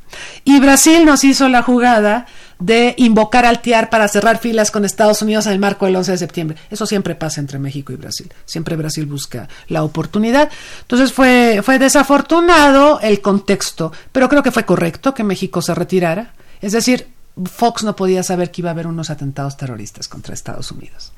y 0.45 0.61
Brasil 0.61 1.05
nos 1.05 1.25
hizo 1.25 1.49
la 1.49 1.63
jugada 1.63 2.27
de 2.63 2.95
invocar 2.97 3.45
al 3.45 3.61
TIAR 3.61 3.91
para 3.91 4.09
cerrar 4.09 4.39
filas 4.39 4.71
con 4.71 4.85
Estados 4.85 5.21
Unidos 5.23 5.47
en 5.47 5.53
el 5.53 5.59
marco 5.59 5.87
del 5.87 5.97
11 5.97 6.13
de 6.13 6.19
septiembre. 6.19 6.57
Eso 6.71 6.87
siempre 6.87 7.15
pasa 7.15 7.41
entre 7.41 7.59
México 7.59 7.93
y 7.93 7.97
Brasil. 7.97 8.33
Siempre 8.45 8.77
Brasil 8.77 9.07
busca 9.07 9.49
la 9.69 9.83
oportunidad. 9.83 10.51
Entonces 10.83 11.13
fue, 11.13 11.61
fue 11.63 11.79
desafortunado 11.79 13.01
el 13.01 13.21
contexto, 13.21 13.93
pero 14.13 14.29
creo 14.29 14.43
que 14.43 14.53
fue 14.53 14.65
correcto 14.65 15.15
que 15.15 15.25
México 15.25 15.61
se 15.61 15.75
retirara. 15.75 16.33
Es 16.61 16.73
decir, 16.73 17.09
Fox 17.47 17.83
no 17.83 17.97
podía 17.97 18.23
saber 18.23 18.51
que 18.51 18.61
iba 18.61 18.71
a 18.71 18.73
haber 18.73 18.87
unos 18.87 19.09
atentados 19.09 19.57
terroristas 19.57 20.07
contra 20.07 20.35
Estados 20.35 20.71
Unidos. 20.71 21.13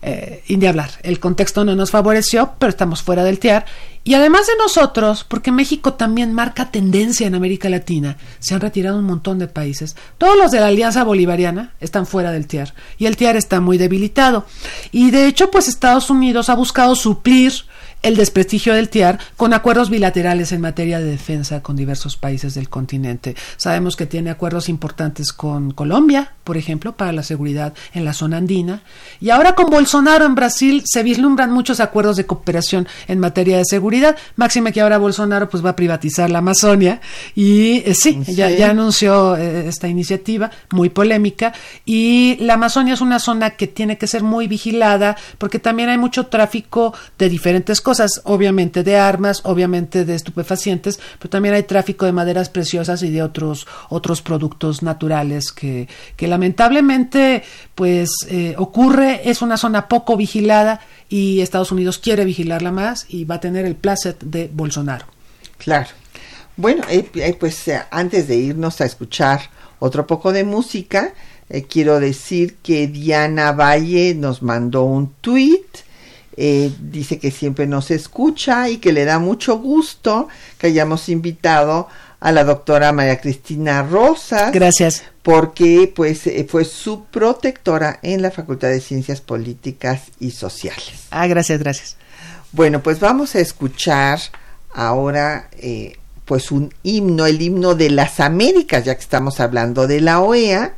Eh, 0.00 0.42
y 0.46 0.56
de 0.56 0.68
hablar, 0.68 0.90
el 1.02 1.20
contexto 1.20 1.64
no 1.64 1.76
nos 1.76 1.90
favoreció, 1.90 2.54
pero 2.58 2.70
estamos 2.70 3.02
fuera 3.02 3.22
del 3.22 3.38
TIAR 3.38 3.66
Y 4.02 4.14
además 4.14 4.46
de 4.46 4.54
nosotros, 4.56 5.24
porque 5.24 5.52
México 5.52 5.92
también 5.92 6.32
marca 6.32 6.70
tendencia 6.70 7.26
en 7.26 7.34
América 7.34 7.68
Latina, 7.68 8.16
se 8.40 8.54
han 8.54 8.62
retirado 8.62 8.98
un 8.98 9.04
montón 9.04 9.38
de 9.38 9.46
países. 9.46 9.94
Todos 10.16 10.36
los 10.36 10.50
de 10.50 10.60
la 10.60 10.68
Alianza 10.68 11.04
Bolivariana 11.04 11.74
están 11.80 12.06
fuera 12.06 12.32
del 12.32 12.46
TIAR 12.46 12.72
y 12.96 13.06
el 13.06 13.16
TIAR 13.16 13.36
está 13.36 13.60
muy 13.60 13.76
debilitado. 13.76 14.46
Y 14.90 15.10
de 15.10 15.26
hecho, 15.26 15.50
pues 15.50 15.68
Estados 15.68 16.08
Unidos 16.08 16.48
ha 16.48 16.54
buscado 16.54 16.94
suplir 16.94 17.52
el 18.02 18.16
desprestigio 18.16 18.74
del 18.74 18.88
TIAR 18.88 19.18
con 19.36 19.54
acuerdos 19.54 19.88
bilaterales 19.88 20.52
en 20.52 20.60
materia 20.60 20.98
de 20.98 21.04
defensa 21.04 21.62
con 21.62 21.76
diversos 21.76 22.16
países 22.16 22.54
del 22.54 22.68
continente. 22.68 23.36
Sabemos 23.56 23.96
que 23.96 24.06
tiene 24.06 24.30
acuerdos 24.30 24.68
importantes 24.68 25.32
con 25.32 25.70
Colombia, 25.70 26.32
por 26.44 26.56
ejemplo, 26.56 26.96
para 26.96 27.12
la 27.12 27.22
seguridad 27.22 27.74
en 27.94 28.04
la 28.04 28.12
zona 28.12 28.38
andina. 28.38 28.82
Y 29.20 29.30
ahora 29.30 29.54
con 29.54 29.70
Bolsonaro 29.70 30.26
en 30.26 30.34
Brasil 30.34 30.82
se 30.84 31.02
vislumbran 31.02 31.52
muchos 31.52 31.78
acuerdos 31.80 32.16
de 32.16 32.26
cooperación 32.26 32.88
en 33.06 33.20
materia 33.20 33.56
de 33.58 33.64
seguridad. 33.64 34.16
Máxime 34.36 34.72
que 34.72 34.80
ahora 34.80 34.98
Bolsonaro 34.98 35.48
pues 35.48 35.64
va 35.64 35.70
a 35.70 35.76
privatizar 35.76 36.30
la 36.30 36.38
Amazonia 36.38 37.00
y 37.34 37.82
eh, 37.86 37.94
sí, 37.94 38.20
Ya, 38.26 38.50
ya, 38.50 38.70
anunció 38.70 39.36
eh, 39.36 39.68
esta 39.68 39.86
iniciativa 39.86 40.50
muy 40.70 40.88
polémica 40.88 41.52
y 41.84 42.36
la 42.40 42.54
Amazonia 42.54 42.94
es 42.94 43.00
una 43.00 43.20
zona 43.20 43.50
que 43.50 43.68
tiene 43.68 43.96
que 43.96 44.06
ser 44.06 44.22
muy 44.24 44.48
vigilada 44.48 45.16
porque 45.38 45.58
también 45.60 45.88
hay 45.88 45.98
mucho 45.98 46.26
tráfico 46.26 46.94
de 47.18 47.28
diferentes 47.28 47.80
cosas 47.80 47.91
obviamente 48.24 48.82
de 48.82 48.96
armas, 48.96 49.40
obviamente 49.44 50.04
de 50.04 50.14
estupefacientes, 50.14 50.98
pero 51.18 51.30
también 51.30 51.54
hay 51.54 51.64
tráfico 51.64 52.06
de 52.06 52.12
maderas 52.12 52.48
preciosas 52.48 53.02
y 53.02 53.10
de 53.10 53.22
otros, 53.22 53.66
otros 53.88 54.22
productos 54.22 54.82
naturales 54.82 55.52
que, 55.52 55.88
que 56.16 56.28
lamentablemente 56.28 57.42
pues 57.74 58.10
eh, 58.28 58.54
ocurre, 58.58 59.28
es 59.28 59.42
una 59.42 59.56
zona 59.56 59.88
poco 59.88 60.16
vigilada 60.16 60.80
y 61.08 61.40
Estados 61.40 61.72
Unidos 61.72 61.98
quiere 61.98 62.24
vigilarla 62.24 62.72
más 62.72 63.06
y 63.08 63.24
va 63.24 63.36
a 63.36 63.40
tener 63.40 63.66
el 63.66 63.76
placer 63.76 64.16
de 64.20 64.50
Bolsonaro. 64.52 65.06
Claro. 65.58 65.88
Bueno, 66.56 66.84
eh, 66.88 67.08
eh, 67.14 67.36
pues 67.38 67.70
antes 67.90 68.28
de 68.28 68.36
irnos 68.36 68.80
a 68.80 68.84
escuchar 68.84 69.40
otro 69.78 70.06
poco 70.06 70.32
de 70.32 70.44
música, 70.44 71.12
quiero 71.68 72.00
decir 72.00 72.56
que 72.62 72.86
Diana 72.86 73.52
Valle 73.52 74.14
nos 74.14 74.42
mandó 74.42 74.84
un 74.84 75.12
tweet 75.20 75.66
eh, 76.36 76.72
dice 76.80 77.18
que 77.18 77.30
siempre 77.30 77.66
nos 77.66 77.90
escucha 77.90 78.68
y 78.68 78.78
que 78.78 78.92
le 78.92 79.04
da 79.04 79.18
mucho 79.18 79.58
gusto 79.58 80.28
que 80.58 80.68
hayamos 80.68 81.08
invitado 81.08 81.88
a 82.20 82.32
la 82.32 82.44
doctora 82.44 82.92
María 82.92 83.20
Cristina 83.20 83.82
Rosas. 83.82 84.52
Gracias. 84.52 85.02
Porque 85.22 85.92
pues 85.94 86.26
eh, 86.26 86.46
fue 86.48 86.64
su 86.64 87.04
protectora 87.04 87.98
en 88.02 88.22
la 88.22 88.30
Facultad 88.30 88.68
de 88.68 88.80
Ciencias 88.80 89.20
Políticas 89.20 90.02
y 90.20 90.30
Sociales. 90.30 91.06
Ah, 91.10 91.26
gracias, 91.26 91.58
gracias. 91.58 91.96
Bueno, 92.52 92.82
pues 92.82 92.98
vamos 93.00 93.34
a 93.34 93.40
escuchar 93.40 94.20
ahora 94.72 95.48
eh, 95.58 95.98
pues 96.24 96.50
un 96.50 96.72
himno, 96.82 97.26
el 97.26 97.42
himno 97.42 97.74
de 97.74 97.90
las 97.90 98.20
Américas, 98.20 98.84
ya 98.84 98.94
que 98.94 99.00
estamos 99.00 99.40
hablando 99.40 99.86
de 99.86 100.00
la 100.00 100.20
OEA. 100.20 100.74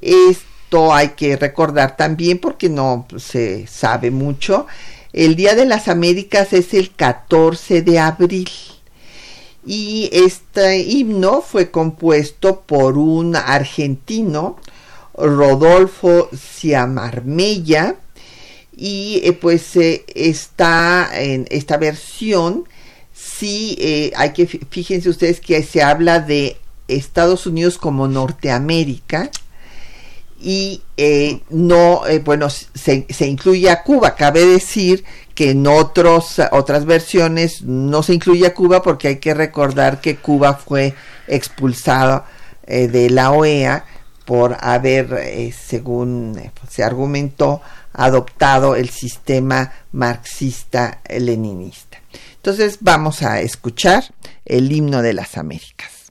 Este 0.00 0.55
hay 0.72 1.10
que 1.10 1.36
recordar 1.36 1.96
también 1.96 2.38
porque 2.38 2.68
no 2.68 3.06
se 3.16 3.66
sabe 3.66 4.10
mucho. 4.10 4.66
El 5.12 5.36
Día 5.36 5.54
de 5.54 5.64
las 5.64 5.88
Américas 5.88 6.52
es 6.52 6.74
el 6.74 6.94
14 6.94 7.82
de 7.82 7.98
abril 7.98 8.50
y 9.66 10.08
este 10.12 10.78
himno 10.78 11.42
fue 11.42 11.70
compuesto 11.70 12.60
por 12.60 12.96
un 12.96 13.34
argentino, 13.34 14.56
Rodolfo 15.14 16.28
Ciamarmella, 16.34 17.96
y 18.76 19.22
eh, 19.24 19.32
pues 19.32 19.74
eh, 19.76 20.04
está 20.14 21.10
en 21.14 21.46
esta 21.50 21.78
versión, 21.78 22.64
sí 23.12 23.76
eh, 23.80 24.12
hay 24.16 24.32
que, 24.32 24.46
fíjense 24.46 25.08
ustedes 25.08 25.40
que 25.40 25.62
se 25.62 25.82
habla 25.82 26.20
de 26.20 26.58
Estados 26.86 27.46
Unidos 27.46 27.78
como 27.78 28.06
Norteamérica, 28.06 29.30
y 30.40 30.82
eh, 30.96 31.40
no, 31.50 32.06
eh, 32.06 32.20
bueno, 32.20 32.48
se, 32.50 33.06
incluye 33.20 33.70
a 33.70 33.82
Cuba. 33.82 34.14
Cabe 34.14 34.44
decir 34.44 35.04
que 35.34 35.50
en 35.50 35.66
otros, 35.66 36.40
otras 36.52 36.84
versiones 36.84 37.62
no 37.62 38.02
se 38.02 38.14
incluye 38.14 38.46
a 38.46 38.54
Cuba 38.54 38.82
porque 38.82 39.08
hay 39.08 39.16
que 39.16 39.34
recordar 39.34 40.00
que 40.00 40.16
Cuba 40.16 40.54
fue 40.54 40.94
expulsado 41.26 42.24
eh, 42.66 42.88
de 42.88 43.10
la 43.10 43.32
OEA 43.32 43.84
por 44.24 44.56
haber, 44.60 45.52
según 45.52 46.50
se 46.68 46.82
argumentó, 46.82 47.62
adoptado 47.92 48.74
el 48.74 48.88
sistema 48.90 49.72
marxista-leninista. 49.92 51.98
Entonces 52.34 52.78
vamos 52.80 53.22
a 53.22 53.40
escuchar 53.40 54.12
el 54.44 54.72
himno 54.72 55.02
de 55.02 55.12
las 55.12 55.36
Américas. 55.36 56.10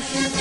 fashion. 0.00 0.39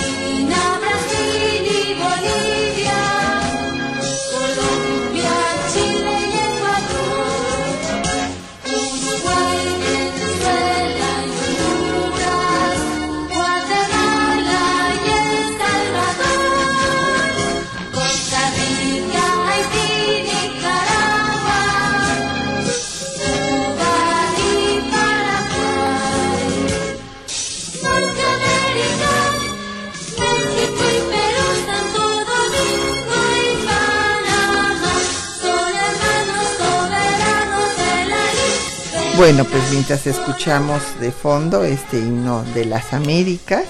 Bueno, 39.20 39.44
pues 39.44 39.70
mientras 39.72 40.08
escuchamos 40.08 40.82
de 41.02 41.12
fondo 41.12 41.66
este 41.66 42.00
himno 42.00 42.46
de 42.54 42.64
las 42.64 42.94
Américas, 42.94 43.66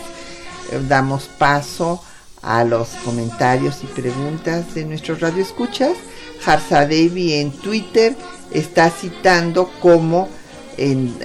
eh, 0.71 0.79
damos 0.87 1.23
paso 1.23 2.03
a 2.43 2.63
los 2.63 2.89
comentarios 3.03 3.79
y 3.81 3.87
preguntas 3.87 4.75
de 4.75 4.85
nuestros 4.85 5.21
radioescuchas. 5.21 5.93
Harza 6.45 6.85
Devi 6.85 7.33
en 7.33 7.49
Twitter 7.49 8.15
está 8.51 8.91
citando 8.91 9.71
como 9.81 10.29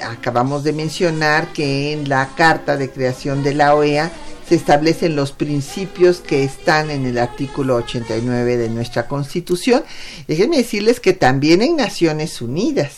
acabamos 0.03 0.65
de 0.65 0.73
mencionar 0.73 1.53
que 1.53 1.93
en 1.93 2.09
la 2.09 2.31
carta 2.35 2.79
de 2.79 2.91
creación 2.91 3.43
de 3.43 3.53
la 3.53 3.75
OEA 3.75 4.11
se 4.49 4.55
establecen 4.55 5.17
los 5.17 5.33
principios 5.33 6.21
que 6.21 6.45
están 6.45 6.91
en 6.91 7.05
el 7.05 7.19
artículo 7.19 7.77
89 7.77 8.57
de 8.57 8.71
nuestra 8.71 9.07
Constitución. 9.07 9.85
Déjenme 10.27 10.57
decirles 10.57 10.99
que 10.99 11.13
también 11.13 11.61
en 11.61 11.77
Naciones 11.77 12.41
Unidas. 12.41 12.95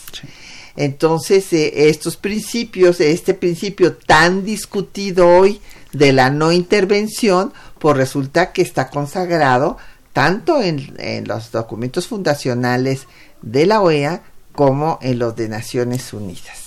Entonces, 0.77 1.53
eh, 1.53 1.89
estos 1.89 2.17
principios, 2.17 3.01
este 3.01 3.35
principio 3.35 3.97
tan 3.97 4.45
discutido 4.45 5.29
hoy 5.29 5.61
de 5.93 6.13
la 6.13 6.31
no 6.31 6.53
intervención, 6.53 7.53
pues 7.79 7.97
resulta 7.97 8.53
que 8.53 8.63
está 8.63 8.91
consagrado 8.91 9.79
tanto 10.13 10.63
en, 10.63 10.95
en 10.99 11.27
los 11.27 11.51
documentos 11.51 12.07
fundacionales 12.07 13.07
de 13.43 13.67
la 13.67 13.81
OEA 13.81 14.23
como 14.53 14.99
en 15.03 15.19
los 15.19 15.37
de 15.37 15.49
Naciones 15.49 16.13
Unidas. 16.13 16.67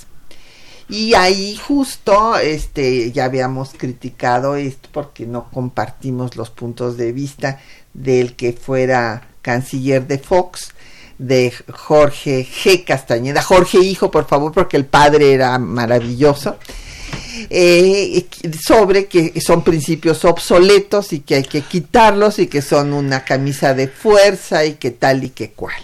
Y 0.89 1.13
ahí 1.13 1.55
justo, 1.55 2.37
este, 2.39 3.11
ya 3.11 3.25
habíamos 3.25 3.73
criticado 3.73 4.55
esto 4.55 4.89
porque 4.91 5.27
no 5.27 5.49
compartimos 5.51 6.35
los 6.35 6.49
puntos 6.49 6.97
de 6.97 7.11
vista 7.11 7.61
del 7.93 8.35
que 8.35 8.53
fuera 8.53 9.27
canciller 9.43 10.07
de 10.07 10.17
Fox, 10.17 10.73
de 11.19 11.53
Jorge 11.71 12.47
G. 12.47 12.83
Castañeda. 12.83 13.43
Jorge 13.43 13.77
hijo, 13.77 14.09
por 14.09 14.25
favor, 14.25 14.51
porque 14.51 14.77
el 14.77 14.85
padre 14.85 15.33
era 15.33 15.59
maravilloso. 15.59 16.57
Eh, 17.49 18.25
sobre 18.65 19.05
que 19.05 19.39
son 19.41 19.63
principios 19.63 20.25
obsoletos 20.25 21.13
y 21.13 21.19
que 21.19 21.35
hay 21.35 21.43
que 21.43 21.61
quitarlos 21.61 22.39
y 22.39 22.47
que 22.47 22.61
son 22.61 22.93
una 22.93 23.23
camisa 23.23 23.73
de 23.73 23.87
fuerza 23.87 24.65
y 24.65 24.73
que 24.73 24.91
tal 24.91 25.23
y 25.23 25.29
que 25.29 25.51
cual. 25.51 25.81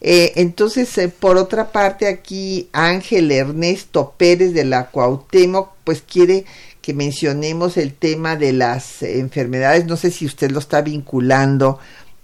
Eh, 0.00 0.32
entonces, 0.36 0.96
eh, 0.98 1.08
por 1.08 1.36
otra 1.36 1.72
parte, 1.72 2.06
aquí 2.06 2.68
Ángel 2.72 3.32
Ernesto 3.32 4.14
Pérez 4.16 4.52
de 4.52 4.64
la 4.64 4.90
Cuauhtémoc, 4.90 5.70
pues 5.84 6.02
quiere 6.02 6.44
que 6.82 6.94
mencionemos 6.94 7.76
el 7.76 7.94
tema 7.94 8.36
de 8.36 8.52
las 8.52 9.02
enfermedades. 9.02 9.86
No 9.86 9.96
sé 9.96 10.10
si 10.10 10.26
usted 10.26 10.50
lo 10.50 10.60
está 10.60 10.82
vinculando 10.82 11.78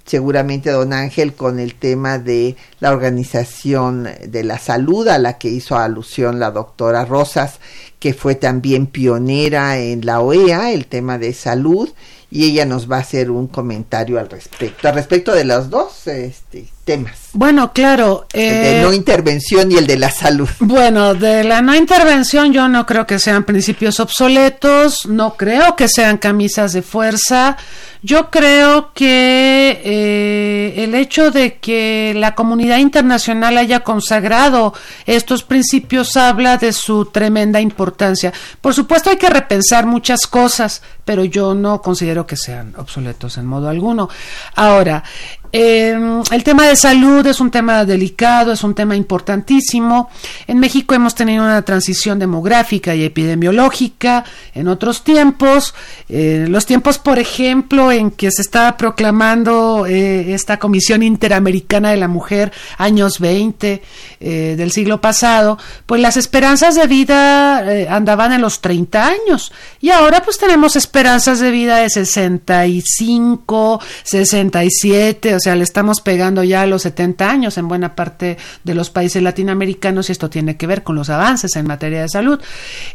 seguramente 0.05 0.70
don 0.70 0.92
Ángel 0.92 1.34
con 1.34 1.59
el 1.59 1.74
tema 1.74 2.18
de 2.18 2.57
la 2.80 2.90
organización 2.90 4.09
de 4.26 4.44
la 4.44 4.59
salud 4.59 5.09
a 5.09 5.18
la 5.18 5.38
que 5.38 5.48
hizo 5.48 5.76
alusión 5.76 6.40
la 6.40 6.50
doctora 6.50 7.05
Rosas, 7.05 7.59
que 7.98 8.14
fue 8.14 8.34
también 8.34 8.86
pionera 8.86 9.78
en 9.78 10.05
la 10.05 10.20
OEA, 10.20 10.72
el 10.72 10.86
tema 10.86 11.18
de 11.18 11.32
salud, 11.32 11.88
y 12.30 12.50
ella 12.50 12.64
nos 12.64 12.90
va 12.90 12.96
a 12.96 13.00
hacer 13.00 13.30
un 13.30 13.46
comentario 13.46 14.18
al 14.18 14.30
respecto, 14.30 14.88
al 14.88 14.94
respecto 14.94 15.34
de 15.34 15.44
los 15.44 15.68
dos 15.68 16.07
este, 16.07 16.66
temas. 16.85 17.30
Bueno, 17.35 17.72
claro. 17.72 18.26
el 18.33 18.41
de 18.41 18.80
eh, 18.80 18.83
no 18.83 18.93
intervención 18.93 19.72
y 19.72 19.76
el 19.76 19.87
de 19.87 19.99
la 19.99 20.11
salud. 20.11 20.49
Bueno, 20.61 21.14
de 21.14 21.45
la 21.45 21.62
no 21.62 21.74
intervención 21.74 22.53
yo 22.53 22.68
no 22.68 22.85
creo 22.85 23.07
que 23.07 23.18
sean 23.18 23.45
principios 23.45 24.01
obsoletos, 24.01 25.07
no 25.07 25.35
creo 25.37 25.76
que 25.76 25.89
sean 25.89 26.18
camisas 26.18 26.72
de 26.72 26.83
fuerza. 26.83 27.57
Yo 28.05 28.30
creo 28.30 28.93
que 28.93 29.80
eh, 29.85 30.74
el 30.83 30.95
hecho 30.97 31.30
de 31.30 31.59
que 31.59 32.12
la 32.16 32.35
comunidad 32.35 32.78
internacional 32.78 33.57
haya 33.57 33.80
consagrado 33.80 34.74
estos 35.07 35.45
principios 35.45 36.16
habla 36.16 36.57
de 36.57 36.72
su 36.72 37.05
tremenda 37.07 37.61
importancia. 37.61 38.33
Por 38.61 38.74
supuesto 38.74 39.09
hay 39.09 39.18
que 39.18 39.30
repensar 39.30 39.87
muchas 39.87 40.26
cosas, 40.26 40.83
pero 41.05 41.24
yo 41.24 41.55
no 41.55 41.80
considero 41.80 42.26
que 42.26 42.37
sean 42.37 42.74
obsoletos 42.76 43.39
en 43.39 43.47
modo 43.47 43.68
alguno. 43.68 44.09
Ahora, 44.57 45.05
eh, 45.53 46.22
el 46.30 46.44
tema 46.44 46.66
de 46.66 46.76
salud 46.76 47.26
es 47.26 47.40
un 47.40 47.50
tema 47.50 47.84
delicado, 47.84 48.53
es 48.53 48.64
un 48.64 48.74
tema 48.74 48.96
importantísimo. 48.96 50.09
En 50.46 50.59
México 50.59 50.94
hemos 50.94 51.14
tenido 51.14 51.44
una 51.44 51.62
transición 51.62 52.18
demográfica 52.18 52.94
y 52.94 53.05
epidemiológica 53.05 54.24
en 54.55 54.68
otros 54.68 55.05
tiempos. 55.05 55.74
Eh, 56.09 56.46
los 56.48 56.64
tiempos, 56.64 56.98
por 56.98 57.18
ejemplo, 57.18 57.92
en 57.92 58.11
que 58.11 58.30
se 58.30 58.42
estaba 58.42 58.76
proclamando 58.76 59.86
eh, 59.86 60.32
esta 60.32 60.59
Comisión 60.59 61.03
Interamericana 61.03 61.90
de 61.90 61.96
la 61.98 62.09
Mujer, 62.09 62.53
años 62.78 63.18
20 63.18 63.82
eh, 64.20 64.55
del 64.57 64.72
siglo 64.72 65.00
pasado, 65.00 65.59
pues 65.86 66.00
las 66.00 66.16
esperanzas 66.16 66.74
de 66.74 66.86
vida 66.86 67.59
andaban 67.94 68.32
en 68.32 68.40
los 68.40 68.61
30 68.61 69.07
años. 69.07 69.53
Y 69.80 69.90
ahora 69.90 70.22
pues 70.22 70.38
tenemos 70.38 70.76
esperanzas 70.76 71.40
de 71.40 71.50
vida 71.50 71.76
de 71.76 71.90
65, 71.90 73.80
67, 74.05 75.34
o 75.34 75.40
sea, 75.43 75.55
le 75.57 75.64
estamos 75.64 76.01
pegando 76.01 76.43
ya 76.43 76.62
a 76.62 76.66
los 76.66 76.82
70 76.82 77.30
años 77.30 77.59
en 77.59 77.68
buena 77.68 77.95
parte 77.95 78.38
de 78.64 78.74
los 78.74 78.90
países 78.90 79.22
latinoamericanos 79.22 80.09
y 80.09 80.12
esto 80.12 80.30
tiene 80.30 80.57
que 80.57 80.66
ver 80.66 80.82
con 80.82 80.97
los 80.97 81.11
avances 81.11 81.57
en 81.57 81.66
materia 81.66 82.03
de 82.03 82.09
salud. 82.09 82.40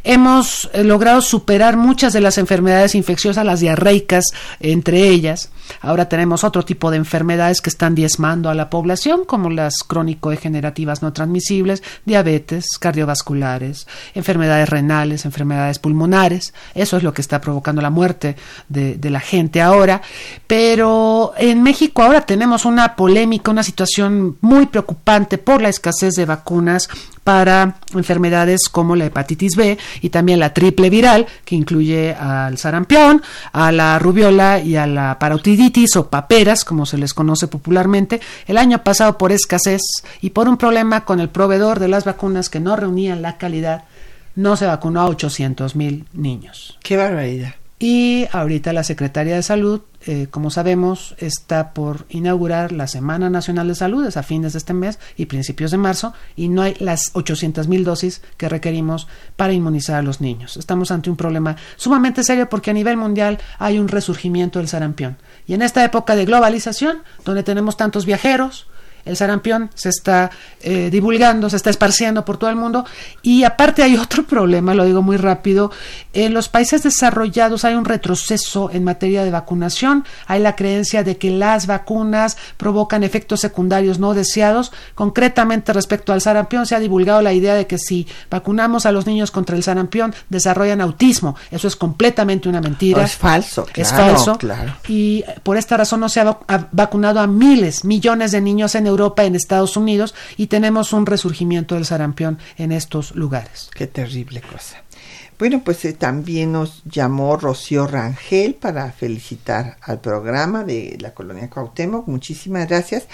Hemos 0.03 0.69
eh, 0.73 0.83
logrado 0.83 1.21
superar 1.21 1.77
muchas 1.77 2.13
de 2.13 2.21
las 2.21 2.37
enfermedades 2.37 2.95
infecciosas, 2.95 3.45
las 3.45 3.59
diarreicas 3.59 4.25
entre 4.59 5.09
ellas. 5.09 5.51
Ahora 5.81 6.07
tenemos 6.07 6.43
otro 6.43 6.63
tipo 6.63 6.91
de 6.91 6.97
enfermedades 6.97 7.61
que 7.61 7.69
están 7.69 7.93
diezmando 7.93 8.49
a 8.49 8.53
la 8.53 8.69
población, 8.69 9.25
como 9.25 9.49
las 9.49 9.83
crónico-degenerativas 9.85 11.01
no 11.01 11.11
transmisibles, 11.13 11.83
diabetes, 12.05 12.65
cardiovasculares, 12.79 13.87
enfermedades 14.15 14.69
renales, 14.69 15.25
enfermedades 15.25 15.79
pulmonares. 15.79 16.53
Eso 16.73 16.97
es 16.97 17.03
lo 17.03 17.13
que 17.13 17.21
está 17.21 17.41
provocando 17.41 17.81
la 17.81 17.89
muerte 17.89 18.35
de, 18.69 18.95
de 18.95 19.09
la 19.09 19.19
gente 19.19 19.61
ahora. 19.61 20.01
Pero 20.47 21.33
en 21.37 21.63
México 21.63 22.01
ahora 22.01 22.21
tenemos 22.21 22.36
una 22.65 22.95
polémica, 22.95 23.51
una 23.51 23.63
situación 23.63 24.37
muy 24.41 24.65
preocupante 24.67 25.37
por 25.37 25.61
la 25.61 25.69
escasez 25.69 26.13
de 26.15 26.25
vacunas 26.25 26.89
para 27.23 27.75
enfermedades 27.93 28.69
como 28.71 28.95
la 28.95 29.05
hepatitis 29.05 29.55
B 29.55 29.77
y 30.01 30.09
también 30.09 30.39
la 30.39 30.53
triple 30.53 30.89
viral, 30.89 31.27
que 31.43 31.55
incluye 31.55 32.13
al 32.13 32.57
sarampión, 32.57 33.21
a 33.51 33.71
la 33.71 33.99
rubiola 33.99 34.59
y 34.59 34.75
a 34.75 34.87
la 34.87 35.19
parotiditis 35.19 35.95
o 35.97 36.09
paperas, 36.09 36.63
como 36.63 36.85
se 36.85 36.97
les 36.97 37.13
conoce 37.13 37.47
popularmente. 37.47 38.21
El 38.45 38.57
año 38.57 38.83
pasado, 38.83 39.17
por 39.17 39.31
escasez 39.31 39.81
y 40.21 40.29
por 40.29 40.47
un 40.47 40.57
problema 40.57 41.03
con 41.03 41.19
el 41.19 41.29
proveedor 41.29 41.79
de 41.79 41.89
las 41.89 42.05
vacunas 42.05 42.49
que 42.49 42.59
no 42.59 42.75
reunían 42.75 43.21
la 43.21 43.37
calidad, 43.37 43.83
no 44.35 44.55
se 44.55 44.65
vacunó 44.65 45.01
a 45.01 45.07
800 45.07 45.75
mil 45.75 46.05
niños. 46.13 46.77
Qué 46.81 46.95
barbaridad. 46.95 47.55
Y 47.79 48.25
ahorita 48.31 48.73
la 48.73 48.83
Secretaría 48.83 49.35
de 49.35 49.43
Salud, 49.43 49.81
eh, 50.07 50.27
como 50.31 50.49
sabemos, 50.49 51.15
está 51.17 51.73
por 51.73 52.05
inaugurar 52.09 52.71
la 52.71 52.87
Semana 52.87 53.29
Nacional 53.29 53.67
de 53.67 53.75
Salud, 53.75 54.05
es 54.05 54.17
a 54.17 54.23
fines 54.23 54.53
de 54.53 54.59
este 54.59 54.73
mes 54.73 54.99
y 55.17 55.25
principios 55.25 55.71
de 55.71 55.77
marzo, 55.77 56.13
y 56.35 56.47
no 56.47 56.61
hay 56.61 56.75
las 56.79 57.11
800 57.13 57.67
mil 57.67 57.83
dosis 57.83 58.21
que 58.37 58.47
requerimos 58.47 59.07
para 59.35 59.53
inmunizar 59.53 59.97
a 59.97 60.01
los 60.01 60.21
niños. 60.21 60.57
Estamos 60.57 60.91
ante 60.91 61.09
un 61.09 61.17
problema 61.17 61.57
sumamente 61.75 62.23
serio 62.23 62.47
porque 62.49 62.71
a 62.71 62.73
nivel 62.73 62.95
mundial 62.95 63.39
hay 63.59 63.79
un 63.79 63.87
resurgimiento 63.87 64.59
del 64.59 64.67
sarampión. 64.67 65.17
Y 65.45 65.53
en 65.53 65.61
esta 65.61 65.83
época 65.83 66.15
de 66.15 66.25
globalización, 66.25 67.03
donde 67.25 67.43
tenemos 67.43 67.75
tantos 67.75 68.05
viajeros, 68.05 68.67
el 69.07 69.15
sarampión 69.17 69.69
se 69.75 69.89
está 69.89 70.29
eh, 70.61 70.89
divulgando, 70.91 71.49
se 71.49 71.55
está 71.55 71.69
esparciendo 71.69 72.25
por 72.25 72.37
todo 72.37 72.49
el 72.49 72.55
mundo. 72.55 72.85
Y 73.21 73.43
aparte 73.43 73.83
hay 73.83 73.95
otro 73.97 74.23
problema, 74.25 74.73
lo 74.73 74.85
digo 74.85 75.01
muy 75.01 75.17
rápido, 75.17 75.71
en 76.13 76.33
los 76.33 76.49
países 76.49 76.83
desarrollados 76.83 77.63
hay 77.65 77.75
un 77.75 77.85
retroceso 77.85 78.69
en 78.71 78.83
materia 78.83 79.23
de 79.23 79.31
vacunación, 79.31 80.03
hay 80.25 80.41
la 80.41 80.55
creencia 80.55 81.03
de 81.03 81.17
que 81.17 81.29
las 81.31 81.67
vacunas 81.67 82.37
provocan 82.57 83.03
efectos 83.03 83.39
secundarios 83.39 83.99
no 83.99 84.13
deseados, 84.13 84.71
concretamente 84.95 85.71
respecto 85.73 86.11
al 86.13 86.21
sarampión 86.21 86.65
se 86.65 86.75
ha 86.75 86.79
divulgado 86.79 87.21
la 87.21 87.33
idea 87.33 87.53
de 87.55 87.67
que 87.67 87.77
si 87.77 88.07
vacunamos 88.29 88.85
a 88.85 88.91
los 88.91 89.05
niños 89.05 89.31
contra 89.31 89.55
el 89.55 89.63
sarampión 89.63 90.13
desarrollan 90.29 90.81
autismo, 90.81 91.35
eso 91.51 91.67
es 91.67 91.75
completamente 91.75 92.49
una 92.49 92.61
mentira. 92.61 93.03
Es 93.03 93.15
falso, 93.15 93.65
es 93.75 93.89
claro, 93.89 94.15
falso. 94.15 94.37
claro. 94.37 94.73
y 94.87 95.23
por 95.43 95.55
esta 95.57 95.77
razón 95.77 95.99
no 96.01 96.09
se 96.09 96.19
ha 96.19 96.25
vac- 96.25 96.43
ha 96.47 96.67
vacunado 96.71 97.19
a 97.19 97.27
miles, 97.27 97.85
millones 97.85 98.31
de 98.31 98.41
niños 98.41 98.75
en 98.75 98.87
Europa, 98.87 98.96
en 99.17 99.35
Estados 99.35 99.77
Unidos 99.77 100.15
y 100.37 100.47
tenemos 100.47 100.93
un 100.93 101.05
resurgimiento 101.05 101.75
del 101.75 101.85
sarampión 101.85 102.39
en 102.57 102.71
estos 102.71 103.15
lugares. 103.15 103.69
Qué 103.73 103.87
terrible 103.87 104.41
cosa. 104.41 104.83
Bueno, 105.39 105.61
pues 105.63 105.85
eh, 105.85 105.93
también 105.93 106.51
nos 106.51 106.81
llamó 106.83 107.37
Rocío 107.37 107.85
Rangel 107.85 108.55
para 108.55 108.91
felicitar 108.91 109.77
al 109.81 110.01
programa 110.01 110.63
de 110.63 110.97
la 110.99 111.13
colonia 111.13 111.49
Cuauhtémoc. 111.49 112.07
Muchísimas 112.07 112.67
gracias. 112.67 113.05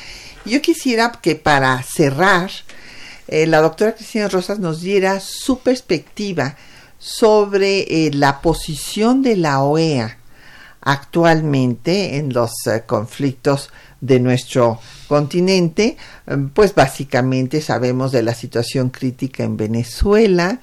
Yo 0.46 0.62
quisiera 0.62 1.12
que 1.22 1.36
para 1.36 1.82
cerrar, 1.84 2.50
eh, 3.28 3.46
la 3.46 3.60
doctora 3.60 3.94
Cristina 3.94 4.30
Rosas 4.30 4.60
nos 4.60 4.80
diera 4.80 5.20
su 5.20 5.60
perspectiva 5.60 6.56
sobre 6.98 8.06
eh, 8.08 8.12
la 8.14 8.40
posición 8.40 9.22
de 9.22 9.36
la 9.36 9.62
OEA 9.62 10.18
actualmente 10.80 12.18
en 12.18 12.34
los 12.34 12.52
conflictos 12.86 13.70
de 14.04 14.20
nuestro 14.20 14.80
continente, 15.08 15.96
eh, 16.28 16.38
pues 16.54 16.76
básicamente 16.76 17.62
sabemos 17.62 18.12
de 18.12 18.22
la 18.22 18.36
situación 18.36 18.90
crítica 18.90 19.44
en 19.44 19.56
Venezuela, 19.56 20.60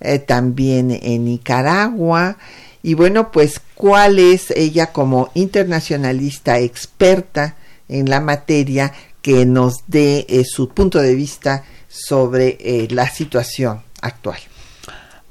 eh, 0.00 0.20
también 0.20 0.92
en 1.02 1.24
Nicaragua, 1.24 2.36
y 2.82 2.94
bueno, 2.94 3.32
pues 3.32 3.60
cuál 3.74 4.18
es 4.18 4.50
ella 4.50 4.92
como 4.92 5.30
internacionalista 5.34 6.58
experta 6.58 7.56
en 7.88 8.08
la 8.08 8.20
materia 8.20 8.92
que 9.22 9.46
nos 9.46 9.84
dé 9.86 10.26
eh, 10.28 10.44
su 10.44 10.68
punto 10.68 11.00
de 11.00 11.14
vista 11.14 11.64
sobre 11.88 12.58
eh, 12.60 12.86
la 12.90 13.08
situación 13.08 13.82
actual. 14.02 14.38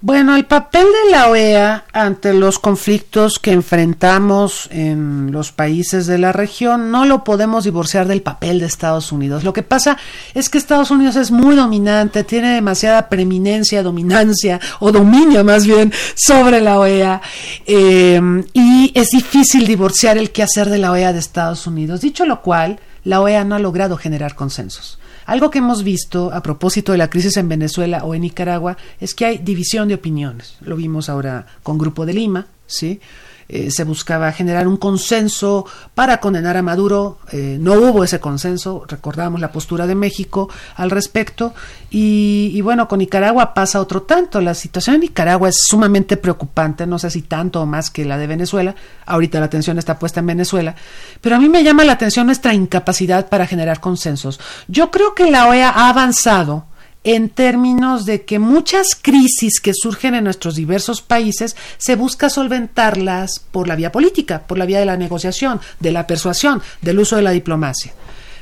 Bueno, 0.06 0.36
el 0.36 0.44
papel 0.44 0.84
de 0.84 1.12
la 1.12 1.30
OEA 1.30 1.86
ante 1.94 2.34
los 2.34 2.60
conflictos 2.60 3.40
que 3.40 3.54
enfrentamos 3.54 4.68
en 4.70 5.32
los 5.32 5.54
países 5.54 6.08
de 6.08 6.18
la 6.18 6.34
región 6.34 6.92
no 6.92 7.06
lo 7.06 7.24
podemos 7.24 7.64
divorciar 7.64 8.06
del 8.06 8.22
papel 8.22 8.60
de 8.60 8.66
Estados 8.66 9.14
Unidos. 9.14 9.46
Lo 9.46 9.54
que 9.54 9.64
pasa 9.64 9.98
es 10.34 10.50
que 10.50 10.58
Estados 10.58 10.92
Unidos 10.92 11.16
es 11.16 11.32
muy 11.32 11.56
dominante, 11.56 12.26
tiene 12.26 12.54
demasiada 12.54 13.08
preeminencia, 13.08 13.82
dominancia 13.82 14.60
o 14.82 14.92
dominio 14.92 15.46
más 15.46 15.66
bien 15.66 15.94
sobre 16.16 16.60
la 16.60 16.80
OEA 16.80 17.22
eh, 17.66 18.20
y 18.52 18.92
es 18.94 19.08
difícil 19.08 19.66
divorciar 19.66 20.18
el 20.18 20.32
quehacer 20.32 20.70
de 20.70 20.80
la 20.80 20.92
OEA 20.92 21.14
de 21.14 21.20
Estados 21.20 21.66
Unidos. 21.66 22.02
Dicho 22.02 22.26
lo 22.26 22.42
cual, 22.42 22.82
la 23.06 23.22
OEA 23.22 23.46
no 23.46 23.56
ha 23.56 23.60
logrado 23.60 23.96
generar 23.96 24.36
consensos. 24.36 25.00
Algo 25.26 25.50
que 25.50 25.60
hemos 25.60 25.84
visto 25.84 26.32
a 26.34 26.42
propósito 26.42 26.92
de 26.92 26.98
la 26.98 27.10
crisis 27.10 27.38
en 27.38 27.50
Venezuela 27.50 28.04
o 28.04 28.14
en 28.16 28.22
Nicaragua 28.22 28.78
es 29.00 29.14
que 29.14 29.26
hay 29.26 29.38
división 29.38 29.88
de 29.88 29.96
opiniones. 29.96 30.58
Lo 30.62 30.76
vimos 30.76 31.10
ahora 31.10 31.46
con 31.64 31.78
Grupo 31.78 32.06
de 32.06 32.14
Lima, 32.14 32.48
¿sí? 32.66 33.00
Eh, 33.56 33.70
se 33.70 33.84
buscaba 33.84 34.32
generar 34.32 34.68
un 34.68 34.78
consenso 34.78 35.68
para 35.94 36.18
condenar 36.18 36.58
a 36.58 36.64
Maduro. 36.64 37.20
Eh, 37.32 37.58
no 37.62 37.74
hubo 37.74 38.04
ese 38.04 38.20
consenso, 38.20 38.84
recordamos 38.88 39.40
la 39.40 39.52
postura 39.52 39.86
de 39.86 39.94
México 39.94 40.50
al 40.76 40.90
respecto. 40.90 41.54
Y, 41.92 42.50
y, 42.52 42.62
bueno, 42.62 42.88
con 42.88 42.98
Nicaragua 42.98 43.54
pasa 43.54 43.80
otro 43.80 44.02
tanto. 44.02 44.42
La 44.42 44.56
situación 44.56 44.96
en 44.96 45.02
Nicaragua 45.02 45.50
es 45.50 45.58
sumamente 45.68 46.18
preocupante, 46.18 46.88
no 46.88 46.98
sé 46.98 47.12
si 47.12 47.22
tanto 47.22 47.62
o 47.62 47.68
más 47.68 47.92
que 47.92 48.06
la 48.06 48.18
de 48.18 48.26
Venezuela. 48.26 48.74
Ahorita 49.06 49.40
la 49.40 49.46
atención 49.46 49.78
está 49.78 50.00
puesta 50.00 50.22
en 50.22 50.26
Venezuela. 50.26 50.74
Pero 51.22 51.36
a 51.36 51.40
mí 51.40 51.48
me 51.48 51.64
llama 51.64 51.84
la 51.84 51.94
atención 51.94 52.26
nuestra 52.26 52.56
incapacidad 52.56 53.30
para 53.30 53.46
generar 53.46 53.80
consensos. 53.80 54.40
Yo 54.68 54.90
creo 54.90 55.14
que 55.14 55.30
la 55.30 55.48
OEA 55.48 55.70
ha 55.70 55.90
avanzado 55.90 56.66
en 57.04 57.30
términos 57.30 58.06
de 58.06 58.24
que 58.24 58.40
muchas 58.40 58.90
crisis 59.02 59.60
que 59.60 59.74
surgen 59.74 60.16
en 60.16 60.24
nuestros 60.24 60.56
diversos 60.56 61.02
países 61.02 61.56
se 61.78 61.96
busca 61.96 62.30
solventarlas 62.30 63.40
por 63.52 63.68
la 63.68 63.76
vía 63.76 63.92
política, 63.92 64.44
por 64.48 64.58
la 64.58 64.66
vía 64.66 64.80
de 64.80 64.86
la 64.86 64.98
negociación, 64.98 65.60
de 65.80 65.92
la 65.92 66.08
persuasión, 66.08 66.62
del 66.82 67.00
uso 67.00 67.16
de 67.16 67.24
la 67.24 67.32
diplomacia. 67.32 67.94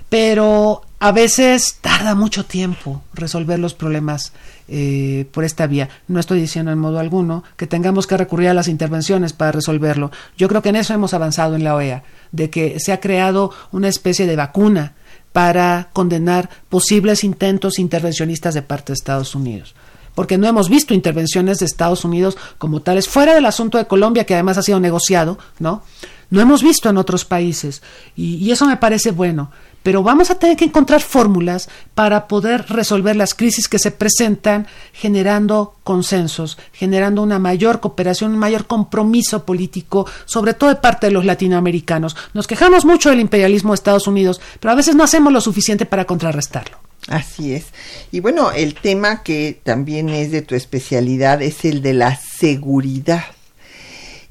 Pero 0.09 0.81
a 0.99 1.11
veces 1.11 1.77
tarda 1.81 2.15
mucho 2.15 2.45
tiempo 2.45 3.01
resolver 3.13 3.57
los 3.57 3.73
problemas 3.73 4.33
eh, 4.67 5.25
por 5.31 5.43
esta 5.43 5.65
vía. 5.65 5.89
No 6.07 6.19
estoy 6.19 6.39
diciendo 6.39 6.71
en 6.71 6.77
modo 6.77 6.99
alguno 6.99 7.43
que 7.57 7.65
tengamos 7.65 8.07
que 8.07 8.17
recurrir 8.17 8.49
a 8.49 8.53
las 8.53 8.67
intervenciones 8.67 9.33
para 9.33 9.53
resolverlo. 9.53 10.11
Yo 10.37 10.47
creo 10.47 10.61
que 10.61 10.69
en 10.69 10.75
eso 10.75 10.93
hemos 10.93 11.13
avanzado 11.13 11.55
en 11.55 11.63
la 11.63 11.75
OEA, 11.75 12.03
de 12.31 12.49
que 12.49 12.79
se 12.79 12.91
ha 12.91 12.99
creado 12.99 13.51
una 13.71 13.87
especie 13.87 14.27
de 14.27 14.35
vacuna 14.35 14.93
para 15.31 15.89
condenar 15.93 16.49
posibles 16.69 17.23
intentos 17.23 17.79
intervencionistas 17.79 18.53
de 18.53 18.61
parte 18.61 18.91
de 18.91 18.95
Estados 18.95 19.35
Unidos. 19.35 19.75
Porque 20.15 20.37
no 20.37 20.47
hemos 20.47 20.69
visto 20.69 20.93
intervenciones 20.93 21.59
de 21.59 21.65
Estados 21.65 22.03
Unidos 22.03 22.37
como 22.57 22.81
tales, 22.81 23.07
fuera 23.07 23.33
del 23.33 23.45
asunto 23.45 23.77
de 23.77 23.87
Colombia, 23.87 24.25
que 24.25 24.33
además 24.33 24.57
ha 24.57 24.61
sido 24.61 24.79
negociado, 24.79 25.37
¿no? 25.59 25.83
No 26.29 26.41
hemos 26.41 26.63
visto 26.63 26.89
en 26.89 26.97
otros 26.97 27.25
países. 27.25 27.81
y, 28.15 28.35
y 28.35 28.51
eso 28.51 28.65
me 28.65 28.77
parece 28.77 29.11
bueno 29.11 29.51
pero 29.83 30.03
vamos 30.03 30.29
a 30.29 30.35
tener 30.35 30.57
que 30.57 30.65
encontrar 30.65 31.01
fórmulas 31.01 31.69
para 31.95 32.27
poder 32.27 32.65
resolver 32.69 33.15
las 33.15 33.33
crisis 33.33 33.67
que 33.67 33.79
se 33.79 33.91
presentan 33.91 34.67
generando 34.93 35.75
consensos, 35.83 36.57
generando 36.73 37.21
una 37.21 37.39
mayor 37.39 37.79
cooperación, 37.79 38.31
un 38.31 38.39
mayor 38.39 38.67
compromiso 38.67 39.45
político, 39.45 40.07
sobre 40.25 40.53
todo 40.53 40.69
de 40.69 40.75
parte 40.75 41.07
de 41.07 41.13
los 41.13 41.25
latinoamericanos. 41.25 42.15
Nos 42.33 42.47
quejamos 42.47 42.85
mucho 42.85 43.09
del 43.09 43.19
imperialismo 43.19 43.71
de 43.71 43.75
Estados 43.75 44.07
Unidos, 44.07 44.39
pero 44.59 44.71
a 44.71 44.75
veces 44.75 44.95
no 44.95 45.03
hacemos 45.03 45.33
lo 45.33 45.41
suficiente 45.41 45.85
para 45.85 46.05
contrarrestarlo. 46.05 46.77
Así 47.07 47.53
es. 47.53 47.65
Y 48.11 48.19
bueno, 48.19 48.51
el 48.51 48.75
tema 48.75 49.23
que 49.23 49.59
también 49.63 50.09
es 50.09 50.31
de 50.31 50.43
tu 50.43 50.55
especialidad 50.55 51.41
es 51.41 51.65
el 51.65 51.81
de 51.81 51.93
la 51.93 52.15
seguridad. 52.15 53.23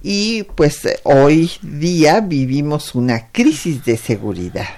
Y 0.02 0.44
pues 0.54 0.80
hoy 1.02 1.50
día 1.62 2.20
vivimos 2.20 2.94
una 2.94 3.28
crisis 3.32 3.84
de 3.84 3.96
seguridad. 3.96 4.68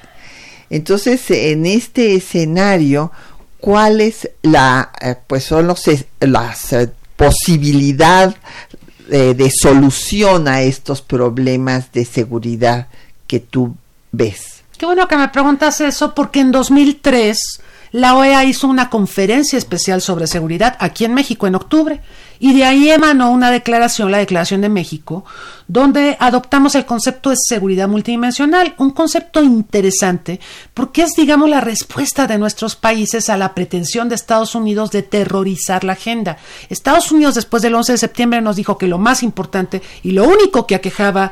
Entonces, 0.73 1.31
en 1.31 1.67
este 1.67 2.15
escenario, 2.15 3.13
¿cuáles 3.61 4.31
la, 4.41 4.91
eh, 5.03 5.17
pues 5.27 5.45
son 5.45 5.67
los, 5.67 5.83
las 6.19 6.73
eh, 6.73 6.91
posibilidad 7.15 8.35
eh, 9.11 9.35
de 9.35 9.51
solución 9.51 10.49
a 10.49 10.63
estos 10.63 11.03
problemas 11.03 11.93
de 11.93 12.07
seguridad 12.07 12.89
que 13.27 13.41
tú 13.41 13.77
ves? 14.13 14.63
Qué 14.79 14.87
bueno 14.87 15.07
que 15.09 15.19
me 15.19 15.29
preguntas 15.29 15.83
eso, 15.83 16.15
porque 16.15 16.41
en 16.41 16.53
2003 16.53 17.39
la 17.93 18.17
OEA 18.17 18.45
hizo 18.45 18.67
una 18.67 18.89
conferencia 18.89 19.59
especial 19.59 20.01
sobre 20.01 20.27
seguridad 20.27 20.77
aquí 20.81 21.05
en 21.05 21.15
México 21.15 21.47
en 21.47 21.55
octubre 21.55 22.01
y 22.43 22.55
de 22.55 22.65
ahí 22.65 22.91
emanó 22.91 23.31
una 23.31 23.53
declaración, 23.53 24.11
la 24.11 24.19
Declaración 24.19 24.63
de 24.63 24.69
México, 24.69 25.25
donde 25.69 26.17
adoptamos 26.19 26.75
el 26.75 26.85
concepto 26.85 27.31
de 27.31 27.37
seguridad 27.39 27.87
multidimensional, 27.87 28.75
un 28.79 28.91
concepto 28.91 29.45
interesante 29.45 30.41
porque 30.75 31.03
es, 31.03 31.13
digamos, 31.13 31.49
la 31.49 31.61
respuesta 31.61 32.27
de 32.27 32.39
nuestros 32.39 32.75
países 32.75 33.31
a 33.31 33.37
la 33.37 33.55
pretensión 33.55 34.09
de 34.09 34.17
Estados 34.17 34.57
Unidos 34.57 34.91
de 34.91 35.03
terrorizar 35.03 35.85
la 35.85 35.93
agenda. 35.93 36.39
Estados 36.69 37.13
Unidos 37.13 37.37
después 37.37 37.63
del 37.63 37.77
11 37.77 37.93
de 37.93 37.99
septiembre 37.99 38.41
nos 38.41 38.57
dijo 38.57 38.77
que 38.77 38.89
lo 38.89 38.99
más 38.99 39.23
importante 39.23 39.81
y 40.03 40.11
lo 40.11 40.25
único 40.25 40.67
que 40.67 40.75
aquejaba 40.75 41.31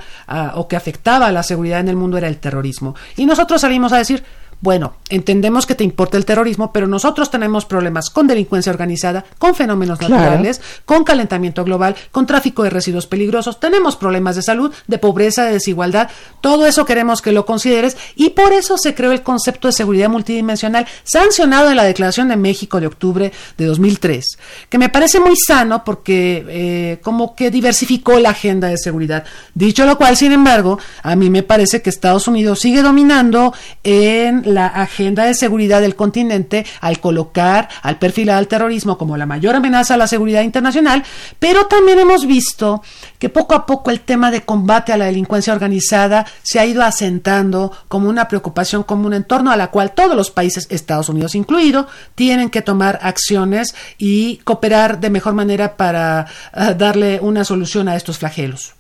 o 0.54 0.68
que 0.68 0.76
afectaba 0.76 1.26
a 1.26 1.32
la 1.32 1.42
seguridad 1.42 1.80
en 1.80 1.88
el 1.88 1.96
mundo 1.96 2.18
era 2.18 2.28
el 2.28 2.38
terrorismo. 2.38 2.94
Y 3.16 3.26
nosotros 3.26 3.62
salimos 3.62 3.92
a 3.92 3.98
decir, 3.98 4.22
bueno, 4.60 4.94
entendemos 5.08 5.64
que 5.64 5.74
te 5.74 5.84
importa 5.84 6.18
el 6.18 6.26
terrorismo, 6.26 6.70
pero 6.70 6.86
nosotros 6.86 7.30
tenemos 7.30 7.64
problemas 7.64 8.10
con 8.10 8.26
delincuencia 8.26 8.70
organizada, 8.70 9.24
con 9.38 9.54
fenómenos 9.54 10.00
naturales, 10.00 10.60
con 10.84 11.02
calentamiento 11.02 11.64
global, 11.64 11.96
con 12.10 12.26
tráfico 12.26 12.62
de 12.62 12.70
residuos 12.70 13.06
peligrosos, 13.06 13.58
tenemos 13.58 13.96
problemas 13.96 14.36
de 14.36 14.42
salud, 14.42 14.72
de 14.86 14.98
pobreza, 14.98 15.44
de 15.44 15.52
desigualdad, 15.52 16.10
todo 16.42 16.66
eso 16.66 16.84
queremos 16.84 17.22
que 17.22 17.32
lo 17.32 17.46
consideres 17.46 17.96
y 18.16 18.30
por 18.30 18.52
eso 18.52 18.76
se 18.76 18.94
creó 18.94 19.12
el 19.12 19.22
concepto 19.22 19.68
de 19.68 19.72
seguridad 19.72 20.10
multidimensional 20.10 20.86
sancionado 21.04 21.70
en 21.70 21.76
la 21.76 21.84
Declaración 21.84 22.28
de 22.28 22.36
México 22.36 22.80
de 22.80 22.86
octubre 22.86 23.32
de 23.56 23.64
2003, 23.64 24.38
que 24.68 24.78
me 24.78 24.90
parece 24.90 25.20
muy 25.20 25.36
sano 25.36 25.84
porque 25.84 26.44
eh, 26.48 26.98
como 27.02 27.34
que 27.34 27.50
diversificó 27.50 28.18
la 28.18 28.30
agenda 28.30 28.68
de 28.68 28.76
seguridad. 28.76 29.24
Dicho 29.54 29.86
lo 29.86 29.96
cual, 29.96 30.16
sin 30.16 30.32
embargo, 30.32 30.78
a 31.02 31.16
mí 31.16 31.30
me 31.30 31.42
parece 31.42 31.80
que 31.80 31.90
Estados 31.90 32.28
Unidos 32.28 32.60
sigue 32.60 32.82
dominando 32.82 33.54
en 33.84 34.49
la 34.50 34.66
agenda 34.66 35.24
de 35.24 35.34
seguridad 35.34 35.80
del 35.80 35.96
continente 35.96 36.66
al 36.80 37.00
colocar, 37.00 37.68
al 37.82 37.98
perfilar 37.98 38.36
al 38.36 38.48
terrorismo 38.48 38.98
como 38.98 39.16
la 39.16 39.26
mayor 39.26 39.56
amenaza 39.56 39.94
a 39.94 39.96
la 39.96 40.06
seguridad 40.06 40.42
internacional, 40.42 41.04
pero 41.38 41.66
también 41.66 41.98
hemos 41.98 42.26
visto 42.26 42.82
que 43.18 43.28
poco 43.28 43.54
a 43.54 43.66
poco 43.66 43.90
el 43.90 44.00
tema 44.00 44.30
de 44.30 44.42
combate 44.42 44.92
a 44.92 44.96
la 44.96 45.06
delincuencia 45.06 45.52
organizada 45.52 46.26
se 46.42 46.58
ha 46.58 46.66
ido 46.66 46.82
asentando 46.82 47.72
como 47.88 48.08
una 48.08 48.28
preocupación 48.28 48.82
común 48.82 49.14
en 49.14 49.24
torno 49.24 49.50
a 49.50 49.56
la 49.56 49.70
cual 49.70 49.92
todos 49.92 50.16
los 50.16 50.30
países, 50.30 50.66
Estados 50.70 51.08
Unidos 51.08 51.34
incluido, 51.34 51.86
tienen 52.14 52.50
que 52.50 52.62
tomar 52.62 52.98
acciones 53.02 53.74
y 53.98 54.38
cooperar 54.38 55.00
de 55.00 55.10
mejor 55.10 55.34
manera 55.34 55.76
para 55.76 56.26
uh, 56.54 56.74
darle 56.74 57.20
una 57.20 57.44
solución 57.44 57.88
a 57.88 57.96
estos 57.96 58.18
flagelos. 58.18 58.79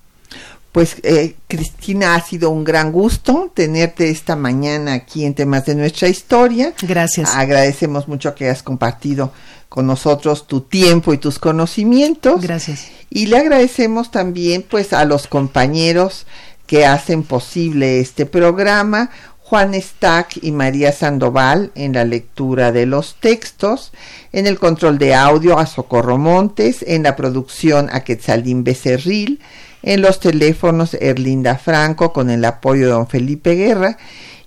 Pues 0.72 0.96
eh, 1.02 1.34
Cristina, 1.48 2.14
ha 2.14 2.20
sido 2.20 2.50
un 2.50 2.62
gran 2.62 2.92
gusto 2.92 3.50
tenerte 3.52 4.08
esta 4.08 4.36
mañana 4.36 4.94
aquí 4.94 5.24
en 5.24 5.34
temas 5.34 5.66
de 5.66 5.74
nuestra 5.74 6.08
historia. 6.08 6.72
Gracias. 6.82 7.34
Agradecemos 7.34 8.06
mucho 8.06 8.34
que 8.34 8.44
hayas 8.44 8.62
compartido 8.62 9.32
con 9.68 9.86
nosotros 9.86 10.46
tu 10.46 10.60
tiempo 10.60 11.12
y 11.12 11.18
tus 11.18 11.38
conocimientos. 11.38 12.40
Gracias. 12.40 12.88
Y 13.08 13.26
le 13.26 13.38
agradecemos 13.38 14.10
también 14.10 14.64
pues 14.68 14.92
a 14.92 15.04
los 15.04 15.26
compañeros 15.26 16.26
que 16.66 16.86
hacen 16.86 17.24
posible 17.24 17.98
este 17.98 18.26
programa, 18.26 19.10
Juan 19.50 19.74
Stack 19.74 20.38
y 20.42 20.52
María 20.52 20.92
Sandoval 20.92 21.72
en 21.74 21.94
la 21.94 22.04
lectura 22.04 22.70
de 22.70 22.86
los 22.86 23.16
textos, 23.18 23.90
en 24.30 24.46
el 24.46 24.60
control 24.60 24.96
de 24.96 25.12
audio 25.12 25.58
a 25.58 25.66
Socorro 25.66 26.18
Montes, 26.18 26.84
en 26.86 27.02
la 27.02 27.16
producción 27.16 27.88
a 27.90 28.04
Quetzalín 28.04 28.62
Becerril, 28.62 29.40
en 29.82 30.02
los 30.02 30.20
teléfonos 30.20 30.94
Erlinda 30.94 31.58
Franco 31.58 32.12
con 32.12 32.30
el 32.30 32.44
apoyo 32.44 32.84
de 32.84 32.92
don 32.92 33.08
Felipe 33.08 33.56
Guerra 33.56 33.98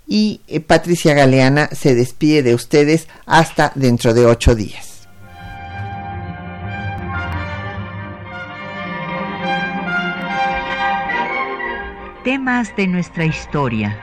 y 0.08 0.40
eh, 0.48 0.62
Patricia 0.62 1.14
Galeana 1.14 1.68
se 1.74 1.96
despide 1.96 2.42
de 2.42 2.56
ustedes 2.56 3.10
hasta 3.26 3.74
dentro 3.76 4.14
de 4.14 4.26
ocho 4.26 4.56
días. 4.56 5.06
Temas 12.24 12.74
de 12.78 12.88
nuestra 12.88 13.26
historia 13.26 14.03